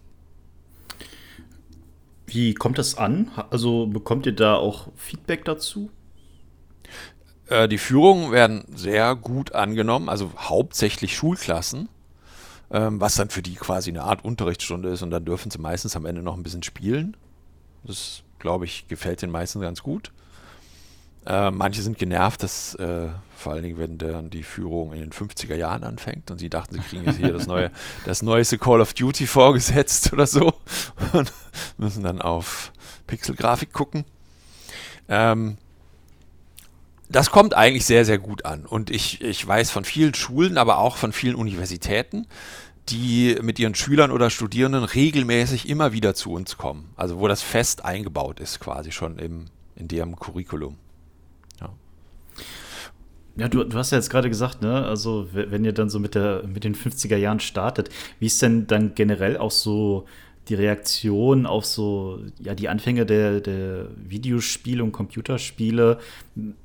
Wie 2.25 2.53
kommt 2.53 2.77
das 2.77 2.95
an? 2.95 3.31
Also 3.49 3.87
bekommt 3.87 4.25
ihr 4.25 4.35
da 4.35 4.55
auch 4.55 4.89
Feedback 4.95 5.45
dazu? 5.45 5.89
Äh, 7.47 7.67
die 7.67 7.77
Führungen 7.77 8.31
werden 8.31 8.63
sehr 8.73 9.15
gut 9.15 9.53
angenommen, 9.53 10.09
also 10.09 10.31
hauptsächlich 10.37 11.15
Schulklassen, 11.15 11.89
ähm, 12.71 13.01
was 13.01 13.15
dann 13.15 13.29
für 13.29 13.41
die 13.41 13.55
quasi 13.55 13.89
eine 13.89 14.03
Art 14.03 14.23
Unterrichtsstunde 14.23 14.89
ist 14.89 15.01
und 15.01 15.12
dann 15.12 15.25
dürfen 15.25 15.51
sie 15.51 15.60
meistens 15.60 15.95
am 15.95 16.05
Ende 16.05 16.21
noch 16.21 16.36
ein 16.36 16.43
bisschen 16.43 16.63
spielen. 16.63 17.17
Das 17.84 18.23
glaube 18.39 18.65
ich, 18.65 18.88
gefällt 18.88 19.21
den 19.21 19.32
meisten 19.32 19.60
ganz 19.62 19.84
gut. 19.84 20.12
Äh, 21.25 21.51
manche 21.51 21.82
sind 21.82 21.97
genervt, 21.97 22.43
dass 22.43 22.75
äh, 22.75 23.10
vor 23.36 23.53
allen 23.53 23.63
Dingen, 23.63 23.77
wenn 23.77 23.97
dann 23.97 24.29
die 24.29 24.43
Führung 24.43 24.93
in 24.93 24.99
den 24.99 25.12
50er 25.12 25.55
Jahren 25.55 25.84
anfängt 25.84 26.32
und 26.32 26.39
sie 26.39 26.49
dachten, 26.49 26.75
sie 26.75 26.82
kriegen 26.82 27.05
jetzt 27.05 27.17
hier 27.17 27.34
das 27.34 27.45
neue, 27.45 27.71
das 28.05 28.21
neueste 28.21 28.58
Call 28.58 28.82
of 28.82 28.93
Duty 28.93 29.27
vorgesetzt 29.27 30.13
oder 30.13 30.25
so 30.25 30.53
und 31.13 31.32
müssen 31.77 32.03
dann 32.03 32.21
auf 32.21 32.71
Pixelgrafik 33.08 33.73
gucken. 33.73 34.05
Ähm, 35.08 35.58
das 37.09 37.31
kommt 37.31 37.55
eigentlich 37.55 37.85
sehr, 37.85 38.05
sehr 38.05 38.19
gut 38.19 38.45
an. 38.45 38.65
Und 38.65 38.91
ich, 38.91 39.21
ich 39.21 39.45
weiß 39.45 39.71
von 39.71 39.83
vielen 39.83 40.13
Schulen, 40.13 40.57
aber 40.57 40.77
auch 40.77 40.95
von 40.95 41.11
vielen 41.11 41.35
Universitäten, 41.35 42.27
die 42.89 43.37
mit 43.41 43.59
ihren 43.59 43.75
Schülern 43.75 44.11
oder 44.11 44.29
Studierenden 44.29 44.83
regelmäßig 44.83 45.67
immer 45.67 45.91
wieder 45.91 46.13
zu 46.13 46.31
uns 46.31 46.57
kommen. 46.57 46.89
Also 46.95 47.19
wo 47.19 47.27
das 47.27 47.41
fest 47.41 47.83
eingebaut 47.83 48.39
ist, 48.39 48.59
quasi 48.59 48.91
schon 48.91 49.17
im, 49.17 49.45
in 49.75 49.87
deren 49.87 50.15
Curriculum. 50.15 50.75
Ja. 51.59 51.69
Ja, 53.37 53.47
du, 53.47 53.63
du 53.63 53.77
hast 53.77 53.91
ja 53.91 53.97
jetzt 53.97 54.09
gerade 54.09 54.29
gesagt, 54.29 54.61
ne, 54.61 54.85
also 54.85 55.29
wenn 55.31 55.65
ihr 55.65 55.73
dann 55.73 55.89
so 55.89 55.99
mit, 55.99 56.13
der, 56.13 56.43
mit 56.45 56.63
den 56.63 56.75
50er 56.75 57.17
Jahren 57.17 57.39
startet, 57.39 57.89
wie 58.19 58.25
ist 58.27 58.41
denn 58.41 58.67
dann 58.67 58.95
generell 58.95 59.37
auch 59.37 59.51
so 59.51 60.05
die 60.49 60.55
Reaktion 60.55 61.45
auf 61.45 61.65
so, 61.65 62.19
ja, 62.39 62.55
die 62.55 62.69
Anfänge 62.69 63.05
der, 63.05 63.39
der 63.39 63.88
Videospiele 63.95 64.83
und 64.83 64.91
Computerspiele? 64.91 65.99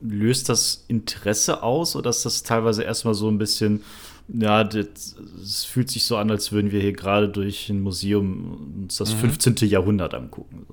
Löst 0.01 0.49
das 0.49 0.85
Interesse 0.88 1.62
aus 1.62 1.95
oder 1.97 2.11
ist 2.11 2.24
das 2.24 2.43
teilweise 2.43 2.82
erstmal 2.82 3.14
so 3.14 3.28
ein 3.28 3.39
bisschen, 3.39 3.82
ja, 4.28 4.62
es 4.62 5.64
fühlt 5.64 5.91
sich 5.91 6.05
so 6.05 6.16
an, 6.16 6.30
als 6.30 6.53
würden 6.53 6.72
wir 6.72 6.80
hier 6.80 6.93
gerade 6.93 7.28
durch 7.28 7.68
ein 7.68 7.80
Museum 7.80 8.82
uns 8.82 8.97
das 8.97 9.14
mhm. 9.14 9.30
15. 9.30 9.57
Jahrhundert 9.68 10.14
angucken. 10.14 10.66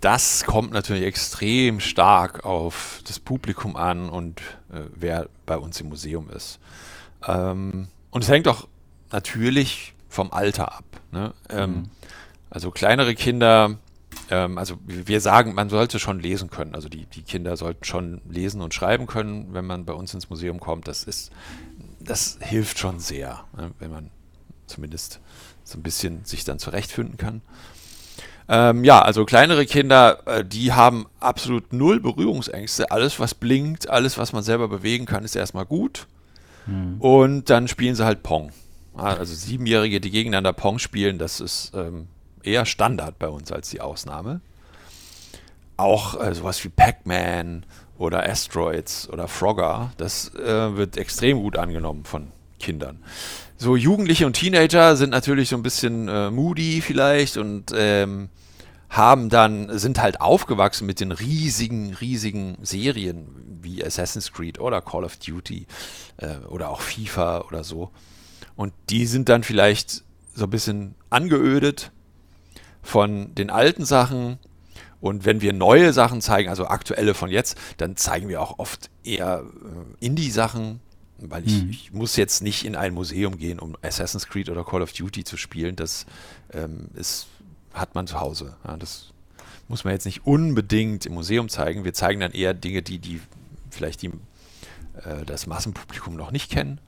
Das 0.00 0.44
kommt 0.44 0.72
natürlich 0.72 1.04
extrem 1.04 1.80
stark 1.80 2.44
auf 2.44 3.00
das 3.06 3.18
Publikum 3.18 3.74
an 3.74 4.10
und 4.10 4.40
äh, 4.70 4.82
wer 4.94 5.28
bei 5.46 5.56
uns 5.56 5.80
im 5.80 5.88
Museum 5.88 6.28
ist. 6.28 6.58
Ähm, 7.26 7.88
und 8.10 8.22
es 8.22 8.28
hängt 8.28 8.46
auch 8.48 8.68
natürlich 9.12 9.94
vom 10.10 10.30
Alter 10.30 10.76
ab. 10.76 10.84
Ne? 11.10 11.32
Ähm, 11.48 11.70
mhm. 11.70 11.90
Also 12.54 12.70
kleinere 12.70 13.14
Kinder 13.14 13.78
ähm, 14.30 14.58
also 14.58 14.76
wir 14.86 15.20
sagen, 15.20 15.54
man 15.54 15.68
sollte 15.68 15.98
schon 15.98 16.20
lesen 16.20 16.50
können. 16.50 16.74
Also 16.74 16.88
die, 16.88 17.06
die 17.06 17.22
Kinder 17.22 17.56
sollten 17.56 17.84
schon 17.84 18.20
lesen 18.28 18.60
und 18.60 18.74
schreiben 18.74 19.06
können, 19.06 19.52
wenn 19.52 19.64
man 19.64 19.84
bei 19.84 19.92
uns 19.92 20.14
ins 20.14 20.30
Museum 20.30 20.60
kommt. 20.60 20.88
Das 20.88 21.04
ist, 21.04 21.30
das 22.00 22.38
hilft 22.40 22.78
schon 22.78 22.98
sehr, 23.00 23.44
ne, 23.56 23.72
wenn 23.78 23.90
man 23.90 24.10
zumindest 24.66 25.20
so 25.62 25.78
ein 25.78 25.82
bisschen 25.82 26.24
sich 26.24 26.44
dann 26.44 26.58
zurechtfinden 26.58 27.16
kann. 27.16 27.42
Ähm, 28.46 28.84
ja, 28.84 29.00
also 29.00 29.24
kleinere 29.24 29.64
Kinder, 29.64 30.22
äh, 30.26 30.44
die 30.44 30.72
haben 30.72 31.06
absolut 31.18 31.72
null 31.72 32.00
Berührungsängste. 32.00 32.90
Alles, 32.90 33.18
was 33.18 33.34
blinkt, 33.34 33.88
alles, 33.88 34.18
was 34.18 34.34
man 34.34 34.42
selber 34.42 34.68
bewegen 34.68 35.06
kann, 35.06 35.24
ist 35.24 35.34
erstmal 35.34 35.64
gut. 35.64 36.06
Hm. 36.66 37.00
Und 37.00 37.48
dann 37.48 37.68
spielen 37.68 37.94
sie 37.94 38.04
halt 38.04 38.22
Pong. 38.22 38.52
Also 38.94 39.34
Siebenjährige, 39.34 40.00
die 40.00 40.10
gegeneinander 40.10 40.52
Pong 40.52 40.78
spielen, 40.78 41.18
das 41.18 41.40
ist 41.40 41.72
ähm, 41.74 42.06
eher 42.46 42.66
Standard 42.66 43.18
bei 43.18 43.28
uns 43.28 43.52
als 43.52 43.70
die 43.70 43.80
Ausnahme. 43.80 44.40
Auch 45.76 46.20
äh, 46.20 46.34
sowas 46.34 46.62
wie 46.64 46.68
Pac-Man 46.68 47.66
oder 47.98 48.28
Asteroids 48.28 49.08
oder 49.08 49.28
Frogger, 49.28 49.92
das 49.96 50.34
äh, 50.34 50.76
wird 50.76 50.96
extrem 50.96 51.40
gut 51.40 51.58
angenommen 51.58 52.04
von 52.04 52.28
Kindern. 52.58 53.02
So 53.56 53.76
Jugendliche 53.76 54.26
und 54.26 54.34
Teenager 54.34 54.96
sind 54.96 55.10
natürlich 55.10 55.48
so 55.48 55.56
ein 55.56 55.62
bisschen 55.62 56.08
äh, 56.08 56.30
moody 56.30 56.80
vielleicht 56.80 57.36
und 57.36 57.72
ähm, 57.74 58.28
haben 58.88 59.28
dann, 59.28 59.78
sind 59.78 60.00
halt 60.00 60.20
aufgewachsen 60.20 60.86
mit 60.86 61.00
den 61.00 61.12
riesigen, 61.12 61.94
riesigen 61.94 62.58
Serien 62.62 63.58
wie 63.62 63.84
Assassin's 63.84 64.32
Creed 64.32 64.60
oder 64.60 64.80
Call 64.80 65.04
of 65.04 65.16
Duty 65.16 65.66
äh, 66.18 66.36
oder 66.48 66.70
auch 66.70 66.80
FIFA 66.80 67.42
oder 67.48 67.64
so. 67.64 67.90
Und 68.56 68.72
die 68.90 69.06
sind 69.06 69.28
dann 69.28 69.42
vielleicht 69.42 70.04
so 70.34 70.44
ein 70.44 70.50
bisschen 70.50 70.94
angeödet 71.10 71.90
von 72.84 73.34
den 73.34 73.50
alten 73.50 73.84
Sachen. 73.84 74.38
Und 75.00 75.24
wenn 75.24 75.40
wir 75.40 75.52
neue 75.52 75.92
Sachen 75.92 76.20
zeigen, 76.20 76.48
also 76.48 76.66
aktuelle 76.66 77.14
von 77.14 77.30
jetzt, 77.30 77.58
dann 77.78 77.96
zeigen 77.96 78.28
wir 78.28 78.40
auch 78.40 78.58
oft 78.58 78.90
eher 79.02 79.44
äh, 80.00 80.06
Indie-Sachen, 80.06 80.80
weil 81.18 81.46
ich, 81.46 81.62
mhm. 81.62 81.70
ich, 81.70 81.92
muss 81.92 82.16
jetzt 82.16 82.42
nicht 82.42 82.64
in 82.64 82.76
ein 82.76 82.94
Museum 82.94 83.36
gehen, 83.36 83.58
um 83.58 83.76
Assassin's 83.82 84.26
Creed 84.26 84.48
oder 84.48 84.64
Call 84.64 84.82
of 84.82 84.92
Duty 84.92 85.24
zu 85.24 85.36
spielen. 85.36 85.76
Das 85.76 86.06
ähm, 86.52 86.88
ist, 86.94 87.26
hat 87.72 87.94
man 87.94 88.06
zu 88.06 88.20
Hause. 88.20 88.56
Ja, 88.66 88.76
das 88.76 89.08
muss 89.68 89.84
man 89.84 89.92
jetzt 89.92 90.06
nicht 90.06 90.26
unbedingt 90.26 91.06
im 91.06 91.14
Museum 91.14 91.48
zeigen. 91.48 91.84
Wir 91.84 91.94
zeigen 91.94 92.20
dann 92.20 92.32
eher 92.32 92.54
Dinge, 92.54 92.82
die, 92.82 92.98
die 92.98 93.20
vielleicht 93.70 94.02
die, 94.02 94.08
äh, 94.08 95.24
das 95.26 95.46
Massenpublikum 95.46 96.16
noch 96.16 96.30
nicht 96.30 96.50
kennen. 96.50 96.80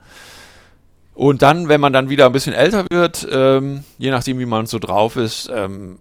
Und 1.17 1.41
dann, 1.41 1.71
wenn 1.71 1.81
man 1.81 1.95
dann 1.95 2.11
wieder 2.11 2.27
ein 2.27 2.33
bisschen 2.33 2.53
älter 2.53 2.85
wird, 2.91 3.27
ähm, 3.31 3.85
je 3.97 4.11
nachdem, 4.11 4.39
wie 4.39 4.45
man 4.45 4.67
so 4.67 4.79
drauf 4.79 5.17
ist, 5.17 5.51
ähm, 5.51 5.99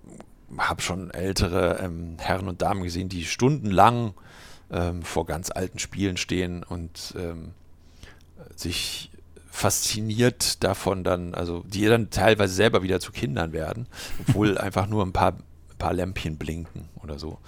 habe 0.57 0.81
schon 0.81 1.09
ältere 1.09 1.79
ähm, 1.81 2.17
Herren 2.19 2.49
und 2.49 2.61
Damen 2.61 2.83
gesehen, 2.83 3.07
die 3.07 3.23
stundenlang 3.23 4.13
ähm, 4.69 5.03
vor 5.03 5.25
ganz 5.25 5.51
alten 5.51 5.79
Spielen 5.79 6.17
stehen 6.17 6.63
und 6.63 7.13
ähm, 7.17 7.53
sich 8.57 9.09
fasziniert 9.49 10.61
davon 10.65 11.05
dann, 11.05 11.33
also 11.33 11.63
die 11.65 11.85
dann 11.85 12.09
teilweise 12.09 12.53
selber 12.53 12.83
wieder 12.83 12.99
zu 12.99 13.13
Kindern 13.13 13.53
werden, 13.53 13.87
obwohl 14.27 14.57
einfach 14.57 14.87
nur 14.87 15.05
ein 15.05 15.13
paar, 15.13 15.31
ein 15.31 15.77
paar 15.77 15.93
Lämpchen 15.93 16.37
blinken 16.37 16.89
oder 17.01 17.19
so. 17.19 17.39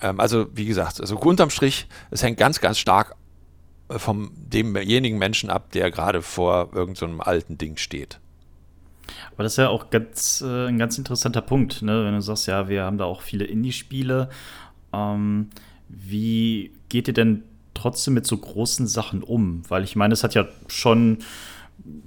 Ähm, 0.00 0.18
also 0.18 0.48
wie 0.54 0.66
gesagt, 0.66 1.00
also 1.00 1.16
unterm 1.20 1.50
Strich, 1.50 1.86
es 2.10 2.24
hängt 2.24 2.36
ganz, 2.36 2.60
ganz 2.60 2.78
stark 2.78 3.14
vom 3.90 4.30
demjenigen 4.34 5.18
Menschen 5.18 5.50
ab, 5.50 5.70
der 5.72 5.90
gerade 5.90 6.22
vor 6.22 6.70
irgendeinem 6.72 7.16
so 7.16 7.22
alten 7.22 7.58
Ding 7.58 7.76
steht. 7.76 8.18
Aber 9.32 9.42
das 9.42 9.54
ist 9.54 9.58
ja 9.58 9.68
auch 9.68 9.90
ganz, 9.90 10.42
äh, 10.46 10.68
ein 10.68 10.78
ganz 10.78 10.96
interessanter 10.96 11.42
Punkt, 11.42 11.82
ne? 11.82 12.04
wenn 12.04 12.14
du 12.14 12.22
sagst, 12.22 12.46
ja, 12.46 12.68
wir 12.68 12.84
haben 12.84 12.98
da 12.98 13.04
auch 13.04 13.20
viele 13.20 13.44
Indie-Spiele. 13.44 14.30
Ähm, 14.92 15.50
wie 15.88 16.70
geht 16.88 17.08
ihr 17.08 17.14
denn 17.14 17.42
trotzdem 17.74 18.14
mit 18.14 18.26
so 18.26 18.36
großen 18.36 18.86
Sachen 18.86 19.22
um? 19.22 19.62
Weil 19.68 19.84
ich 19.84 19.96
meine, 19.96 20.14
es 20.14 20.24
hat 20.24 20.34
ja 20.34 20.46
schon 20.68 21.18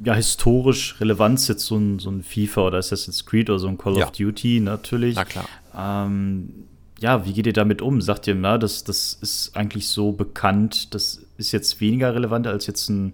ja, 0.03 0.15
historisch 0.15 0.99
Relevanz, 0.99 1.47
jetzt 1.47 1.65
so 1.65 1.75
ein, 1.75 1.99
so 1.99 2.09
ein 2.09 2.23
FIFA 2.23 2.61
oder 2.61 2.77
Assassin's 2.77 3.25
Creed 3.25 3.49
oder 3.49 3.59
so 3.59 3.67
ein 3.67 3.77
Call 3.77 3.97
ja. 3.97 4.05
of 4.05 4.11
Duty 4.11 4.59
natürlich. 4.61 5.15
Na 5.15 5.25
klar. 5.25 5.45
Ähm, 5.75 6.67
ja, 6.99 7.25
wie 7.25 7.33
geht 7.33 7.45
ihr 7.45 7.53
damit 7.53 7.81
um? 7.81 8.01
Sagt 8.01 8.25
ihr, 8.27 8.35
na, 8.35 8.57
das, 8.57 8.83
das 8.83 9.13
ist 9.21 9.55
eigentlich 9.55 9.87
so 9.87 10.13
bekannt, 10.13 10.95
das 10.95 11.26
ist 11.37 11.51
jetzt 11.51 11.79
weniger 11.81 12.13
relevant 12.13 12.47
als 12.47 12.67
jetzt 12.67 12.89
ein 12.89 13.13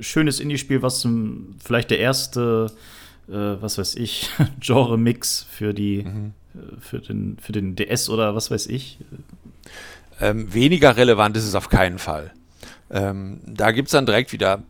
schönes 0.00 0.40
Indie-Spiel, 0.40 0.82
was 0.82 1.00
zum, 1.00 1.56
vielleicht 1.62 1.90
der 1.90 1.98
erste, 1.98 2.72
äh, 3.28 3.32
was 3.32 3.78
weiß 3.78 3.96
ich, 3.96 4.30
Genre-Mix 4.60 5.46
für 5.50 5.74
die, 5.74 6.04
mhm. 6.04 6.32
Äh, 6.54 6.80
für, 6.80 7.00
den, 7.00 7.36
für 7.40 7.52
den 7.52 7.76
DS 7.76 8.08
oder 8.08 8.34
was 8.34 8.50
weiß 8.50 8.66
ich. 8.66 8.98
Ähm, 10.20 10.52
weniger 10.52 10.96
relevant 10.96 11.36
ist 11.36 11.46
es 11.46 11.54
auf 11.54 11.68
keinen 11.68 11.98
Fall. 11.98 12.32
Ähm, 12.90 13.40
da 13.46 13.70
gibt 13.70 13.88
es 13.88 13.92
dann 13.92 14.06
direkt 14.06 14.32
wieder 14.32 14.62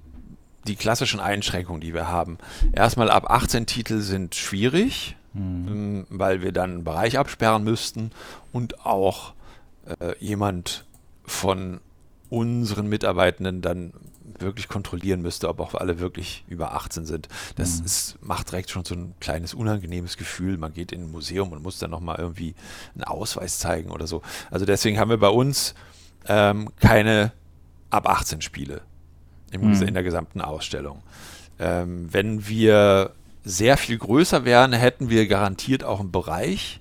die 0.67 0.77
klassischen 0.77 1.21
Einschränkungen, 1.21 1.81
die 1.81 1.95
wir 1.95 2.09
haben. 2.09 2.39
Erstmal 2.73 3.11
ab 3.11 3.31
18 3.31 3.67
Titel 3.67 4.01
sind 4.01 4.35
schwierig, 4.35 5.17
mhm. 5.33 6.07
weil 6.11 6.43
wir 6.43 6.53
dann 6.53 6.71
einen 6.71 6.85
Bereich 6.85 7.19
absperren 7.19 7.65
müssten 7.65 8.11
und 8.53 8.85
auch 8.85 9.33
äh, 10.01 10.15
jemand 10.19 10.85
von 11.25 11.81
unseren 12.31 12.89
Mitarbeitenden 12.89 13.63
dann 13.63 13.93
wirklich 14.39 14.69
kontrollieren 14.69 15.23
müsste, 15.23 15.49
ob 15.49 15.61
auch 15.61 15.75
alle 15.75 15.99
wirklich 15.99 16.45
über 16.49 16.75
18 16.75 17.07
sind. 17.07 17.29
Das 17.57 17.81
mhm. 17.81 17.87
ist, 17.87 18.19
macht 18.23 18.51
direkt 18.51 18.71
schon 18.71 18.85
so 18.85 18.95
ein 18.95 19.15
kleines 19.21 19.55
unangenehmes 19.55 20.17
Gefühl. 20.17 20.59
Man 20.59 20.73
geht 20.73 20.93
in 20.93 21.05
ein 21.05 21.11
Museum 21.11 21.53
und 21.53 21.63
muss 21.63 21.79
dann 21.79 21.91
nochmal 21.91 22.17
irgendwie 22.19 22.55
einen 22.95 23.05
Ausweis 23.05 23.59
zeigen 23.59 23.91
oder 23.91 24.07
so. 24.07 24.23
Also 24.51 24.65
deswegen 24.67 24.99
haben 24.99 25.11
wir 25.11 25.19
bei 25.19 25.29
uns 25.29 25.75
ähm, 26.27 26.71
keine 26.81 27.33
ab 27.91 28.09
18 28.09 28.43
Spiele 28.43 28.83
im, 29.51 29.73
mhm. 29.73 29.83
in 29.83 29.95
der 29.95 30.03
gesamten 30.03 30.41
Ausstellung. 30.41 31.03
Ähm, 31.59 32.09
wenn 32.13 32.47
wir 32.47 33.13
sehr 33.45 33.77
viel 33.77 33.99
größer 33.99 34.45
wären, 34.45 34.73
hätten 34.73 35.11
wir 35.11 35.27
garantiert 35.27 35.85
auch 35.85 36.01
einen 36.01 36.13
Bereich 36.13 36.81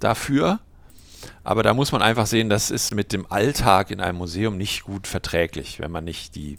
dafür. 0.00 0.60
Aber 1.44 1.62
da 1.62 1.74
muss 1.74 1.92
man 1.92 2.02
einfach 2.02 2.26
sehen, 2.26 2.48
das 2.48 2.70
ist 2.70 2.94
mit 2.94 3.12
dem 3.12 3.30
Alltag 3.30 3.90
in 3.90 4.00
einem 4.00 4.18
Museum 4.18 4.56
nicht 4.56 4.84
gut 4.84 5.06
verträglich, 5.06 5.80
wenn 5.80 5.90
man 5.90 6.04
nicht 6.04 6.34
die, 6.34 6.58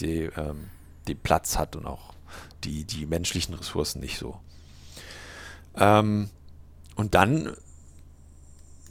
die, 0.00 0.30
ähm, 0.36 0.70
den 1.08 1.18
Platz 1.18 1.58
hat 1.58 1.76
und 1.76 1.86
auch 1.86 2.14
die, 2.64 2.84
die 2.84 3.06
menschlichen 3.06 3.54
Ressourcen 3.54 4.00
nicht 4.00 4.18
so. 4.18 4.38
Ähm, 5.76 6.30
und 6.96 7.14
dann 7.14 7.56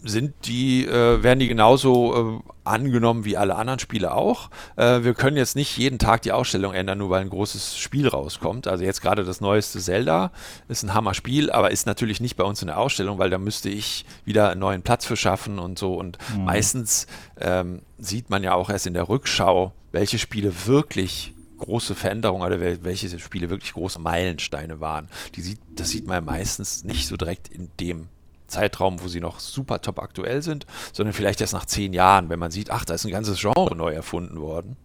sind 0.04 0.34
die, 0.46 0.86
äh, 0.86 1.22
werden 1.22 1.40
die 1.40 1.48
genauso 1.48 2.42
äh, 2.44 2.52
angenommen 2.64 3.26
wie 3.26 3.38
alle 3.38 3.56
anderen 3.56 3.80
Spiele 3.80 4.14
auch. 4.14 4.50
Äh, 4.76 5.04
wir 5.04 5.14
können 5.14 5.38
jetzt 5.38 5.56
nicht 5.56 5.78
jeden 5.78 6.00
Tag 6.00 6.24
die 6.24 6.32
Ausstellung 6.32 6.74
ändern, 6.74 6.98
nur 6.98 7.10
weil 7.10 7.22
ein 7.22 7.30
großes 7.30 7.78
Spiel 7.78 8.08
rauskommt. 8.08 8.68
Also 8.68 8.84
jetzt 8.84 9.02
gerade 9.02 9.24
das 9.24 9.42
neueste 9.42 9.80
Zelda 9.80 10.32
ist 10.68 10.84
ein 10.84 10.94
Hammer-Spiel, 10.94 11.52
aber 11.52 11.72
ist 11.72 11.86
natürlich 11.86 12.20
nicht 12.20 12.36
bei 12.36 12.44
uns 12.44 12.62
in 12.62 12.68
der 12.68 12.78
Ausstellung, 12.78 13.20
weil 13.20 13.30
da 13.30 13.38
müsste 13.38 13.70
ich 13.70 14.06
wieder 14.26 14.50
einen 14.50 14.60
neuen 14.60 14.82
Platz 14.82 15.06
für 15.06 15.18
schaffen 15.18 15.60
und 15.60 15.78
so. 15.78 15.94
Und 15.94 16.18
mhm. 16.36 16.46
meistens 16.46 17.08
ähm, 17.40 17.82
sieht 17.98 18.30
man 18.30 18.44
ja 18.44 18.54
auch 18.54 18.70
erst 18.70 18.88
in 18.88 18.94
der 18.94 19.08
Rückschau, 19.08 19.72
welche 19.92 20.18
Spiele 20.18 20.52
wirklich 20.66 21.34
große 21.60 21.94
Veränderungen 21.94 22.44
oder 22.44 22.60
welche 22.60 23.20
Spiele 23.20 23.52
wirklich 23.52 23.74
große 23.74 24.00
Meilensteine 24.00 24.80
waren. 24.80 25.10
Die 25.36 25.42
sieht, 25.42 25.60
das 25.76 25.90
sieht 25.90 26.08
man 26.08 26.26
meistens 26.26 26.84
nicht 26.84 27.08
so 27.08 27.18
direkt 27.18 27.50
in 27.50 27.70
dem 27.80 28.08
Zeitraum, 28.52 29.02
wo 29.02 29.08
sie 29.08 29.22
noch 29.22 29.40
super 29.40 29.82
top 29.82 30.00
aktuell 30.00 30.42
sind, 30.42 30.66
sondern 30.94 31.14
vielleicht 31.14 31.42
erst 31.42 31.54
nach 31.54 31.66
zehn 31.66 31.94
Jahren, 31.94 32.30
wenn 32.30 32.40
man 32.40 32.52
sieht, 32.52 32.70
ach, 32.70 32.86
da 32.86 32.94
ist 32.94 33.06
ein 33.06 33.12
ganzes 33.12 33.40
Genre 33.40 33.76
neu 33.76 33.92
erfunden 33.92 34.40
worden. 34.40 34.78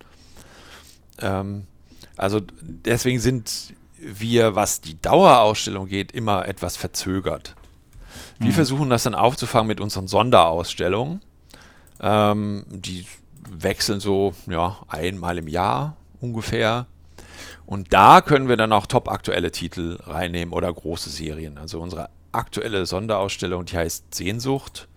Ähm, 1.19 1.67
also 2.17 2.41
deswegen 2.63 3.21
sind 3.21 3.75
wir, 3.99 4.55
was 4.55 4.81
die 4.81 5.01
Dauerausstellung 5.01 5.87
geht, 5.87 6.13
immer 6.13 6.47
etwas 6.47 6.77
verzögert. 6.77 7.55
Wir 8.39 8.49
mhm. 8.49 8.55
versuchen 8.55 8.91
das 8.91 9.03
dann 9.03 9.15
aufzufangen 9.15 9.69
mit 9.69 9.81
unseren 9.81 10.09
Sonderausstellungen. 10.09 11.21
Ähm, 12.01 12.65
die 12.69 13.07
wechseln 13.49 14.01
so 14.01 14.35
ja, 14.47 14.77
einmal 14.89 15.39
im 15.39 15.49
Jahr 15.49 15.97
ungefähr. 16.21 16.87
Und 17.65 17.93
da 17.93 18.21
können 18.21 18.49
wir 18.49 18.57
dann 18.57 18.73
auch 18.73 18.87
top 18.87 19.09
aktuelle 19.09 19.51
Titel 19.51 19.99
reinnehmen 20.05 20.53
oder 20.55 20.73
große 20.73 21.11
Serien. 21.11 21.59
Also 21.59 21.81
unsere 21.81 22.11
aktuelle 22.33 22.87
Sonderausstellung, 22.87 23.65
die 23.65 23.77
heißt 23.77 24.15
Sehnsucht. 24.15 24.89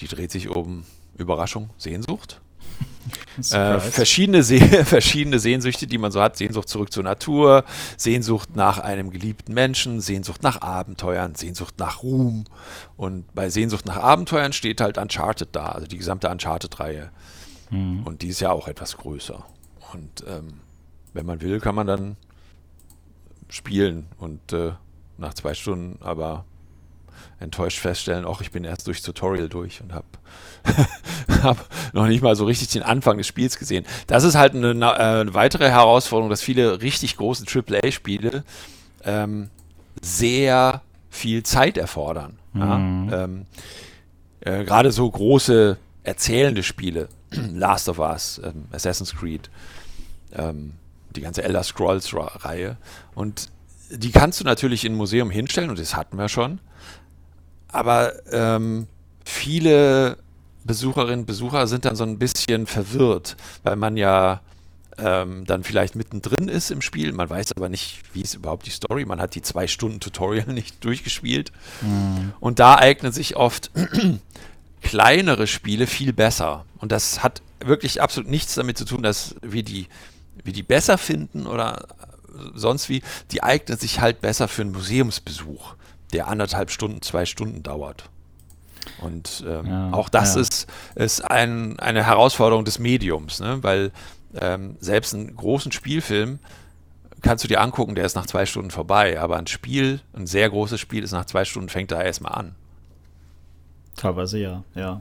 Die 0.00 0.08
dreht 0.08 0.30
sich 0.30 0.48
um 0.48 0.84
Überraschung, 1.16 1.70
Sehnsucht. 1.78 2.40
äh, 3.52 3.78
verschiedene, 3.78 4.42
Se 4.42 4.58
verschiedene 4.84 5.38
Sehnsüchte, 5.38 5.86
die 5.86 5.98
man 5.98 6.12
so 6.12 6.20
hat. 6.20 6.36
Sehnsucht 6.36 6.68
zurück 6.68 6.92
zur 6.92 7.04
Natur, 7.04 7.64
Sehnsucht 7.96 8.56
nach 8.56 8.78
einem 8.78 9.10
geliebten 9.10 9.54
Menschen, 9.54 10.00
Sehnsucht 10.00 10.42
nach 10.42 10.60
Abenteuern, 10.60 11.34
Sehnsucht 11.34 11.78
nach 11.78 12.02
Ruhm. 12.02 12.44
Und 12.96 13.32
bei 13.34 13.48
Sehnsucht 13.48 13.86
nach 13.86 13.96
Abenteuern 13.96 14.52
steht 14.52 14.80
halt 14.80 14.98
Uncharted 14.98 15.50
da, 15.52 15.66
also 15.66 15.86
die 15.86 15.98
gesamte 15.98 16.28
Uncharted-Reihe. 16.28 17.10
Mhm. 17.70 18.02
Und 18.04 18.22
die 18.22 18.28
ist 18.28 18.40
ja 18.40 18.50
auch 18.50 18.68
etwas 18.68 18.96
größer. 18.96 19.44
Und 19.92 20.24
ähm, 20.28 20.60
wenn 21.12 21.26
man 21.26 21.40
will, 21.40 21.60
kann 21.60 21.74
man 21.74 21.86
dann 21.86 22.16
spielen 23.48 24.06
und 24.18 24.52
äh, 24.52 24.72
nach 25.18 25.34
zwei 25.34 25.54
Stunden 25.54 25.98
aber 26.02 26.44
enttäuscht 27.38 27.78
feststellen, 27.78 28.24
ach, 28.26 28.40
ich 28.40 28.50
bin 28.50 28.64
erst 28.64 28.86
durchs 28.86 29.02
Tutorial 29.02 29.48
durch 29.48 29.80
und 29.82 29.92
habe 29.92 30.06
hab 31.42 31.68
noch 31.92 32.06
nicht 32.06 32.22
mal 32.22 32.34
so 32.34 32.44
richtig 32.44 32.68
den 32.68 32.82
Anfang 32.82 33.18
des 33.18 33.26
Spiels 33.26 33.58
gesehen. 33.58 33.84
Das 34.06 34.24
ist 34.24 34.34
halt 34.34 34.54
eine, 34.54 34.70
eine 34.98 35.34
weitere 35.34 35.68
Herausforderung, 35.68 36.30
dass 36.30 36.42
viele 36.42 36.82
richtig 36.82 37.16
große 37.16 37.44
AAA-Spiele 37.46 38.42
ähm, 39.04 39.50
sehr 40.00 40.82
viel 41.10 41.42
Zeit 41.42 41.78
erfordern. 41.78 42.38
Mhm. 42.52 42.60
Ja? 42.60 43.24
Ähm, 43.24 43.46
äh, 44.40 44.64
Gerade 44.64 44.92
so 44.92 45.10
große 45.10 45.76
erzählende 46.04 46.62
Spiele, 46.62 47.08
Last 47.30 47.88
of 47.88 47.98
Us, 47.98 48.40
ähm, 48.42 48.66
Assassin's 48.72 49.14
Creed, 49.14 49.50
ähm, 50.32 50.72
die 51.10 51.20
ganze 51.20 51.42
Elder 51.42 51.62
Scrolls-Reihe. 51.62 52.76
Und 53.14 53.50
die 53.90 54.10
kannst 54.10 54.40
du 54.40 54.44
natürlich 54.44 54.84
in 54.84 54.92
ein 54.92 54.96
Museum 54.96 55.30
hinstellen, 55.30 55.70
und 55.70 55.78
das 55.78 55.96
hatten 55.96 56.16
wir 56.16 56.28
schon. 56.28 56.60
Aber 57.68 58.12
ähm, 58.32 58.86
viele 59.24 60.18
Besucherinnen 60.64 61.20
und 61.20 61.26
Besucher 61.26 61.66
sind 61.66 61.84
dann 61.84 61.96
so 61.96 62.04
ein 62.04 62.18
bisschen 62.18 62.66
verwirrt, 62.66 63.36
weil 63.62 63.76
man 63.76 63.96
ja 63.96 64.40
ähm, 64.98 65.44
dann 65.44 65.62
vielleicht 65.62 65.94
mittendrin 65.94 66.48
ist 66.48 66.70
im 66.70 66.80
Spiel. 66.80 67.12
Man 67.12 67.28
weiß 67.28 67.52
aber 67.56 67.68
nicht, 67.68 68.02
wie 68.12 68.22
ist 68.22 68.34
überhaupt 68.34 68.66
die 68.66 68.70
Story. 68.70 69.04
Man 69.04 69.20
hat 69.20 69.34
die 69.34 69.42
zwei 69.42 69.66
Stunden 69.66 70.00
Tutorial 70.00 70.46
nicht 70.52 70.84
durchgespielt. 70.84 71.52
Mhm. 71.82 72.32
Und 72.40 72.58
da 72.58 72.76
eignen 72.76 73.12
sich 73.12 73.36
oft 73.36 73.70
kleinere 74.82 75.46
Spiele 75.46 75.86
viel 75.86 76.12
besser. 76.12 76.64
Und 76.78 76.92
das 76.92 77.22
hat 77.22 77.42
wirklich 77.60 78.02
absolut 78.02 78.30
nichts 78.30 78.54
damit 78.54 78.78
zu 78.78 78.84
tun, 78.84 79.02
dass 79.02 79.34
wir 79.42 79.62
die, 79.62 79.86
wir 80.42 80.52
die 80.52 80.62
besser 80.62 80.98
finden 80.98 81.46
oder 81.46 81.86
sonst 82.54 82.88
wie. 82.88 83.02
Die 83.30 83.42
eignen 83.42 83.78
sich 83.78 84.00
halt 84.00 84.20
besser 84.20 84.48
für 84.48 84.62
einen 84.62 84.72
Museumsbesuch, 84.72 85.74
der 86.12 86.28
anderthalb 86.28 86.70
Stunden, 86.70 87.02
zwei 87.02 87.26
Stunden 87.26 87.62
dauert. 87.62 88.08
Und 89.00 89.44
ähm, 89.46 89.66
ja, 89.66 89.92
auch 89.92 90.08
das 90.08 90.34
ja. 90.34 90.40
ist, 90.40 90.66
ist 90.94 91.20
ein, 91.20 91.78
eine 91.80 92.04
Herausforderung 92.04 92.64
des 92.64 92.78
Mediums, 92.78 93.40
ne? 93.40 93.58
weil 93.62 93.92
ähm, 94.40 94.76
selbst 94.80 95.14
einen 95.14 95.34
großen 95.34 95.72
Spielfilm 95.72 96.38
kannst 97.22 97.42
du 97.42 97.48
dir 97.48 97.60
angucken, 97.60 97.94
der 97.94 98.04
ist 98.04 98.14
nach 98.14 98.26
zwei 98.26 98.46
Stunden 98.46 98.70
vorbei, 98.70 99.20
aber 99.20 99.36
ein 99.36 99.46
Spiel, 99.46 100.00
ein 100.14 100.26
sehr 100.26 100.48
großes 100.48 100.78
Spiel 100.78 101.02
ist 101.02 101.12
nach 101.12 101.24
zwei 101.24 101.44
Stunden, 101.44 101.68
fängt 101.68 101.90
da 101.90 102.00
erstmal 102.02 102.32
an. 102.32 102.54
Teilweise 103.96 104.38
ja, 104.38 104.64
ja. 104.74 105.00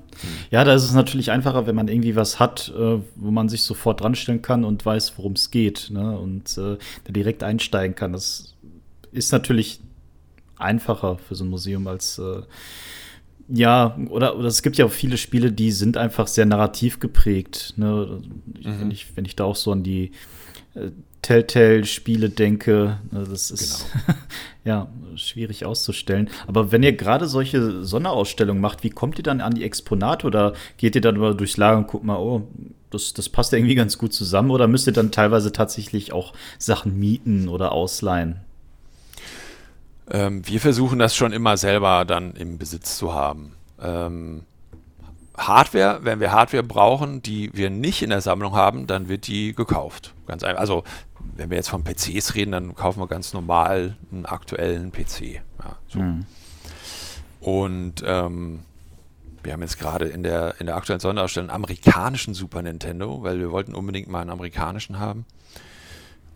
Ja, 0.52 0.64
da 0.64 0.74
ist 0.74 0.84
es 0.84 0.94
natürlich 0.94 1.32
einfacher, 1.32 1.68
wenn 1.68 1.76
man 1.76 1.88
irgendwie 1.88 2.16
was 2.16 2.40
hat, 2.40 2.74
äh, 2.78 3.00
wo 3.16 3.32
man 3.32 3.50
sich 3.50 3.64
sofort 3.64 4.02
dranstellen 4.02 4.42
kann 4.42 4.64
und 4.64 4.86
weiß, 4.86 5.18
worum 5.18 5.34
es 5.34 5.52
geht, 5.52 5.90
ne? 5.92 6.18
Und 6.18 6.58
äh, 6.58 6.78
direkt 7.12 7.44
einsteigen 7.44 7.96
kann. 7.96 8.14
Das 8.14 8.56
ist 9.12 9.32
natürlich 9.32 9.82
einfacher 10.58 11.18
für 11.18 11.36
so 11.36 11.44
ein 11.44 11.50
Museum 11.50 11.88
als 11.88 12.20
äh, 12.20 12.42
ja, 13.48 13.96
oder, 14.10 14.38
oder 14.38 14.48
es 14.48 14.64
gibt 14.64 14.78
ja 14.78 14.86
auch 14.86 14.92
viele 14.92 15.18
Spiele, 15.18 15.52
die 15.52 15.72
sind 15.72 15.98
einfach 15.98 16.28
sehr 16.28 16.46
narrativ 16.46 17.00
geprägt. 17.00 17.74
Ne? 17.78 18.22
Mhm. 18.46 18.80
Wenn, 18.80 18.92
ich, 18.92 19.16
wenn 19.16 19.26
ich 19.26 19.36
da 19.36 19.44
auch 19.44 19.56
so 19.56 19.72
an 19.72 19.84
die 19.84 20.12
äh, 20.74 20.90
Telltale-Spiele 21.26 22.30
denke, 22.30 23.00
ne, 23.10 23.26
das 23.28 23.50
ist 23.50 23.88
genau. 24.06 24.20
ja 24.64 24.88
schwierig 25.16 25.66
auszustellen. 25.66 26.30
Aber 26.46 26.72
wenn 26.72 26.84
ihr 26.84 26.94
gerade 26.94 27.28
solche 27.28 27.84
Sonderausstellungen 27.84 28.62
macht, 28.62 28.84
wie 28.84 28.92
kommt 28.92 29.18
ihr 29.18 29.24
dann 29.24 29.42
an 29.42 29.56
die 29.56 29.64
Exponate 29.64 30.28
oder 30.28 30.54
geht 30.78 30.94
ihr 30.94 31.02
dann 31.02 31.18
mal 31.18 31.36
durchs 31.36 31.58
Lager 31.58 31.80
und 31.80 31.88
guckt 31.88 32.06
mal, 32.06 32.18
oh, 32.18 32.48
das, 32.92 33.16
das 33.16 33.28
passt 33.28 33.52
ja 33.52 33.58
irgendwie 33.58 33.74
ganz 33.74 33.98
gut 33.98 34.14
zusammen 34.14 34.52
oder 34.52 34.68
müsst 34.68 34.86
ihr 34.86 34.94
dann 34.94 35.12
teilweise 35.12 35.52
tatsächlich 35.52 36.14
auch 36.14 36.34
Sachen 36.60 37.00
mieten 37.00 37.48
oder 37.50 37.72
ausleihen? 37.72 38.42
Ähm, 40.12 40.48
wir 40.48 40.60
versuchen 40.60 41.00
das 41.00 41.16
schon 41.16 41.34
immer 41.34 41.58
selber 41.58 42.06
dann 42.06 42.36
im 42.36 42.60
Besitz 42.60 42.98
zu 42.98 43.16
haben. 43.16 43.54
Ähm, 43.82 44.44
Hardware, 45.38 46.00
wenn 46.04 46.20
wir 46.20 46.32
Hardware 46.32 46.64
brauchen, 46.64 47.22
die 47.22 47.52
wir 47.54 47.70
nicht 47.70 48.02
in 48.02 48.10
der 48.10 48.22
Sammlung 48.22 48.54
haben, 48.54 48.88
dann 48.88 49.10
wird 49.10 49.28
die 49.28 49.54
gekauft. 49.54 50.14
Ganz 50.28 50.44
einfach. 50.44 50.60
Also, 50.60 50.84
wenn 51.36 51.50
wir 51.50 51.58
jetzt 51.58 51.70
von 51.70 51.84
PCs 51.84 52.36
reden, 52.36 52.52
dann 52.52 52.76
kaufen 52.76 53.00
wir 53.00 53.08
ganz 53.08 53.34
normal 53.34 53.98
einen 54.12 54.26
aktuellen 54.26 54.92
PC. 54.92 55.42
Ja, 55.60 55.78
so. 55.88 56.00
mhm. 56.00 56.26
Und 57.42 58.04
ähm, 58.06 58.62
wir 59.44 59.54
haben 59.54 59.62
jetzt 59.62 59.78
gerade 59.78 60.06
in 60.06 60.24
der, 60.24 60.56
in 60.60 60.66
der 60.66 60.76
aktuellen 60.76 61.00
Sonderausstellung 61.00 61.50
einen 61.50 61.56
amerikanischen 61.56 62.34
Super 62.34 62.62
Nintendo, 62.62 63.22
weil 63.22 63.40
wir 63.40 63.52
wollten 63.52 63.76
unbedingt 63.76 64.10
mal 64.10 64.22
einen 64.22 64.32
amerikanischen 64.32 65.00
haben. 65.00 65.26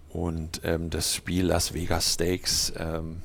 Und 0.10 0.62
ähm, 0.64 0.90
das 0.90 1.16
Spiel 1.16 1.46
Las 1.46 1.74
Vegas 1.74 2.14
Stakes 2.14 2.74
ähm, 2.78 3.22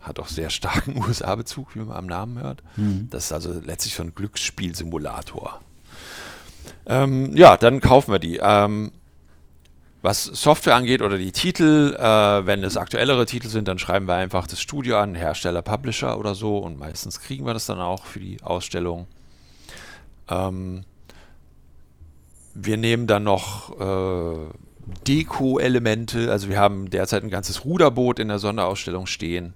hat 0.00 0.18
auch 0.18 0.28
sehr 0.28 0.50
starken 0.50 0.96
USA-Bezug, 1.02 1.74
wie 1.74 1.80
man 1.80 1.96
am 1.96 2.06
Namen 2.06 2.38
hört. 2.38 2.62
Mhm. 2.76 3.08
Das 3.10 3.26
ist 3.26 3.32
also 3.32 3.52
letztlich 3.64 3.94
so 3.94 4.02
ein 4.02 4.14
Glücksspielsimulator. 4.14 5.60
Ähm, 6.86 7.36
ja, 7.36 7.56
dann 7.56 7.80
kaufen 7.80 8.12
wir 8.12 8.18
die. 8.18 8.38
Ähm, 8.42 8.92
was 10.02 10.24
Software 10.24 10.76
angeht 10.76 11.02
oder 11.02 11.18
die 11.18 11.32
Titel, 11.32 11.94
äh, 11.94 12.46
wenn 12.46 12.64
es 12.64 12.78
aktuellere 12.78 13.26
Titel 13.26 13.48
sind, 13.48 13.68
dann 13.68 13.78
schreiben 13.78 14.08
wir 14.08 14.14
einfach 14.14 14.46
das 14.46 14.60
Studio 14.60 14.98
an, 14.98 15.14
Hersteller, 15.14 15.60
Publisher 15.60 16.18
oder 16.18 16.34
so 16.34 16.58
und 16.58 16.78
meistens 16.78 17.20
kriegen 17.20 17.44
wir 17.44 17.52
das 17.52 17.66
dann 17.66 17.80
auch 17.80 18.06
für 18.06 18.20
die 18.20 18.42
Ausstellung. 18.42 19.06
Ähm, 20.28 20.84
wir 22.54 22.78
nehmen 22.78 23.06
dann 23.06 23.24
noch 23.24 23.78
äh, 23.78 24.46
Deko-Elemente, 25.06 26.32
also 26.32 26.48
wir 26.48 26.58
haben 26.58 26.88
derzeit 26.88 27.22
ein 27.22 27.30
ganzes 27.30 27.64
Ruderboot 27.66 28.18
in 28.18 28.28
der 28.28 28.38
Sonderausstellung 28.38 29.06
stehen. 29.06 29.52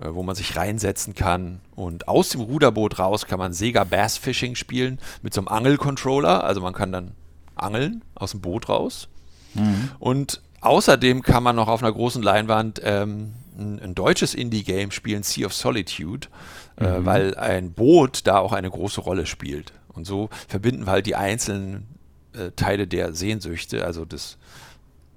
Äh, 0.00 0.14
wo 0.14 0.22
man 0.22 0.36
sich 0.36 0.56
reinsetzen 0.56 1.14
kann. 1.14 1.60
Und 1.74 2.06
aus 2.06 2.28
dem 2.28 2.40
Ruderboot 2.40 3.00
raus 3.00 3.26
kann 3.26 3.38
man 3.38 3.52
Sega 3.52 3.82
Bass 3.82 4.16
Fishing 4.16 4.54
spielen 4.54 5.00
mit 5.22 5.34
so 5.34 5.40
einem 5.40 5.48
Angelcontroller. 5.48 6.44
Also 6.44 6.60
man 6.60 6.72
kann 6.72 6.92
dann 6.92 7.12
angeln 7.56 8.04
aus 8.14 8.30
dem 8.30 8.40
Boot 8.40 8.68
raus. 8.68 9.08
Mhm. 9.54 9.90
Und 9.98 10.40
außerdem 10.60 11.22
kann 11.22 11.42
man 11.42 11.56
noch 11.56 11.66
auf 11.66 11.82
einer 11.82 11.92
großen 11.92 12.22
Leinwand 12.22 12.80
ähm, 12.84 13.32
ein, 13.58 13.80
ein, 13.80 13.94
deutsches 13.96 14.34
Indie-Game 14.34 14.92
spielen, 14.92 15.24
Sea 15.24 15.46
of 15.46 15.54
Solitude, 15.54 16.28
äh, 16.76 16.84
mhm. 16.84 16.88
äh, 16.88 17.04
weil 17.04 17.34
ein 17.34 17.72
Boot 17.72 18.20
da 18.28 18.38
auch 18.38 18.52
eine 18.52 18.70
große 18.70 19.00
Rolle 19.00 19.26
spielt. 19.26 19.72
Und 19.88 20.06
so 20.06 20.30
verbinden 20.46 20.86
wir 20.86 20.92
halt 20.92 21.06
die 21.06 21.16
einzelnen 21.16 21.88
äh, 22.34 22.52
Teile 22.54 22.86
der 22.86 23.14
Sehnsüchte. 23.14 23.84
Also 23.84 24.04
das 24.04 24.38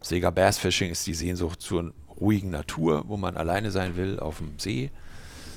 Sega 0.02 0.32
Bass 0.32 0.58
Fishing 0.58 0.90
ist 0.90 1.06
die 1.06 1.14
Sehnsucht 1.14 1.62
zur 1.62 1.94
ruhigen 2.22 2.52
Natur, 2.52 3.04
wo 3.08 3.18
man 3.18 3.36
alleine 3.36 3.72
sein 3.72 3.98
will, 3.98 4.20
auf 4.20 4.38
dem 4.38 4.58
See. 4.58 4.92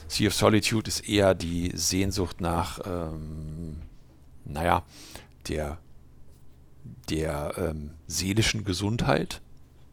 Sea 0.08 0.28
of 0.28 0.34
Solitude 0.34 0.88
ist 0.88 1.08
eher 1.08 1.34
die 1.34 1.70
Sehnsucht 1.74 2.40
nach, 2.40 2.80
ähm, 2.84 3.76
naja, 4.44 4.82
der, 5.48 5.78
der 7.10 7.54
ähm, 7.56 7.90
seelischen 8.06 8.64
Gesundheit. 8.64 9.40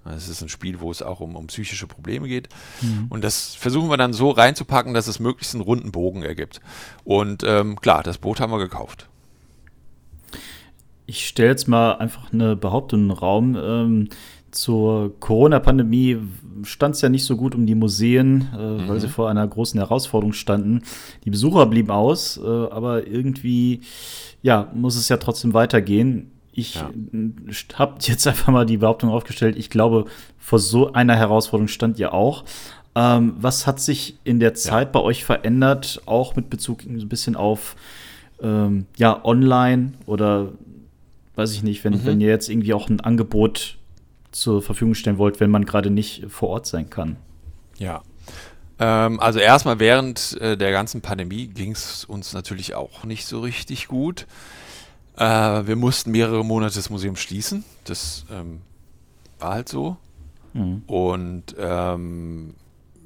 Es 0.04 0.28
ist 0.28 0.42
ein 0.42 0.50
Spiel, 0.50 0.80
wo 0.80 0.90
es 0.90 1.04
auch 1.04 1.20
um, 1.20 1.36
um 1.36 1.48
psychische 1.48 1.86
Probleme 1.86 2.28
geht. 2.28 2.50
Mhm. 2.82 3.06
Und 3.10 3.24
das 3.24 3.54
versuchen 3.54 3.90
wir 3.90 3.98
dann 3.98 4.14
so 4.14 4.32
reinzupacken, 4.32 4.96
dass 4.96 5.08
es 5.08 5.20
möglichst 5.20 5.54
einen 5.54 5.64
runden 5.64 5.92
Bogen 5.92 6.24
ergibt. 6.24 6.60
Und 7.04 7.44
ähm, 7.46 7.80
klar, 7.80 8.02
das 8.02 8.18
Boot 8.18 8.40
haben 8.40 8.52
wir 8.52 8.58
gekauft. 8.58 9.08
Ich 11.06 11.28
stelle 11.28 11.50
jetzt 11.50 11.68
mal 11.68 11.98
einfach 11.98 12.34
eine 12.34 12.56
Behauptung 12.56 13.02
in 13.02 13.08
den 13.10 13.18
Raum. 13.18 13.56
Ähm, 13.56 14.10
zur 14.52 15.20
Corona-Pandemie 15.20 16.18
stand 16.64 16.96
es 16.96 17.02
ja 17.02 17.10
nicht 17.10 17.26
so 17.26 17.38
gut 17.38 17.56
um 17.56 17.66
die 17.66 17.76
Museen, 17.76 18.50
äh, 18.54 18.58
mhm. 18.58 18.88
weil 18.88 19.00
sie 19.00 19.08
vor 19.08 19.30
einer 19.30 19.48
großen 19.48 19.80
Herausforderung 19.80 20.34
standen. 20.34 20.84
Die 21.26 21.30
Besucher 21.30 21.66
blieben 21.66 21.92
aus, 21.92 22.38
äh, 22.38 22.48
aber 22.48 23.08
irgendwie 23.08 23.82
ja, 24.42 24.70
muss 24.74 24.96
es 24.96 25.10
ja 25.10 25.18
trotzdem 25.18 25.54
weitergehen. 25.54 26.32
Ich 26.52 26.76
ja. 26.76 26.92
habe 27.76 27.96
jetzt 28.02 28.28
einfach 28.28 28.52
mal 28.52 28.66
die 28.66 28.78
Behauptung 28.78 29.10
aufgestellt, 29.10 29.56
ich 29.58 29.70
glaube, 29.70 30.06
vor 30.38 30.60
so 30.60 30.94
einer 30.94 31.16
Herausforderung 31.16 31.68
stand 31.68 31.98
ihr 32.00 32.14
auch. 32.14 32.44
Ähm, 32.94 33.36
was 33.38 33.68
hat 33.68 33.80
sich 33.80 34.18
in 34.26 34.40
der 34.40 34.54
Zeit 34.54 34.88
ja. 34.88 34.92
bei 34.92 35.00
euch 35.00 35.24
verändert, 35.24 36.02
auch 36.06 36.36
mit 36.36 36.50
Bezug 36.50 36.84
ein 36.84 37.08
bisschen 37.08 37.38
auf 37.38 37.78
ähm, 38.42 38.86
ja, 38.98 39.24
online 39.24 39.94
oder 40.06 40.50
weiß 41.36 41.54
ich 41.54 41.64
nicht, 41.64 41.84
wenn, 41.86 41.94
mhm. 41.94 42.06
wenn 42.06 42.22
ihr 42.22 42.28
jetzt 42.28 42.50
irgendwie 42.50 42.74
auch 42.74 42.90
ein 42.90 43.00
Angebot 43.00 43.78
zur 44.32 44.62
Verfügung 44.62 44.96
stellen 44.96 45.18
wollt, 45.18 45.40
wenn 45.40 45.50
man 45.50 45.66
gerade 45.66 45.90
nicht 45.90 46.26
vor 46.30 46.50
Ort 46.50 46.66
sein 46.66 46.90
kann? 46.90 47.18
Ja. 47.78 48.02
Ähm, 48.80 49.20
also 49.20 49.40
erstmal 49.40 49.80
während 49.80 50.40
äh, 50.42 50.58
der 50.58 50.72
ganzen 50.72 51.02
Pandemie 51.02 51.48
ging 51.48 51.74
es 51.74 52.06
uns 52.06 52.34
natürlich 52.34 52.76
auch 52.76 53.04
nicht 53.04 53.26
so 53.26 53.42
richtig 53.42 53.88
gut. 53.88 54.28
Äh, 55.18 55.24
wir 55.24 55.76
mussten 55.76 56.12
mehrere 56.12 56.44
Monate 56.44 56.76
das 56.76 56.90
Museum 56.90 57.16
schließen. 57.16 57.64
Das 57.84 58.26
ähm, 58.32 58.62
war 59.40 59.54
halt 59.54 59.70
so. 59.70 59.98
Mhm. 60.54 60.84
Und 60.88 61.56
ähm, 61.58 62.56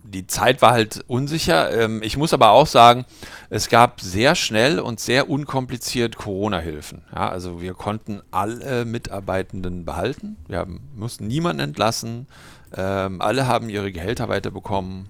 die 0.07 0.27
Zeit 0.27 0.61
war 0.61 0.71
halt 0.71 1.03
unsicher. 1.07 1.71
Ähm, 1.71 2.01
ich 2.03 2.17
muss 2.17 2.33
aber 2.33 2.51
auch 2.51 2.67
sagen, 2.67 3.05
es 3.49 3.69
gab 3.69 4.01
sehr 4.01 4.35
schnell 4.35 4.79
und 4.79 4.99
sehr 4.99 5.29
unkompliziert 5.29 6.15
Corona-Hilfen. 6.15 7.03
Ja, 7.13 7.29
also 7.29 7.61
wir 7.61 7.73
konnten 7.73 8.21
alle 8.31 8.85
Mitarbeitenden 8.85 9.85
behalten. 9.85 10.37
Wir 10.47 10.59
haben, 10.59 10.87
mussten 10.95 11.27
niemanden 11.27 11.61
entlassen. 11.61 12.27
Ähm, 12.75 13.21
alle 13.21 13.47
haben 13.47 13.69
ihre 13.69 13.91
Gehälter 13.91 14.29
weiterbekommen. 14.29 15.09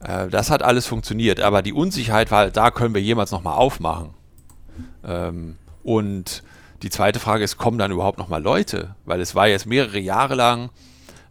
Äh, 0.00 0.28
das 0.28 0.50
hat 0.50 0.62
alles 0.62 0.86
funktioniert, 0.86 1.40
aber 1.40 1.62
die 1.62 1.72
Unsicherheit 1.72 2.30
war, 2.30 2.50
da 2.50 2.70
können 2.70 2.94
wir 2.94 3.02
jemals 3.02 3.30
nochmal 3.30 3.54
aufmachen. 3.54 4.10
Ähm, 5.04 5.56
und 5.82 6.42
die 6.82 6.90
zweite 6.90 7.20
Frage 7.20 7.44
ist, 7.44 7.56
kommen 7.56 7.78
dann 7.78 7.90
überhaupt 7.90 8.18
nochmal 8.18 8.42
Leute? 8.42 8.94
Weil 9.04 9.20
es 9.20 9.34
war 9.34 9.48
jetzt 9.48 9.66
mehrere 9.66 9.98
Jahre 9.98 10.34
lang, 10.34 10.70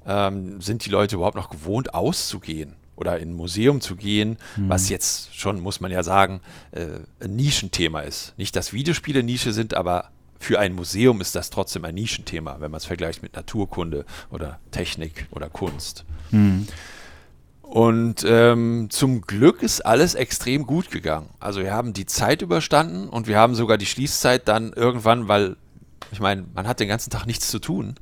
ähm, 0.05 0.61
sind 0.61 0.85
die 0.85 0.89
Leute 0.89 1.15
überhaupt 1.15 1.35
noch 1.35 1.49
gewohnt 1.49 1.93
auszugehen 1.93 2.75
oder 2.95 3.19
in 3.19 3.31
ein 3.31 3.33
Museum 3.33 3.81
zu 3.81 3.95
gehen, 3.95 4.37
mhm. 4.55 4.69
was 4.69 4.89
jetzt 4.89 5.35
schon, 5.35 5.59
muss 5.59 5.81
man 5.81 5.91
ja 5.91 6.03
sagen, 6.03 6.41
äh, 6.71 6.85
ein 7.23 7.35
Nischenthema 7.35 8.01
ist. 8.01 8.33
Nicht, 8.37 8.55
dass 8.55 8.73
Videospiele 8.73 9.23
Nische 9.23 9.53
sind, 9.53 9.73
aber 9.73 10.09
für 10.39 10.59
ein 10.59 10.73
Museum 10.73 11.21
ist 11.21 11.35
das 11.35 11.49
trotzdem 11.49 11.85
ein 11.85 11.95
Nischenthema, 11.95 12.57
wenn 12.59 12.71
man 12.71 12.77
es 12.77 12.85
vergleicht 12.85 13.23
mit 13.23 13.35
Naturkunde 13.35 14.05
oder 14.29 14.59
Technik 14.71 15.27
oder 15.31 15.49
Kunst. 15.49 16.05
Mhm. 16.31 16.67
Und 17.61 18.23
ähm, 18.27 18.87
zum 18.91 19.21
Glück 19.21 19.63
ist 19.63 19.81
alles 19.81 20.13
extrem 20.13 20.67
gut 20.67 20.91
gegangen. 20.91 21.29
Also 21.39 21.61
wir 21.61 21.73
haben 21.73 21.93
die 21.93 22.05
Zeit 22.05 22.43
überstanden 22.43 23.09
und 23.09 23.27
wir 23.27 23.39
haben 23.39 23.55
sogar 23.55 23.77
die 23.77 23.87
Schließzeit 23.87 24.47
dann 24.47 24.71
irgendwann, 24.71 25.27
weil 25.27 25.57
ich 26.11 26.19
meine, 26.19 26.45
man 26.53 26.67
hat 26.67 26.79
den 26.79 26.87
ganzen 26.87 27.09
Tag 27.09 27.25
nichts 27.25 27.49
zu 27.49 27.59
tun. 27.59 27.95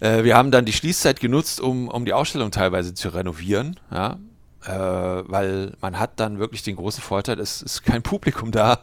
Äh, 0.00 0.24
wir 0.24 0.36
haben 0.36 0.50
dann 0.50 0.64
die 0.64 0.72
Schließzeit 0.72 1.20
genutzt, 1.20 1.60
um, 1.60 1.88
um 1.88 2.04
die 2.04 2.12
Ausstellung 2.12 2.50
teilweise 2.50 2.94
zu 2.94 3.10
renovieren. 3.10 3.78
Ja? 3.90 4.18
Äh, 4.64 4.70
weil 4.70 5.72
man 5.80 5.98
hat 5.98 6.18
dann 6.18 6.38
wirklich 6.38 6.62
den 6.62 6.76
großen 6.76 7.02
Vorteil, 7.02 7.38
es 7.38 7.62
ist 7.62 7.82
kein 7.82 8.02
Publikum 8.02 8.50
da 8.52 8.80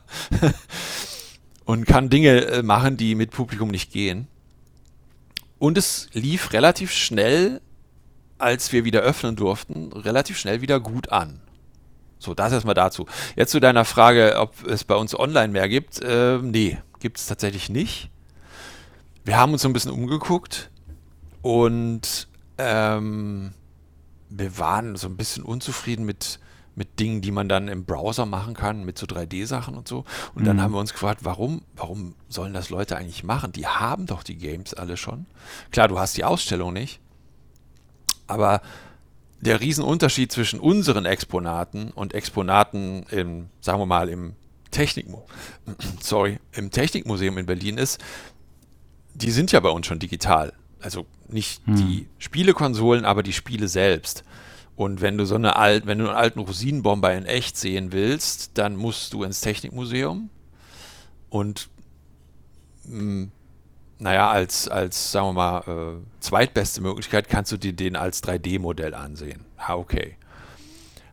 und 1.66 1.86
kann 1.86 2.10
Dinge 2.10 2.46
äh, 2.46 2.64
machen, 2.64 2.98
die 2.98 3.16
mit 3.16 3.32
Publikum 3.32 3.70
nicht 3.70 3.92
gehen. 3.92 4.28
Und 5.60 5.78
es 5.78 6.10
lief 6.14 6.54
relativ 6.54 6.92
schnell 6.92 7.62
als 8.44 8.74
wir 8.74 8.84
wieder 8.84 9.02
öffnen 9.02 9.36
durften, 9.36 9.92
relativ 9.94 10.38
schnell 10.38 10.62
wieder 10.62 10.80
gut 10.80 11.10
an. 11.10 11.40
So, 12.20 12.34
das 12.34 12.54
erstmal 12.54 12.76
dazu. 12.76 13.06
Jetzt 13.36 13.52
zu 13.52 13.60
deiner 13.60 13.86
Frage, 13.86 14.36
ob 14.38 14.66
es 14.66 14.84
bei 14.84 14.96
uns 14.96 15.18
online 15.18 15.52
mehr 15.52 15.68
gibt. 15.68 16.02
Äh, 16.02 16.38
nee, 16.42 16.78
gibt 17.00 17.18
es 17.18 17.26
tatsächlich 17.26 17.70
nicht. 17.70 18.10
Wir 19.26 19.38
haben 19.38 19.54
uns 19.54 19.62
so 19.62 19.70
ein 19.70 19.74
bisschen 19.74 19.92
umgeguckt 19.92 20.70
und 21.42 22.28
ähm, 22.58 23.54
wir 24.30 24.58
waren 24.58 24.96
so 24.96 25.08
ein 25.08 25.16
bisschen 25.16 25.44
unzufrieden 25.44 26.06
mit, 26.06 26.40
mit 26.76 27.00
Dingen, 27.00 27.22
die 27.22 27.32
man 27.32 27.48
dann 27.48 27.68
im 27.68 27.86
Browser 27.86 28.26
machen 28.26 28.54
kann, 28.54 28.84
mit 28.84 28.98
so 28.98 29.06
3D-Sachen 29.06 29.76
und 29.76 29.88
so. 29.88 30.06
Und 30.36 30.44
mhm. 30.44 30.46
dann 30.46 30.62
haben 30.62 30.74
wir 30.74 30.80
uns 30.80 30.92
gefragt, 30.92 31.22
warum, 31.24 31.62
warum 31.76 32.16
sollen 32.28 32.54
das 32.54 32.70
Leute 32.70 32.98
eigentlich 32.98 33.24
machen? 33.24 33.52
Die 33.52 33.68
haben 33.68 34.08
doch 34.08 34.24
die 34.24 34.38
Games 34.38 34.74
alle 34.74 34.98
schon. 34.98 35.26
Klar, 35.72 35.88
du 35.88 36.00
hast 36.00 36.18
die 36.18 36.26
Ausstellung 36.26 36.74
nicht, 36.74 37.00
aber 38.28 38.62
der 39.40 39.60
Riesenunterschied 39.60 40.32
zwischen 40.32 40.60
unseren 40.60 41.06
Exponaten 41.06 41.92
und 41.92 42.14
Exponaten 42.14 43.04
im, 43.12 43.50
sagen 43.60 43.80
wir 43.80 43.86
mal, 43.86 44.10
im 44.10 44.36
Technikmu 44.72 45.22
sorry, 46.02 46.40
im 46.54 46.72
Technikmuseum 46.72 47.38
in 47.38 47.46
Berlin 47.46 47.78
ist, 47.78 48.00
die 49.16 49.32
sind 49.32 49.52
ja 49.52 49.60
bei 49.60 49.70
uns 49.70 49.88
schon 49.88 50.00
digital. 50.00 50.54
Also 50.80 51.06
nicht 51.28 51.66
hm. 51.66 51.76
die 51.76 52.08
Spielekonsolen, 52.18 53.06
aber 53.06 53.24
die 53.24 53.34
Spiele 53.34 53.68
selbst. 53.68 54.24
Und 54.76 55.02
wenn 55.02 55.18
du 55.18 55.26
so 55.26 55.36
eine 55.36 55.56
alt, 55.56 55.86
wenn 55.86 56.00
du 56.00 56.08
einen 56.08 56.16
alten 56.16 56.40
Rosinenbomber 56.40 57.14
in 57.14 57.26
echt 57.26 57.58
sehen 57.58 57.92
willst, 57.92 58.58
dann 58.58 58.76
musst 58.76 59.14
du 59.14 59.24
ins 59.24 59.42
Technikmuseum 59.42 60.30
und 61.30 61.70
mh, 62.86 63.00
hm, 63.00 63.32
naja, 64.00 64.30
als, 64.30 64.68
als, 64.68 65.12
sagen 65.12 65.28
wir 65.28 65.34
mal, 65.34 65.60
äh, 65.68 66.20
zweitbeste 66.20 66.82
Möglichkeit 66.82 67.30
kannst 67.30 67.52
du 67.54 67.58
dir 67.58 67.72
den 67.72 67.96
als 67.96 68.22
3D-Modell 68.24 68.94
ansehen. 68.94 69.46
Ja, 69.58 69.76
okay. 69.76 70.18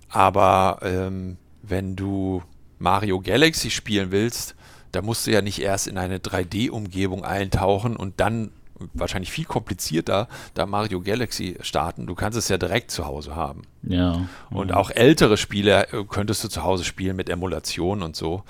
Aber 0.08 0.80
ähm, 0.82 1.36
wenn 1.62 1.94
du 1.94 2.42
Mario 2.80 3.20
Galaxy 3.20 3.70
spielen 3.70 4.10
willst, 4.10 4.56
da 4.92 5.02
musst 5.02 5.26
du 5.26 5.30
ja 5.30 5.42
nicht 5.42 5.60
erst 5.60 5.86
in 5.86 5.98
eine 5.98 6.18
3D-Umgebung 6.18 7.24
eintauchen 7.24 7.96
und 7.96 8.20
dann 8.20 8.50
wahrscheinlich 8.94 9.30
viel 9.30 9.44
komplizierter 9.44 10.26
da 10.54 10.64
Mario 10.66 11.02
Galaxy 11.02 11.56
starten. 11.60 12.06
Du 12.06 12.14
kannst 12.14 12.38
es 12.38 12.48
ja 12.48 12.56
direkt 12.56 12.90
zu 12.90 13.04
Hause 13.04 13.36
haben. 13.36 13.62
Ja. 13.82 14.26
Und 14.50 14.72
auch 14.72 14.90
ältere 14.90 15.36
Spiele 15.36 15.88
äh, 15.92 16.04
könntest 16.08 16.42
du 16.44 16.48
zu 16.48 16.62
Hause 16.62 16.84
spielen 16.84 17.16
mit 17.16 17.28
Emulation 17.28 18.02
und 18.02 18.16
so. 18.16 18.42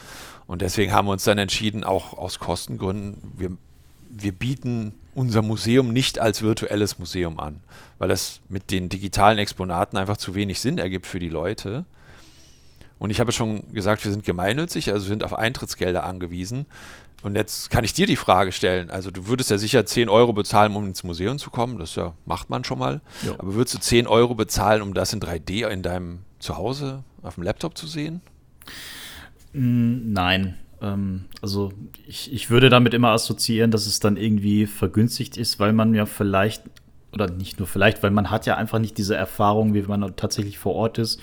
Und 0.47 0.63
deswegen 0.63 0.93
haben 0.93 1.07
wir 1.07 1.13
uns 1.13 1.25
dann 1.25 1.39
entschieden, 1.39 1.85
auch 1.85 2.17
aus 2.17 2.39
Kostengründen, 2.39 3.33
wir 3.37 3.57
wir 4.11 4.33
bieten 4.33 4.93
unser 5.15 5.43
Museum 5.43 5.93
nicht 5.93 6.19
als 6.19 6.43
virtuelles 6.43 6.99
Museum 6.99 7.39
an, 7.41 7.61
weil 7.99 8.09
das 8.09 8.41
mit 8.49 8.71
den 8.71 8.89
digitalen 8.89 9.39
Exponaten 9.39 9.97
einfach 9.97 10.17
zu 10.17 10.35
wenig 10.35 10.61
Sinn 10.61 10.79
ergibt 10.79 11.07
für 11.07 11.19
die 11.19 11.29
Leute. 11.29 11.85
Und 13.01 13.09
ich 13.11 13.19
habe 13.19 13.33
schon 13.33 13.73
gesagt, 13.73 14.05
wir 14.05 14.13
sind 14.13 14.25
gemeinnützig, 14.25 14.93
also 14.93 15.07
sind 15.07 15.25
auf 15.25 15.37
Eintrittsgelder 15.37 16.05
angewiesen. 16.05 16.67
Und 17.23 17.35
jetzt 17.35 17.71
kann 17.71 17.83
ich 17.83 17.95
dir 17.95 18.07
die 18.07 18.17
Frage 18.17 18.53
stellen. 18.53 18.91
Also 18.91 19.11
du 19.11 19.27
würdest 19.27 19.51
ja 19.51 19.59
sicher 19.59 19.85
10 19.85 20.09
Euro 20.09 20.35
bezahlen, 20.35 20.77
um 20.77 20.87
ins 20.87 21.03
Museum 21.03 21.39
zu 21.39 21.51
kommen. 21.51 21.79
Das 21.79 21.95
ja, 21.95 22.13
macht 22.27 22.51
man 22.51 22.63
schon 22.63 22.79
mal. 22.79 23.01
Ja. 23.25 23.33
Aber 23.39 23.55
würdest 23.55 23.75
du 23.75 23.79
10 23.81 24.07
Euro 24.07 24.35
bezahlen, 24.35 24.83
um 24.83 24.95
das 24.95 25.13
in 25.15 25.21
3D 25.21 25.67
in 25.69 25.83
deinem 25.83 26.21
Zuhause 26.39 27.03
auf 27.23 27.35
dem 27.35 27.43
Laptop 27.43 27.77
zu 27.77 27.87
sehen? 27.87 28.21
Nein. 29.55 30.57
Ähm, 30.83 31.25
also 31.41 31.73
ich, 32.07 32.33
ich 32.33 32.51
würde 32.51 32.69
damit 32.69 32.93
immer 32.93 33.11
assoziieren, 33.11 33.71
dass 33.71 33.87
es 33.87 34.01
dann 34.01 34.19
irgendwie 34.19 34.67
vergünstigt 34.67 35.39
ist, 35.39 35.59
weil 35.59 35.73
man 35.73 35.95
ja 35.95 36.05
vielleicht, 36.05 36.63
oder 37.13 37.31
nicht 37.31 37.59
nur 37.59 37.67
vielleicht, 37.67 38.03
weil 38.03 38.11
man 38.11 38.31
hat 38.31 38.45
ja 38.45 38.57
einfach 38.57 38.79
nicht 38.79 38.99
diese 38.99 39.17
Erfahrung, 39.17 39.73
wie 39.73 39.83
man 39.83 40.17
tatsächlich 40.17 40.59
vor 40.59 40.75
Ort 40.75 40.99
ist. 40.99 41.19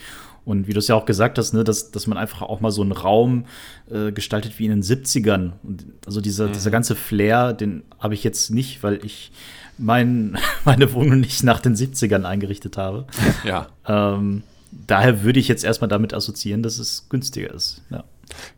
Und 0.48 0.66
wie 0.66 0.72
du 0.72 0.78
es 0.78 0.88
ja 0.88 0.94
auch 0.94 1.04
gesagt 1.04 1.36
hast, 1.36 1.52
ne, 1.52 1.62
dass, 1.62 1.90
dass 1.90 2.06
man 2.06 2.16
einfach 2.16 2.40
auch 2.40 2.60
mal 2.60 2.70
so 2.70 2.80
einen 2.80 2.92
Raum 2.92 3.44
äh, 3.90 4.12
gestaltet 4.12 4.58
wie 4.58 4.64
in 4.64 4.70
den 4.70 4.82
70ern. 4.82 5.52
Und 5.62 5.84
also 6.06 6.22
dieser, 6.22 6.48
mhm. 6.48 6.52
dieser 6.54 6.70
ganze 6.70 6.96
Flair, 6.96 7.52
den 7.52 7.82
habe 7.98 8.14
ich 8.14 8.24
jetzt 8.24 8.48
nicht, 8.50 8.82
weil 8.82 9.04
ich 9.04 9.30
mein, 9.76 10.38
meine 10.64 10.90
Wohnung 10.94 11.20
nicht 11.20 11.42
nach 11.42 11.60
den 11.60 11.76
70ern 11.76 12.24
eingerichtet 12.24 12.78
habe. 12.78 13.04
Ja. 13.44 13.66
Ähm, 13.86 14.42
daher 14.72 15.22
würde 15.22 15.38
ich 15.38 15.48
jetzt 15.48 15.64
erstmal 15.64 15.88
damit 15.88 16.14
assoziieren, 16.14 16.62
dass 16.62 16.78
es 16.78 17.10
günstiger 17.10 17.52
ist. 17.52 17.82
Ja. 17.90 18.04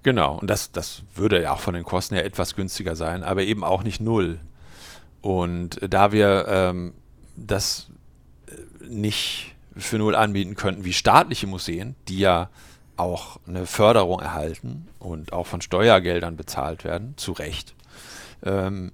Genau, 0.04 0.38
und 0.38 0.48
das, 0.48 0.70
das 0.70 1.02
würde 1.16 1.42
ja 1.42 1.54
auch 1.54 1.60
von 1.60 1.74
den 1.74 1.82
Kosten 1.82 2.14
her 2.14 2.24
etwas 2.24 2.54
günstiger 2.54 2.94
sein, 2.94 3.24
aber 3.24 3.42
eben 3.42 3.64
auch 3.64 3.82
nicht 3.82 4.00
null. 4.00 4.38
Und 5.22 5.80
da 5.82 6.12
wir 6.12 6.44
ähm, 6.46 6.92
das 7.36 7.88
äh, 8.46 8.86
nicht 8.88 9.56
für 9.76 9.98
null 9.98 10.14
anbieten 10.14 10.56
könnten 10.56 10.84
wie 10.84 10.92
staatliche 10.92 11.46
Museen, 11.46 11.94
die 12.08 12.18
ja 12.18 12.50
auch 12.96 13.38
eine 13.46 13.66
Förderung 13.66 14.20
erhalten 14.20 14.88
und 14.98 15.32
auch 15.32 15.46
von 15.46 15.60
Steuergeldern 15.60 16.36
bezahlt 16.36 16.84
werden, 16.84 17.14
zu 17.16 17.32
Recht, 17.32 17.74
ähm, 18.42 18.92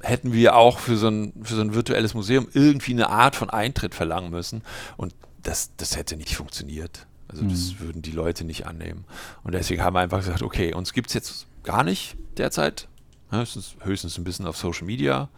hätten 0.00 0.32
wir 0.32 0.56
auch 0.56 0.78
für 0.78 0.96
so, 0.96 1.08
ein, 1.08 1.32
für 1.42 1.54
so 1.54 1.62
ein 1.62 1.74
virtuelles 1.74 2.14
Museum 2.14 2.48
irgendwie 2.52 2.92
eine 2.92 3.08
Art 3.08 3.36
von 3.36 3.48
Eintritt 3.48 3.94
verlangen 3.94 4.30
müssen. 4.30 4.62
Und 4.96 5.14
das, 5.42 5.70
das 5.76 5.96
hätte 5.96 6.16
nicht 6.16 6.34
funktioniert. 6.34 7.06
Also 7.28 7.44
mhm. 7.44 7.50
das 7.50 7.80
würden 7.80 8.02
die 8.02 8.10
Leute 8.10 8.44
nicht 8.44 8.66
annehmen. 8.66 9.04
Und 9.44 9.52
deswegen 9.52 9.82
haben 9.82 9.94
wir 9.94 10.00
einfach 10.00 10.18
gesagt, 10.18 10.42
okay, 10.42 10.74
uns 10.74 10.92
gibt 10.92 11.08
es 11.08 11.14
jetzt 11.14 11.46
gar 11.62 11.84
nicht 11.84 12.16
derzeit. 12.36 12.88
Höchstens, 13.30 13.76
höchstens 13.80 14.18
ein 14.18 14.24
bisschen 14.24 14.46
auf 14.46 14.56
Social 14.56 14.86
Media. 14.86 15.28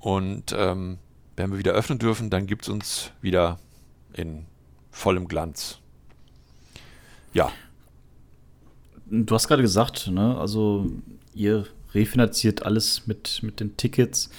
Und 0.00 0.54
ähm, 0.56 0.98
wenn 1.38 1.52
wir 1.52 1.58
wieder 1.58 1.72
öffnen 1.72 1.98
dürfen, 1.98 2.30
dann 2.30 2.46
gibt 2.46 2.62
es 2.62 2.68
uns 2.68 3.12
wieder 3.22 3.58
in 4.12 4.44
vollem 4.90 5.28
Glanz. 5.28 5.78
Ja. 7.32 7.50
Du 9.10 9.34
hast 9.34 9.48
gerade 9.48 9.62
gesagt, 9.62 10.08
ne, 10.08 10.36
also 10.36 10.90
ihr 11.34 11.66
refinanziert 11.94 12.64
alles 12.64 13.06
mit, 13.06 13.40
mit 13.42 13.60
den 13.60 13.76
Tickets. 13.76 14.30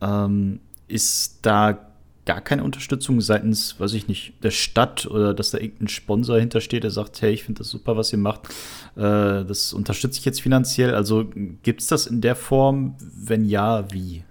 Ähm, 0.00 0.60
ist 0.88 1.40
da 1.42 1.86
gar 2.24 2.40
keine 2.40 2.64
Unterstützung 2.64 3.20
seitens, 3.20 3.78
weiß 3.78 3.94
ich 3.94 4.08
nicht, 4.08 4.34
der 4.42 4.50
Stadt 4.50 5.06
oder 5.06 5.34
dass 5.34 5.50
da 5.50 5.58
irgendein 5.58 5.88
Sponsor 5.88 6.38
hintersteht, 6.38 6.82
der 6.82 6.90
sagt, 6.90 7.22
hey, 7.22 7.32
ich 7.32 7.44
finde 7.44 7.60
das 7.60 7.70
super, 7.70 7.96
was 7.96 8.12
ihr 8.12 8.18
macht. 8.18 8.48
Äh, 8.96 9.44
das 9.44 9.72
unterstütze 9.72 10.18
ich 10.18 10.24
jetzt 10.24 10.42
finanziell. 10.42 10.94
Also 10.94 11.26
gibt 11.62 11.82
es 11.82 11.86
das 11.86 12.06
in 12.06 12.20
der 12.20 12.36
Form? 12.36 12.96
Wenn 13.00 13.44
ja, 13.44 13.90
wie? 13.92 14.24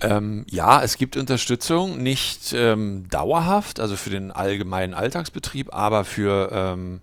Ähm, 0.00 0.46
ja, 0.50 0.82
es 0.82 0.96
gibt 0.96 1.16
Unterstützung, 1.16 2.02
nicht 2.02 2.52
ähm, 2.52 3.06
dauerhaft, 3.10 3.80
also 3.80 3.96
für 3.96 4.10
den 4.10 4.30
allgemeinen 4.30 4.94
Alltagsbetrieb, 4.94 5.74
aber 5.74 6.04
für, 6.04 6.50
ähm, 6.52 7.00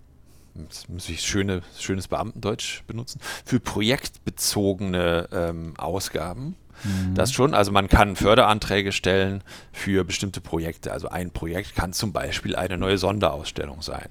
jetzt 0.55 0.89
muss 0.89 1.09
ich 1.09 1.21
schöne, 1.21 1.61
schönes 1.77 2.07
Beamtendeutsch 2.07 2.83
benutzen, 2.87 3.19
für 3.43 3.59
projektbezogene 3.59 5.27
ähm, 5.31 5.73
Ausgaben. 5.77 6.55
Mhm. 6.83 7.15
Das 7.15 7.31
schon, 7.31 7.53
also 7.53 7.71
man 7.71 7.87
kann 7.87 8.15
Förderanträge 8.15 8.91
stellen 8.91 9.43
für 9.71 10.03
bestimmte 10.03 10.41
Projekte. 10.41 10.91
Also 10.91 11.09
ein 11.09 11.31
Projekt 11.31 11.75
kann 11.75 11.93
zum 11.93 12.13
Beispiel 12.13 12.55
eine 12.55 12.77
neue 12.77 12.97
Sonderausstellung 12.97 13.81
sein. 13.81 14.09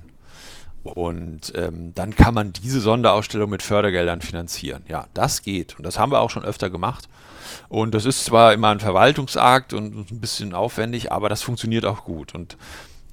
Und 0.85 1.53
ähm, 1.57 1.93
dann 1.95 2.15
kann 2.15 2.35
man 2.35 2.53
diese 2.53 2.81
Sonderausstellung 2.81 3.51
mit 3.51 3.63
Fördergeldern 3.63 4.21
finanzieren. 4.21 4.85
Ja, 4.89 5.09
das 5.15 5.43
geht. 5.43 5.77
Und 5.77 5.85
das 5.85 5.99
haben 5.99 6.13
wir 6.13 6.21
auch 6.21 6.31
schon 6.31 6.45
öfter 6.45 6.71
gemacht. 6.71 7.09
Und 7.69 7.95
das 7.95 8.05
ist 8.05 8.25
zwar 8.25 8.53
immer 8.53 8.69
ein 8.69 8.81
Verwaltungsakt 8.81 9.73
und 9.73 10.11
ein 10.11 10.21
bisschen 10.21 10.55
aufwendig, 10.55 11.11
aber 11.11 11.29
das 11.29 11.43
funktioniert 11.43 11.85
auch 11.85 12.05
gut. 12.05 12.35
Und 12.35 12.57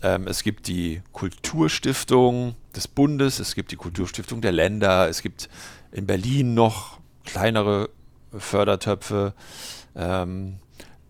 Ähm, 0.04 0.26
es 0.28 0.42
gibt 0.42 0.66
die 0.66 1.04
Kulturstiftung 1.12 2.56
des 2.76 2.88
Bundes, 2.88 3.40
es 3.40 3.54
gibt 3.54 3.72
die 3.72 3.76
Kulturstiftung 3.76 4.42
der 4.42 4.52
Länder, 4.52 5.08
es 5.08 5.22
gibt 5.22 5.48
in 5.92 6.08
Berlin 6.08 6.56
noch 6.56 6.98
kleinere 7.24 7.88
Fördertöpfe. 8.36 9.36
Ähm, 9.96 10.58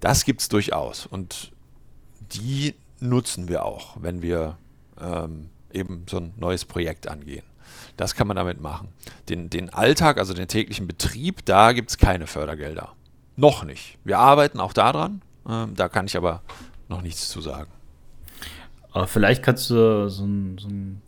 das 0.01 0.25
gibt 0.25 0.41
es 0.41 0.49
durchaus 0.49 1.05
und 1.05 1.53
die 2.33 2.75
nutzen 2.99 3.47
wir 3.47 3.63
auch, 3.63 3.95
wenn 4.01 4.21
wir 4.21 4.57
ähm, 4.99 5.49
eben 5.73 6.05
so 6.09 6.17
ein 6.17 6.33
neues 6.37 6.65
Projekt 6.65 7.07
angehen. 7.07 7.43
Das 7.97 8.15
kann 8.15 8.27
man 8.27 8.35
damit 8.35 8.61
machen. 8.61 8.89
Den, 9.29 9.49
den 9.49 9.69
Alltag, 9.69 10.17
also 10.17 10.33
den 10.33 10.47
täglichen 10.47 10.87
Betrieb, 10.87 11.45
da 11.45 11.71
gibt 11.71 11.89
es 11.91 11.97
keine 11.97 12.27
Fördergelder. 12.27 12.89
Noch 13.35 13.63
nicht. 13.63 13.97
Wir 14.03 14.19
arbeiten 14.19 14.59
auch 14.59 14.73
daran. 14.73 15.21
Ähm, 15.47 15.75
da 15.75 15.89
kann 15.89 16.05
ich 16.05 16.17
aber 16.17 16.41
noch 16.89 17.01
nichts 17.01 17.29
zu 17.29 17.41
sagen. 17.41 17.71
Aber 18.91 19.07
vielleicht 19.07 19.43
kannst 19.43 19.69
du 19.69 20.09
so 20.09 20.23
einen, 20.23 20.57
so 20.57 20.67
einen 20.67 21.01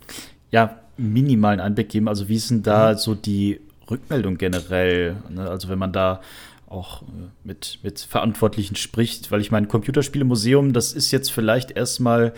ja, 0.51 0.80
minimalen 0.97 1.59
Einblick 1.59 1.89
geben. 1.89 2.07
Also, 2.07 2.30
wie 2.30 2.36
ist 2.36 2.49
denn 2.49 2.64
da 2.64 2.93
mhm. 2.93 2.97
so 2.97 3.16
die 3.16 3.59
Rückmeldung 3.89 4.38
generell? 4.38 5.18
Ne? 5.30 5.49
Also, 5.49 5.70
wenn 5.70 5.80
man 5.80 5.91
da 5.91 6.22
auch 6.68 7.03
äh, 7.03 7.05
mit, 7.43 7.80
mit 7.84 7.99
Verantwortlichen 7.99 8.76
spricht, 8.76 9.32
weil 9.32 9.41
ich 9.41 9.51
meine, 9.51 9.68
Computerspielemuseum, 9.68 10.74
das 10.74 10.93
ist 10.93 11.11
jetzt 11.11 11.32
vielleicht 11.32 11.72
erstmal 11.72 12.34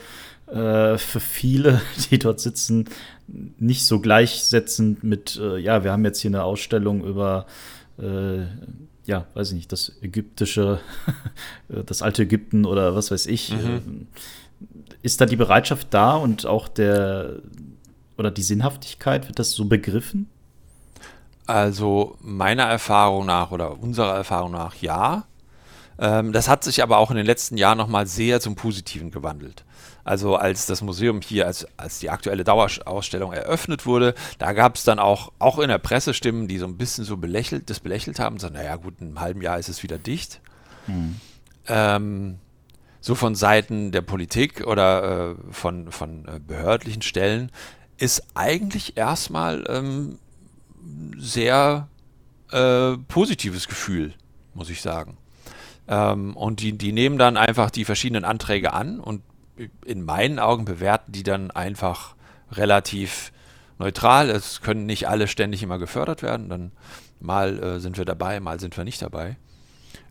äh, 0.48 0.98
für 0.98 1.20
viele, 1.20 1.82
die 2.12 2.20
dort 2.20 2.40
sitzen, 2.40 2.86
nicht 3.28 3.86
so 3.86 4.00
gleichsetzend 4.00 5.04
mit, 5.04 5.40
äh, 5.42 5.58
ja, 5.58 5.84
wir 5.84 5.92
haben 5.92 6.06
jetzt 6.06 6.22
hier 6.22 6.30
eine 6.30 6.44
Ausstellung 6.44 7.04
über, 7.04 7.46
äh, 8.00 8.44
ja, 9.06 9.26
weiß 9.34 9.50
ich 9.50 9.56
nicht, 9.56 9.72
das 9.72 9.92
ägyptische, 10.02 10.80
das 11.68 12.02
alte 12.02 12.24
Ägypten 12.24 12.66
oder 12.66 12.96
was 12.96 13.12
weiß 13.12 13.28
ich. 13.28 13.54
Mhm. 13.54 14.08
Ist 15.02 15.22
da 15.22 15.26
die 15.26 15.36
Bereitschaft 15.36 15.88
da 15.92 16.16
und 16.16 16.46
auch 16.46 16.68
der, 16.68 17.40
oder 18.18 18.32
die 18.32 18.44
Sinnhaftigkeit, 18.44 19.28
wird 19.28 19.40
das 19.40 19.52
so 19.52 19.66
begriffen? 19.66 20.30
Also 21.48 22.18
meiner 22.22 22.64
Erfahrung 22.64 23.26
nach 23.26 23.52
oder 23.52 23.80
unserer 23.80 24.16
Erfahrung 24.16 24.52
nach 24.52 24.76
ja. 24.76 25.26
Ähm, 26.00 26.34
das 26.34 26.48
hat 26.48 26.64
sich 26.64 26.82
aber 26.82 26.98
auch 26.98 27.12
in 27.12 27.18
den 27.18 27.26
letzten 27.26 27.58
Jahren 27.58 27.78
nochmal 27.78 28.08
sehr 28.08 28.40
zum 28.40 28.56
Positiven 28.56 29.12
gewandelt. 29.12 29.64
Also 30.06 30.36
als 30.36 30.68
das 30.68 30.84
Museum 30.84 31.20
hier, 31.20 31.48
als, 31.48 31.68
als 31.78 31.98
die 31.98 32.12
aktuelle 32.12 32.44
Dauerausstellung 32.44 33.34
eröffnet 33.34 33.88
wurde, 33.88 34.14
da 34.38 34.54
gab 34.54 34.76
es 34.76 34.84
dann 34.84 35.00
auch, 35.00 35.32
auch 35.40 35.58
in 35.58 35.68
der 35.68 35.80
Presse 35.80 36.14
Stimmen, 36.14 36.48
die 36.48 36.60
so 36.60 36.68
ein 36.68 36.78
bisschen 36.78 37.06
so 37.06 37.18
belächelt, 37.18 37.72
das 37.72 37.80
belächelt 37.80 38.20
haben, 38.20 38.38
so, 38.38 38.48
naja 38.48 38.76
gut, 38.76 39.02
in 39.02 39.08
einem 39.08 39.20
halben 39.20 39.42
Jahr 39.42 39.58
ist 39.58 39.68
es 39.68 39.82
wieder 39.82 39.98
dicht. 39.98 40.42
Hm. 40.86 41.20
Ähm, 41.68 42.38
so 43.02 43.16
von 43.16 43.34
Seiten 43.34 43.92
der 43.92 44.04
Politik 44.04 44.68
oder 44.68 45.32
äh, 45.32 45.36
von, 45.52 45.92
von 45.92 46.26
äh, 46.28 46.40
behördlichen 46.40 47.02
Stellen 47.02 47.52
ist 47.98 48.24
eigentlich 48.36 48.98
erstmal 48.98 49.64
ähm, 49.68 50.20
sehr 51.18 51.88
äh, 52.52 52.96
positives 53.08 53.68
Gefühl, 53.68 54.14
muss 54.54 54.70
ich 54.70 54.84
sagen. 54.84 55.18
Ähm, 55.88 56.38
und 56.38 56.60
die, 56.60 56.78
die 56.78 56.92
nehmen 56.92 57.18
dann 57.18 57.38
einfach 57.38 57.72
die 57.72 57.86
verschiedenen 57.86 58.24
Anträge 58.24 58.74
an 58.74 59.00
und 59.00 59.24
in 59.86 60.04
meinen 60.04 60.40
Augen 60.40 60.66
bewerten 60.66 61.12
die 61.12 61.24
dann 61.24 61.52
einfach 61.52 62.16
relativ 62.52 63.32
neutral. 63.80 64.30
Es 64.30 64.62
können 64.62 64.86
nicht 64.86 65.08
alle 65.08 65.28
ständig 65.28 65.64
immer 65.64 65.78
gefördert 65.78 66.22
werden. 66.22 66.50
Dann 66.50 66.72
mal 67.20 67.62
äh, 67.62 67.80
sind 67.80 67.98
wir 67.98 68.06
dabei, 68.06 68.40
mal 68.40 68.60
sind 68.60 68.76
wir 68.78 68.84
nicht 68.84 69.02
dabei. 69.02 69.38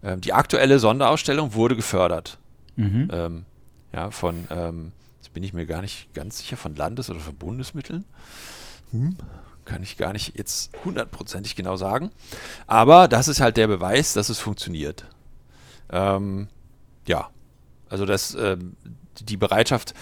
Ähm, 0.03 0.21
die 0.21 0.33
aktuelle 0.33 0.79
Sonderausstellung 0.79 1.55
wurde 1.55 1.77
gefördert. 1.77 2.39
Mhm. 2.77 3.09
Ähm, 3.13 3.45
ja, 3.93 4.11
von, 4.11 4.47
ähm, 4.51 4.93
jetzt 5.17 5.33
bin 5.33 5.43
ich 5.43 5.53
mir 5.53 5.67
gar 5.67 5.81
nicht 5.81 6.13
ganz 6.15 6.39
sicher, 6.39 6.57
von 6.57 6.75
Landes- 6.75 7.11
oder 7.11 7.21
von 7.21 7.37
Bundesmitteln. 7.37 8.05
Hm, 8.91 9.17
kann 9.65 9.83
ich 9.83 9.97
gar 9.97 10.13
nicht 10.13 10.37
jetzt 10.37 10.73
hundertprozentig 10.85 11.57
genau 11.57 11.77
sagen. 11.77 12.11
Aber 12.67 13.09
das 13.09 13.29
ist 13.29 13.41
halt 13.41 13.57
der 13.57 13.67
Beweis, 13.67 14.13
dass 14.13 14.29
es 14.29 14.41
funktioniert. 14.41 15.07
Ähm, 15.91 16.49
ja, 17.07 17.31
also 17.89 18.07
das, 18.07 18.35
ähm, 18.35 18.77
die 19.21 19.37
Bereitschaft 19.37 19.95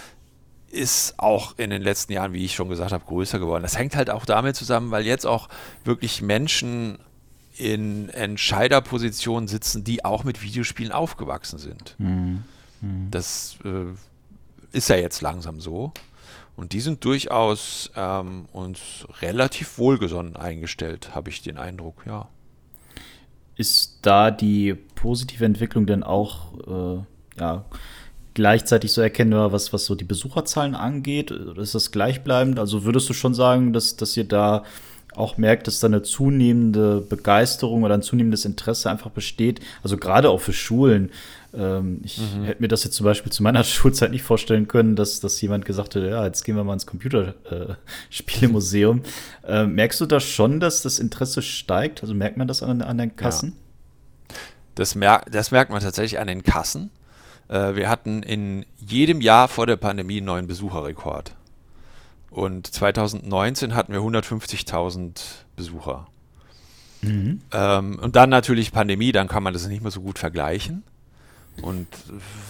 ist 0.70 1.18
auch 1.18 1.58
in 1.58 1.70
den 1.70 1.82
letzten 1.82 2.12
Jahren, 2.12 2.32
wie 2.32 2.44
ich 2.44 2.54
schon 2.54 2.68
gesagt 2.68 2.92
habe, 2.92 3.04
größer 3.04 3.38
geworden. 3.38 3.62
Das 3.62 3.76
hängt 3.76 3.94
halt 3.94 4.08
auch 4.08 4.24
damit 4.24 4.56
zusammen, 4.56 4.90
weil 4.90 5.04
jetzt 5.04 5.26
auch 5.26 5.48
wirklich 5.84 6.22
Menschen 6.22 6.98
in 7.56 8.08
Entscheiderpositionen 8.08 9.48
sitzen, 9.48 9.84
die 9.84 10.04
auch 10.04 10.24
mit 10.24 10.42
Videospielen 10.42 10.90
aufgewachsen 10.90 11.58
sind. 11.58 11.94
Mhm. 11.98 12.44
Mhm. 12.80 13.10
Das 13.10 13.56
äh, 13.64 13.92
ist 14.72 14.88
ja 14.88 14.96
jetzt 14.96 15.20
langsam 15.20 15.60
so. 15.60 15.92
Und 16.56 16.72
die 16.72 16.80
sind 16.80 17.04
durchaus 17.04 17.90
ähm, 17.96 18.46
uns 18.52 19.06
relativ 19.20 19.78
wohlgesonnen 19.78 20.36
eingestellt, 20.36 21.14
habe 21.14 21.30
ich 21.30 21.42
den 21.42 21.58
Eindruck, 21.58 22.04
ja. 22.06 22.28
Ist 23.56 23.98
da 24.02 24.30
die 24.30 24.74
positive 24.74 25.44
Entwicklung 25.44 25.86
denn 25.86 26.02
auch 26.02 26.98
äh, 27.00 27.04
ja, 27.38 27.64
gleichzeitig 28.34 28.92
so 28.92 29.00
erkennbar, 29.00 29.52
was, 29.52 29.72
was 29.72 29.84
so 29.84 29.94
die 29.94 30.04
Besucherzahlen 30.04 30.74
angeht? 30.74 31.30
Ist 31.30 31.74
das 31.74 31.92
gleichbleibend? 31.92 32.58
Also 32.58 32.84
würdest 32.84 33.08
du 33.08 33.14
schon 33.14 33.34
sagen, 33.34 33.72
dass, 33.72 33.96
dass 33.96 34.16
ihr 34.16 34.24
da 34.24 34.64
auch 35.14 35.36
merkt, 35.36 35.66
dass 35.66 35.80
da 35.80 35.88
eine 35.88 36.00
zunehmende 36.02 37.02
Begeisterung 37.02 37.82
oder 37.82 37.92
ein 37.94 38.02
zunehmendes 38.02 38.46
Interesse 38.46 38.90
einfach 38.90 39.10
besteht? 39.10 39.60
Also 39.82 39.98
gerade 39.98 40.30
auch 40.30 40.40
für 40.40 40.54
Schulen. 40.54 41.10
Ähm, 41.54 42.00
ich 42.02 42.18
mhm. 42.18 42.44
hätte 42.44 42.62
mir 42.62 42.68
das 42.68 42.82
jetzt 42.84 42.96
zum 42.96 43.04
Beispiel 43.04 43.30
zu 43.30 43.42
meiner 43.42 43.62
Schulzeit 43.64 44.10
nicht 44.10 44.22
vorstellen 44.22 44.68
können, 44.68 44.96
dass, 44.96 45.20
dass 45.20 45.38
jemand 45.42 45.66
gesagt 45.66 45.94
hätte, 45.94 46.08
ja, 46.08 46.24
jetzt 46.24 46.44
gehen 46.44 46.56
wir 46.56 46.64
mal 46.64 46.72
ins 46.72 46.86
Computerspielemuseum. 46.86 49.02
Äh, 49.46 49.64
äh, 49.64 49.66
merkst 49.66 50.00
du 50.00 50.06
da 50.06 50.18
schon, 50.20 50.60
dass 50.60 50.80
das 50.82 50.98
Interesse 50.98 51.42
steigt? 51.42 52.00
Also 52.02 52.14
merkt 52.14 52.38
man 52.38 52.48
das 52.48 52.62
an, 52.62 52.80
an 52.80 52.96
den 52.96 53.14
Kassen? 53.16 53.50
Ja. 53.50 53.56
Das, 54.74 54.94
mer 54.94 55.20
das 55.30 55.50
merkt 55.50 55.70
man 55.70 55.82
tatsächlich 55.82 56.18
an 56.18 56.28
den 56.28 56.42
Kassen. 56.42 56.88
Äh, 57.52 57.76
wir 57.76 57.88
hatten 57.90 58.22
in 58.22 58.64
jedem 58.78 59.20
Jahr 59.20 59.46
vor 59.46 59.66
der 59.66 59.76
Pandemie 59.76 60.16
einen 60.16 60.26
neuen 60.26 60.46
Besucherrekord. 60.46 61.34
Und 62.30 62.66
2019 62.66 63.74
hatten 63.74 63.92
wir 63.92 64.00
150.000 64.00 65.20
Besucher. 65.54 66.06
Mhm. 67.02 67.42
Ähm, 67.52 67.98
und 68.00 68.16
dann 68.16 68.30
natürlich 68.30 68.72
Pandemie, 68.72 69.12
dann 69.12 69.28
kann 69.28 69.42
man 69.42 69.52
das 69.52 69.66
nicht 69.68 69.82
mehr 69.82 69.90
so 69.90 70.00
gut 70.00 70.18
vergleichen. 70.18 70.82
Und 71.60 71.86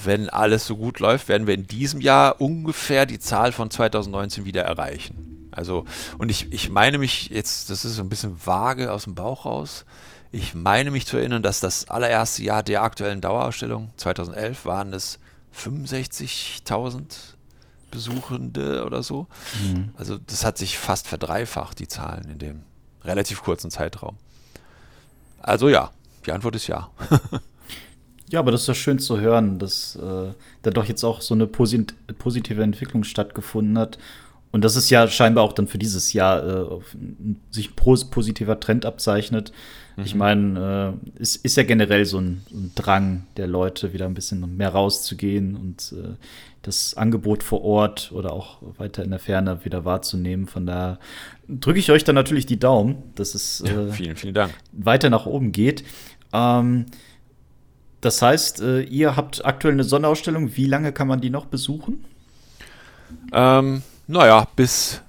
wenn 0.05 0.31
alles 0.31 0.67
so 0.67 0.77
gut 0.77 1.01
läuft, 1.01 1.29
werden 1.29 1.49
wir 1.49 1.55
in 1.55 1.67
diesem 1.67 2.01
Jahr 2.01 2.41
ungefähr 2.41 3.05
die 3.05 3.19
Zahl 3.19 3.51
von 3.51 3.69
2019 3.69 4.45
wieder 4.45 4.63
erreichen. 4.63 5.49
Also, 5.51 5.85
und 6.19 6.31
ich, 6.31 6.53
ich 6.53 6.71
meine 6.71 6.99
mich 6.99 7.29
jetzt, 7.31 7.69
das 7.71 7.85
ist 7.85 7.97
so 7.97 8.03
ein 8.03 8.09
bisschen 8.09 8.47
vage 8.47 8.93
aus 8.93 9.05
dem 9.05 9.17
Bauch 9.17 9.45
raus, 9.45 9.85
ich 10.33 10.55
meine 10.55 10.91
mich 10.91 11.07
zu 11.07 11.19
erinnern, 11.19 11.43
dass 11.43 11.61
das 11.61 11.89
allererste 11.89 12.43
Jahr 12.43 12.63
der 12.63 12.83
aktuellen 12.83 13.21
Dauerausstellung, 13.21 13.91
2011, 13.99 14.65
waren 14.65 14.93
es 14.93 15.19
65.000 15.55 17.05
Besuchende 17.91 18.87
oder 18.87 19.03
so. 19.03 19.27
Mhm. 19.63 19.91
Also 19.95 20.17
das 20.17 20.47
hat 20.47 20.57
sich 20.57 20.79
fast 20.79 21.07
verdreifacht, 21.07 21.79
die 21.79 21.89
Zahlen 21.89 22.31
in 22.31 22.39
dem 22.39 22.63
relativ 23.05 23.43
kurzen 23.43 23.71
Zeitraum. 23.71 24.17
Also 25.41 25.69
ja, 25.69 25.91
die 26.25 26.33
Antwort 26.33 26.57
ist 26.57 26.69
ja. 26.69 26.91
ja, 28.31 28.39
aber 28.39 28.51
das 28.51 28.63
ist 28.63 28.69
ja 28.69 28.75
schön 28.75 28.99
zu 28.99 29.21
hören, 29.21 29.59
dass 29.59 29.97
äh, 29.97 30.33
da 30.63 30.71
doch 30.71 30.87
jetzt 30.87 31.05
auch 31.05 31.21
so 31.21 31.35
eine 31.35 31.47
posit 31.47 31.95
positive 32.17 32.63
Entwicklung 32.63 33.05
stattgefunden 33.05 33.77
hat 33.77 33.99
und 34.53 34.65
das 34.65 34.77
ist 34.77 34.91
ja 34.91 35.09
scheinbar 35.09 35.45
auch 35.45 35.55
dann 35.55 35.67
für 35.67 35.79
dieses 35.79 36.13
Jahr 36.13 36.47
äh, 36.47 36.81
sich 37.51 37.71
ein 37.71 37.75
positiver 37.75 38.61
Trend 38.61 38.85
abzeichnet. 38.85 39.51
Mhm. 39.97 40.05
Ich 40.05 40.15
meine, 40.15 40.99
äh, 41.19 41.23
ist, 41.23 41.37
ist 41.45 41.57
ja 41.57 41.63
generell 41.63 42.05
so 42.05 42.19
ein, 42.19 42.43
ein, 42.51 42.73
Drang 42.75 43.27
der 43.37 43.47
Leute, 43.47 43.93
wieder 43.93 44.07
ein 44.07 44.15
bisschen 44.15 44.57
mehr 44.57 44.71
rauszugehen 44.71 45.57
und 45.57 45.95
äh, 45.97 46.15
das 46.63 46.95
Angebot 46.95 47.43
vor 47.43 47.63
Ort 47.63 48.13
oder 48.13 48.33
auch 48.33 48.59
weiter 48.79 49.03
in 49.03 49.11
der 49.11 49.19
Ferne 49.19 49.65
wieder 49.65 49.85
wahrzunehmen. 49.85 50.47
Von 50.47 50.67
daher 50.67 50.99
drücke 51.49 51.79
ich 51.79 51.91
euch 51.91 52.05
dann 52.05 52.15
natürlich 52.15 52.47
die 52.47 52.59
Daumen, 52.59 53.03
dass 53.17 53.35
es 53.35 53.63
ja, 53.67 53.89
äh, 53.89 53.93
vielen, 53.93 54.17
vielen 54.17 54.35
Dank. 54.35 54.55
weiter 54.73 55.11
nach 55.11 55.27
oben 55.27 55.53
geht. 55.53 55.85
Ähm, 56.33 56.87
das 58.01 58.23
heißt, 58.23 58.63
äh, 58.63 58.83
ihr 58.83 59.17
habt 59.17 59.45
aktuell 59.45 59.75
eine 59.75 59.85
Sonderausstellung. 59.85 60.57
Wie 60.57 60.67
lange 60.67 60.93
kann 60.93 61.09
man 61.09 61.21
die 61.21 61.31
noch 61.31 61.47
besuchen? 61.47 62.05
Ähm, 63.33 63.83
naja, 64.07 64.47
bis, 64.57 65.01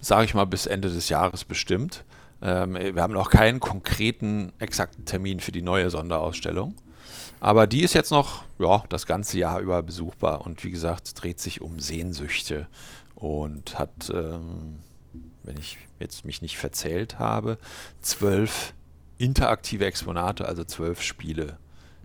sage 0.00 0.24
ich 0.24 0.34
mal, 0.34 0.44
bis 0.44 0.66
Ende 0.66 0.90
des 0.90 1.08
Jahres 1.08 1.44
bestimmt. 1.44 2.04
Ähm, 2.42 2.74
wir 2.74 3.02
haben 3.02 3.14
noch 3.14 3.30
keinen 3.30 3.60
konkreten, 3.60 4.52
exakten 4.58 5.04
Termin 5.04 5.40
für 5.40 5.52
die 5.52 5.62
neue 5.62 5.90
Sonderausstellung. 5.90 6.74
Aber 7.40 7.66
die 7.66 7.82
ist 7.82 7.94
jetzt 7.94 8.10
noch 8.10 8.44
ja, 8.58 8.84
das 8.88 9.06
ganze 9.06 9.38
Jahr 9.38 9.60
über 9.60 9.82
besuchbar 9.82 10.42
und 10.46 10.62
wie 10.64 10.70
gesagt, 10.70 11.20
dreht 11.20 11.40
sich 11.40 11.60
um 11.60 11.80
Sehnsüchte 11.80 12.68
und 13.14 13.78
hat, 13.78 14.10
ähm, 14.14 14.78
wenn 15.42 15.56
ich 15.56 15.78
jetzt 15.98 16.24
mich 16.24 16.42
nicht 16.42 16.56
verzählt 16.58 17.18
habe, 17.18 17.58
zwölf 18.00 18.74
interaktive 19.18 19.86
Exponate, 19.86 20.46
also 20.46 20.64
zwölf 20.64 21.02
Spiele, 21.02 21.58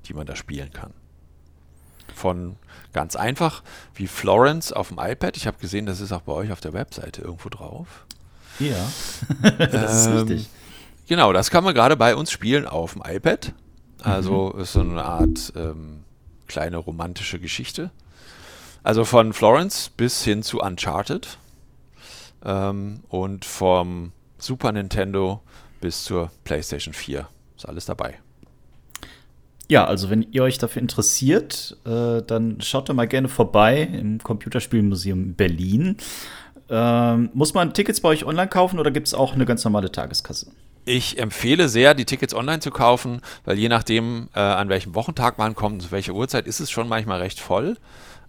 die 0.06 0.14
man 0.14 0.26
da 0.26 0.36
spielen 0.36 0.72
kann. 0.72 0.94
von 2.16 2.58
ganz 2.94 3.16
einfach 3.16 3.64
wie 3.94 4.08
Florence 4.08 4.74
auf 4.74 4.90
dem 4.90 4.98
iPad. 5.00 5.38
Ich 5.38 5.48
habe 5.48 5.60
gesehen, 5.60 5.86
das 5.86 6.00
ist 6.02 6.12
auch 6.12 6.22
bei 6.22 6.34
euch 6.34 6.52
auf 6.52 6.62
der 6.62 6.74
Webseite 6.74 7.22
irgendwo 7.22 7.50
drauf. 7.50 8.07
Ja, 8.60 8.92
das 9.58 10.02
ist 10.02 10.08
ähm, 10.08 10.18
richtig. 10.18 10.50
Genau, 11.08 11.32
das 11.32 11.52
kann 11.52 11.64
man 11.64 11.74
gerade 11.74 11.96
bei 11.96 12.16
uns 12.16 12.32
spielen 12.32 12.68
auf 12.68 12.94
dem 12.94 13.04
iPad. 13.06 13.54
Also 14.02 14.54
mhm. 14.54 14.62
ist 14.62 14.74
so 14.74 14.82
eine 14.82 15.04
Art 15.04 15.54
ähm, 15.56 16.04
kleine 16.48 16.78
romantische 16.78 17.40
Geschichte. 17.40 17.92
Also 18.84 19.06
von 19.06 19.34
Florence 19.34 19.90
bis 19.90 20.24
hin 20.24 20.44
zu 20.44 20.62
Uncharted 20.62 21.38
ähm, 22.46 23.02
und 23.10 23.46
vom 23.46 24.12
Super 24.38 24.72
Nintendo 24.72 25.42
bis 25.82 26.04
zur 26.04 26.32
PlayStation 26.44 26.94
4 26.94 27.28
ist 27.56 27.68
alles 27.68 27.86
dabei. 27.86 28.20
Ja, 29.70 29.86
also 29.86 30.10
wenn 30.10 30.26
ihr 30.32 30.44
euch 30.44 30.58
dafür 30.58 30.82
interessiert, 30.82 31.76
äh, 31.86 32.22
dann 32.22 32.62
schaut 32.62 32.88
da 32.88 32.94
mal 32.94 33.08
gerne 33.08 33.28
vorbei 33.28 33.82
im 33.82 34.20
Computerspielmuseum 34.20 35.34
Berlin. 35.34 35.98
Ähm, 36.70 37.30
muss 37.34 37.54
man 37.54 37.74
Tickets 37.74 38.02
bei 38.02 38.10
euch 38.10 38.26
online 38.26 38.50
kaufen 38.50 38.80
oder 38.80 38.92
gibt 38.92 39.08
es 39.08 39.14
auch 39.14 39.34
eine 39.34 39.46
ganz 39.46 39.64
normale 39.64 39.92
Tageskasse? 39.92 40.48
Ich 40.86 41.20
empfehle 41.20 41.68
sehr, 41.68 41.94
die 41.94 42.06
Tickets 42.06 42.34
online 42.34 42.60
zu 42.60 42.72
kaufen, 42.72 43.22
weil 43.44 43.58
je 43.58 43.68
nachdem, 43.68 44.30
äh, 44.34 44.40
an 44.40 44.70
welchem 44.70 44.96
Wochentag 44.96 45.38
man 45.38 45.54
kommt 45.54 45.76
und 45.76 45.82
zu 45.82 45.92
welcher 45.92 46.14
Uhrzeit, 46.14 46.48
ist 46.48 46.62
es 46.62 46.72
schon 46.72 46.88
manchmal 46.88 47.20
recht 47.20 47.40
voll. 47.40 47.78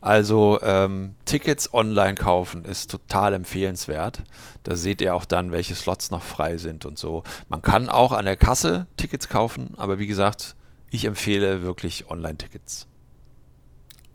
Also 0.01 0.61
ähm, 0.63 1.15
Tickets 1.25 1.73
online 1.75 2.15
kaufen 2.15 2.65
ist 2.65 2.91
total 2.91 3.35
empfehlenswert. 3.35 4.23
Da 4.63 4.77
seht 4.77 5.01
ihr 5.01 5.15
auch 5.15 5.25
dann, 5.25 5.51
welche 5.51 5.75
Slots 5.75 6.11
noch 6.11 6.23
frei 6.23 6.57
sind 6.57 6.85
und 6.85 6.99
so. 6.99 7.25
Man 7.49 7.63
kann 7.63 7.89
auch 7.89 8.13
an 8.13 8.25
der 8.25 8.37
Kasse 8.37 8.87
Tickets 8.97 9.29
kaufen, 9.29 9.75
aber 9.77 9.99
wie 9.99 10.07
gesagt, 10.07 10.55
ich 10.91 11.05
empfehle 11.05 11.63
wirklich 11.63 12.11
Online-Tickets. 12.11 12.87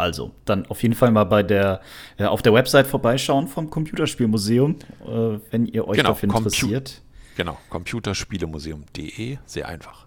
Also, 0.03 0.33
dann 0.43 0.65
auf 0.65 0.83
jeden 0.83 0.95
Fall 0.95 1.11
mal 1.11 1.23
bei 1.23 1.43
der, 1.43 1.79
äh, 2.17 2.25
auf 2.25 2.41
der 2.41 2.53
Website 2.53 2.87
vorbeischauen 2.87 3.47
vom 3.47 3.69
Computerspielmuseum, 3.69 4.75
äh, 5.05 5.39
wenn 5.49 5.65
ihr 5.65 5.87
euch 5.87 5.95
genau, 5.95 6.09
dafür 6.09 6.27
interessiert. 6.27 7.01
genau, 7.37 7.57
computerspielemuseum.de, 7.69 9.37
sehr 9.45 9.69
einfach. 9.69 10.05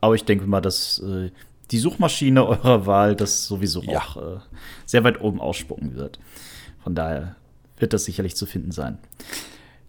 Aber 0.00 0.14
ich 0.14 0.24
denke 0.24 0.46
mal, 0.46 0.60
dass 0.60 1.00
äh, 1.00 1.32
die 1.72 1.78
Suchmaschine 1.78 2.46
eurer 2.46 2.86
Wahl 2.86 3.16
das 3.16 3.48
sowieso 3.48 3.82
ja. 3.82 3.98
auch 3.98 4.16
äh, 4.16 4.38
sehr 4.86 5.02
weit 5.02 5.20
oben 5.20 5.40
ausspucken 5.40 5.96
wird. 5.96 6.20
Von 6.84 6.94
daher 6.94 7.34
wird 7.80 7.94
das 7.94 8.04
sicherlich 8.04 8.36
zu 8.36 8.46
finden 8.46 8.70
sein. 8.70 8.98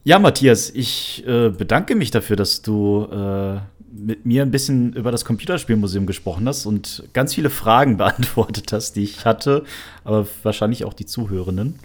Ja, 0.04 0.18
Matthias, 0.18 0.72
ich 0.72 1.24
äh, 1.28 1.50
bedanke 1.50 1.94
mich 1.94 2.10
dafür, 2.10 2.38
dass 2.38 2.64
du 2.64 3.04
äh, 3.12 3.60
mit 3.98 4.26
mir 4.26 4.42
ein 4.42 4.52
bisschen 4.52 4.94
über 4.94 5.12
das 5.12 5.26
Computerspielmuseum 5.26 6.06
gesprochen 6.06 6.48
hast 6.48 6.66
und 6.66 7.04
ganz 7.14 7.34
viele 7.34 7.50
Fragen 7.50 7.98
beantwortet 7.98 8.74
hast, 8.74 8.96
die 8.96 9.04
ich 9.04 9.26
hatte, 9.26 9.64
aber 10.04 10.28
wahrscheinlich 10.44 10.86
auch 10.86 10.94
die 10.94 11.06
Zuhörenden, 11.06 11.80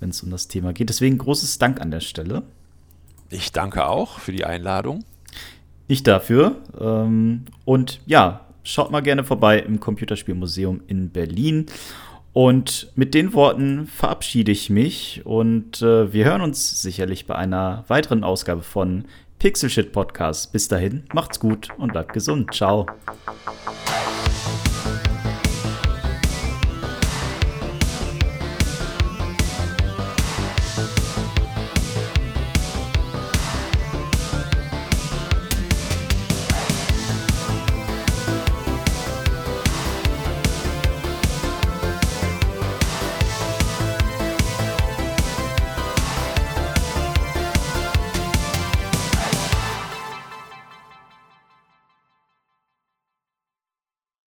wenn 0.00 0.10
es 0.10 0.22
um 0.22 0.30
das 0.30 0.48
Thema 0.48 0.72
geht. 0.72 0.88
Deswegen 0.88 1.18
großes 1.18 1.58
Dank 1.58 1.80
an 1.80 1.90
der 1.90 2.00
Stelle. 2.00 2.42
Ich 3.30 3.52
danke 3.52 3.86
auch 3.86 4.18
für 4.18 4.32
die 4.32 4.44
Einladung. 4.44 5.04
Ich 5.88 6.02
dafür. 6.02 6.56
Ähm, 6.78 7.46
und 7.64 8.00
ja, 8.06 8.40
schaut 8.62 8.90
mal 8.90 9.00
gerne 9.00 9.24
vorbei 9.24 9.58
im 9.58 9.80
Computerspielmuseum 9.80 10.82
in 10.86 11.10
Berlin. 11.10 11.66
Und 12.34 12.90
mit 12.96 13.14
den 13.14 13.32
Worten 13.32 13.86
verabschiede 13.86 14.50
ich 14.50 14.68
mich 14.68 15.22
und 15.24 15.80
äh, 15.82 16.12
wir 16.12 16.24
hören 16.24 16.40
uns 16.40 16.82
sicherlich 16.82 17.26
bei 17.26 17.36
einer 17.36 17.84
weiteren 17.86 18.24
Ausgabe 18.24 18.62
von 18.62 19.04
Pixel 19.44 19.68
Shit 19.68 19.92
Podcast. 19.92 20.52
Bis 20.52 20.68
dahin, 20.68 21.04
macht's 21.12 21.38
gut 21.38 21.68
und 21.76 21.92
bleibt 21.92 22.14
gesund. 22.14 22.54
Ciao. 22.54 22.86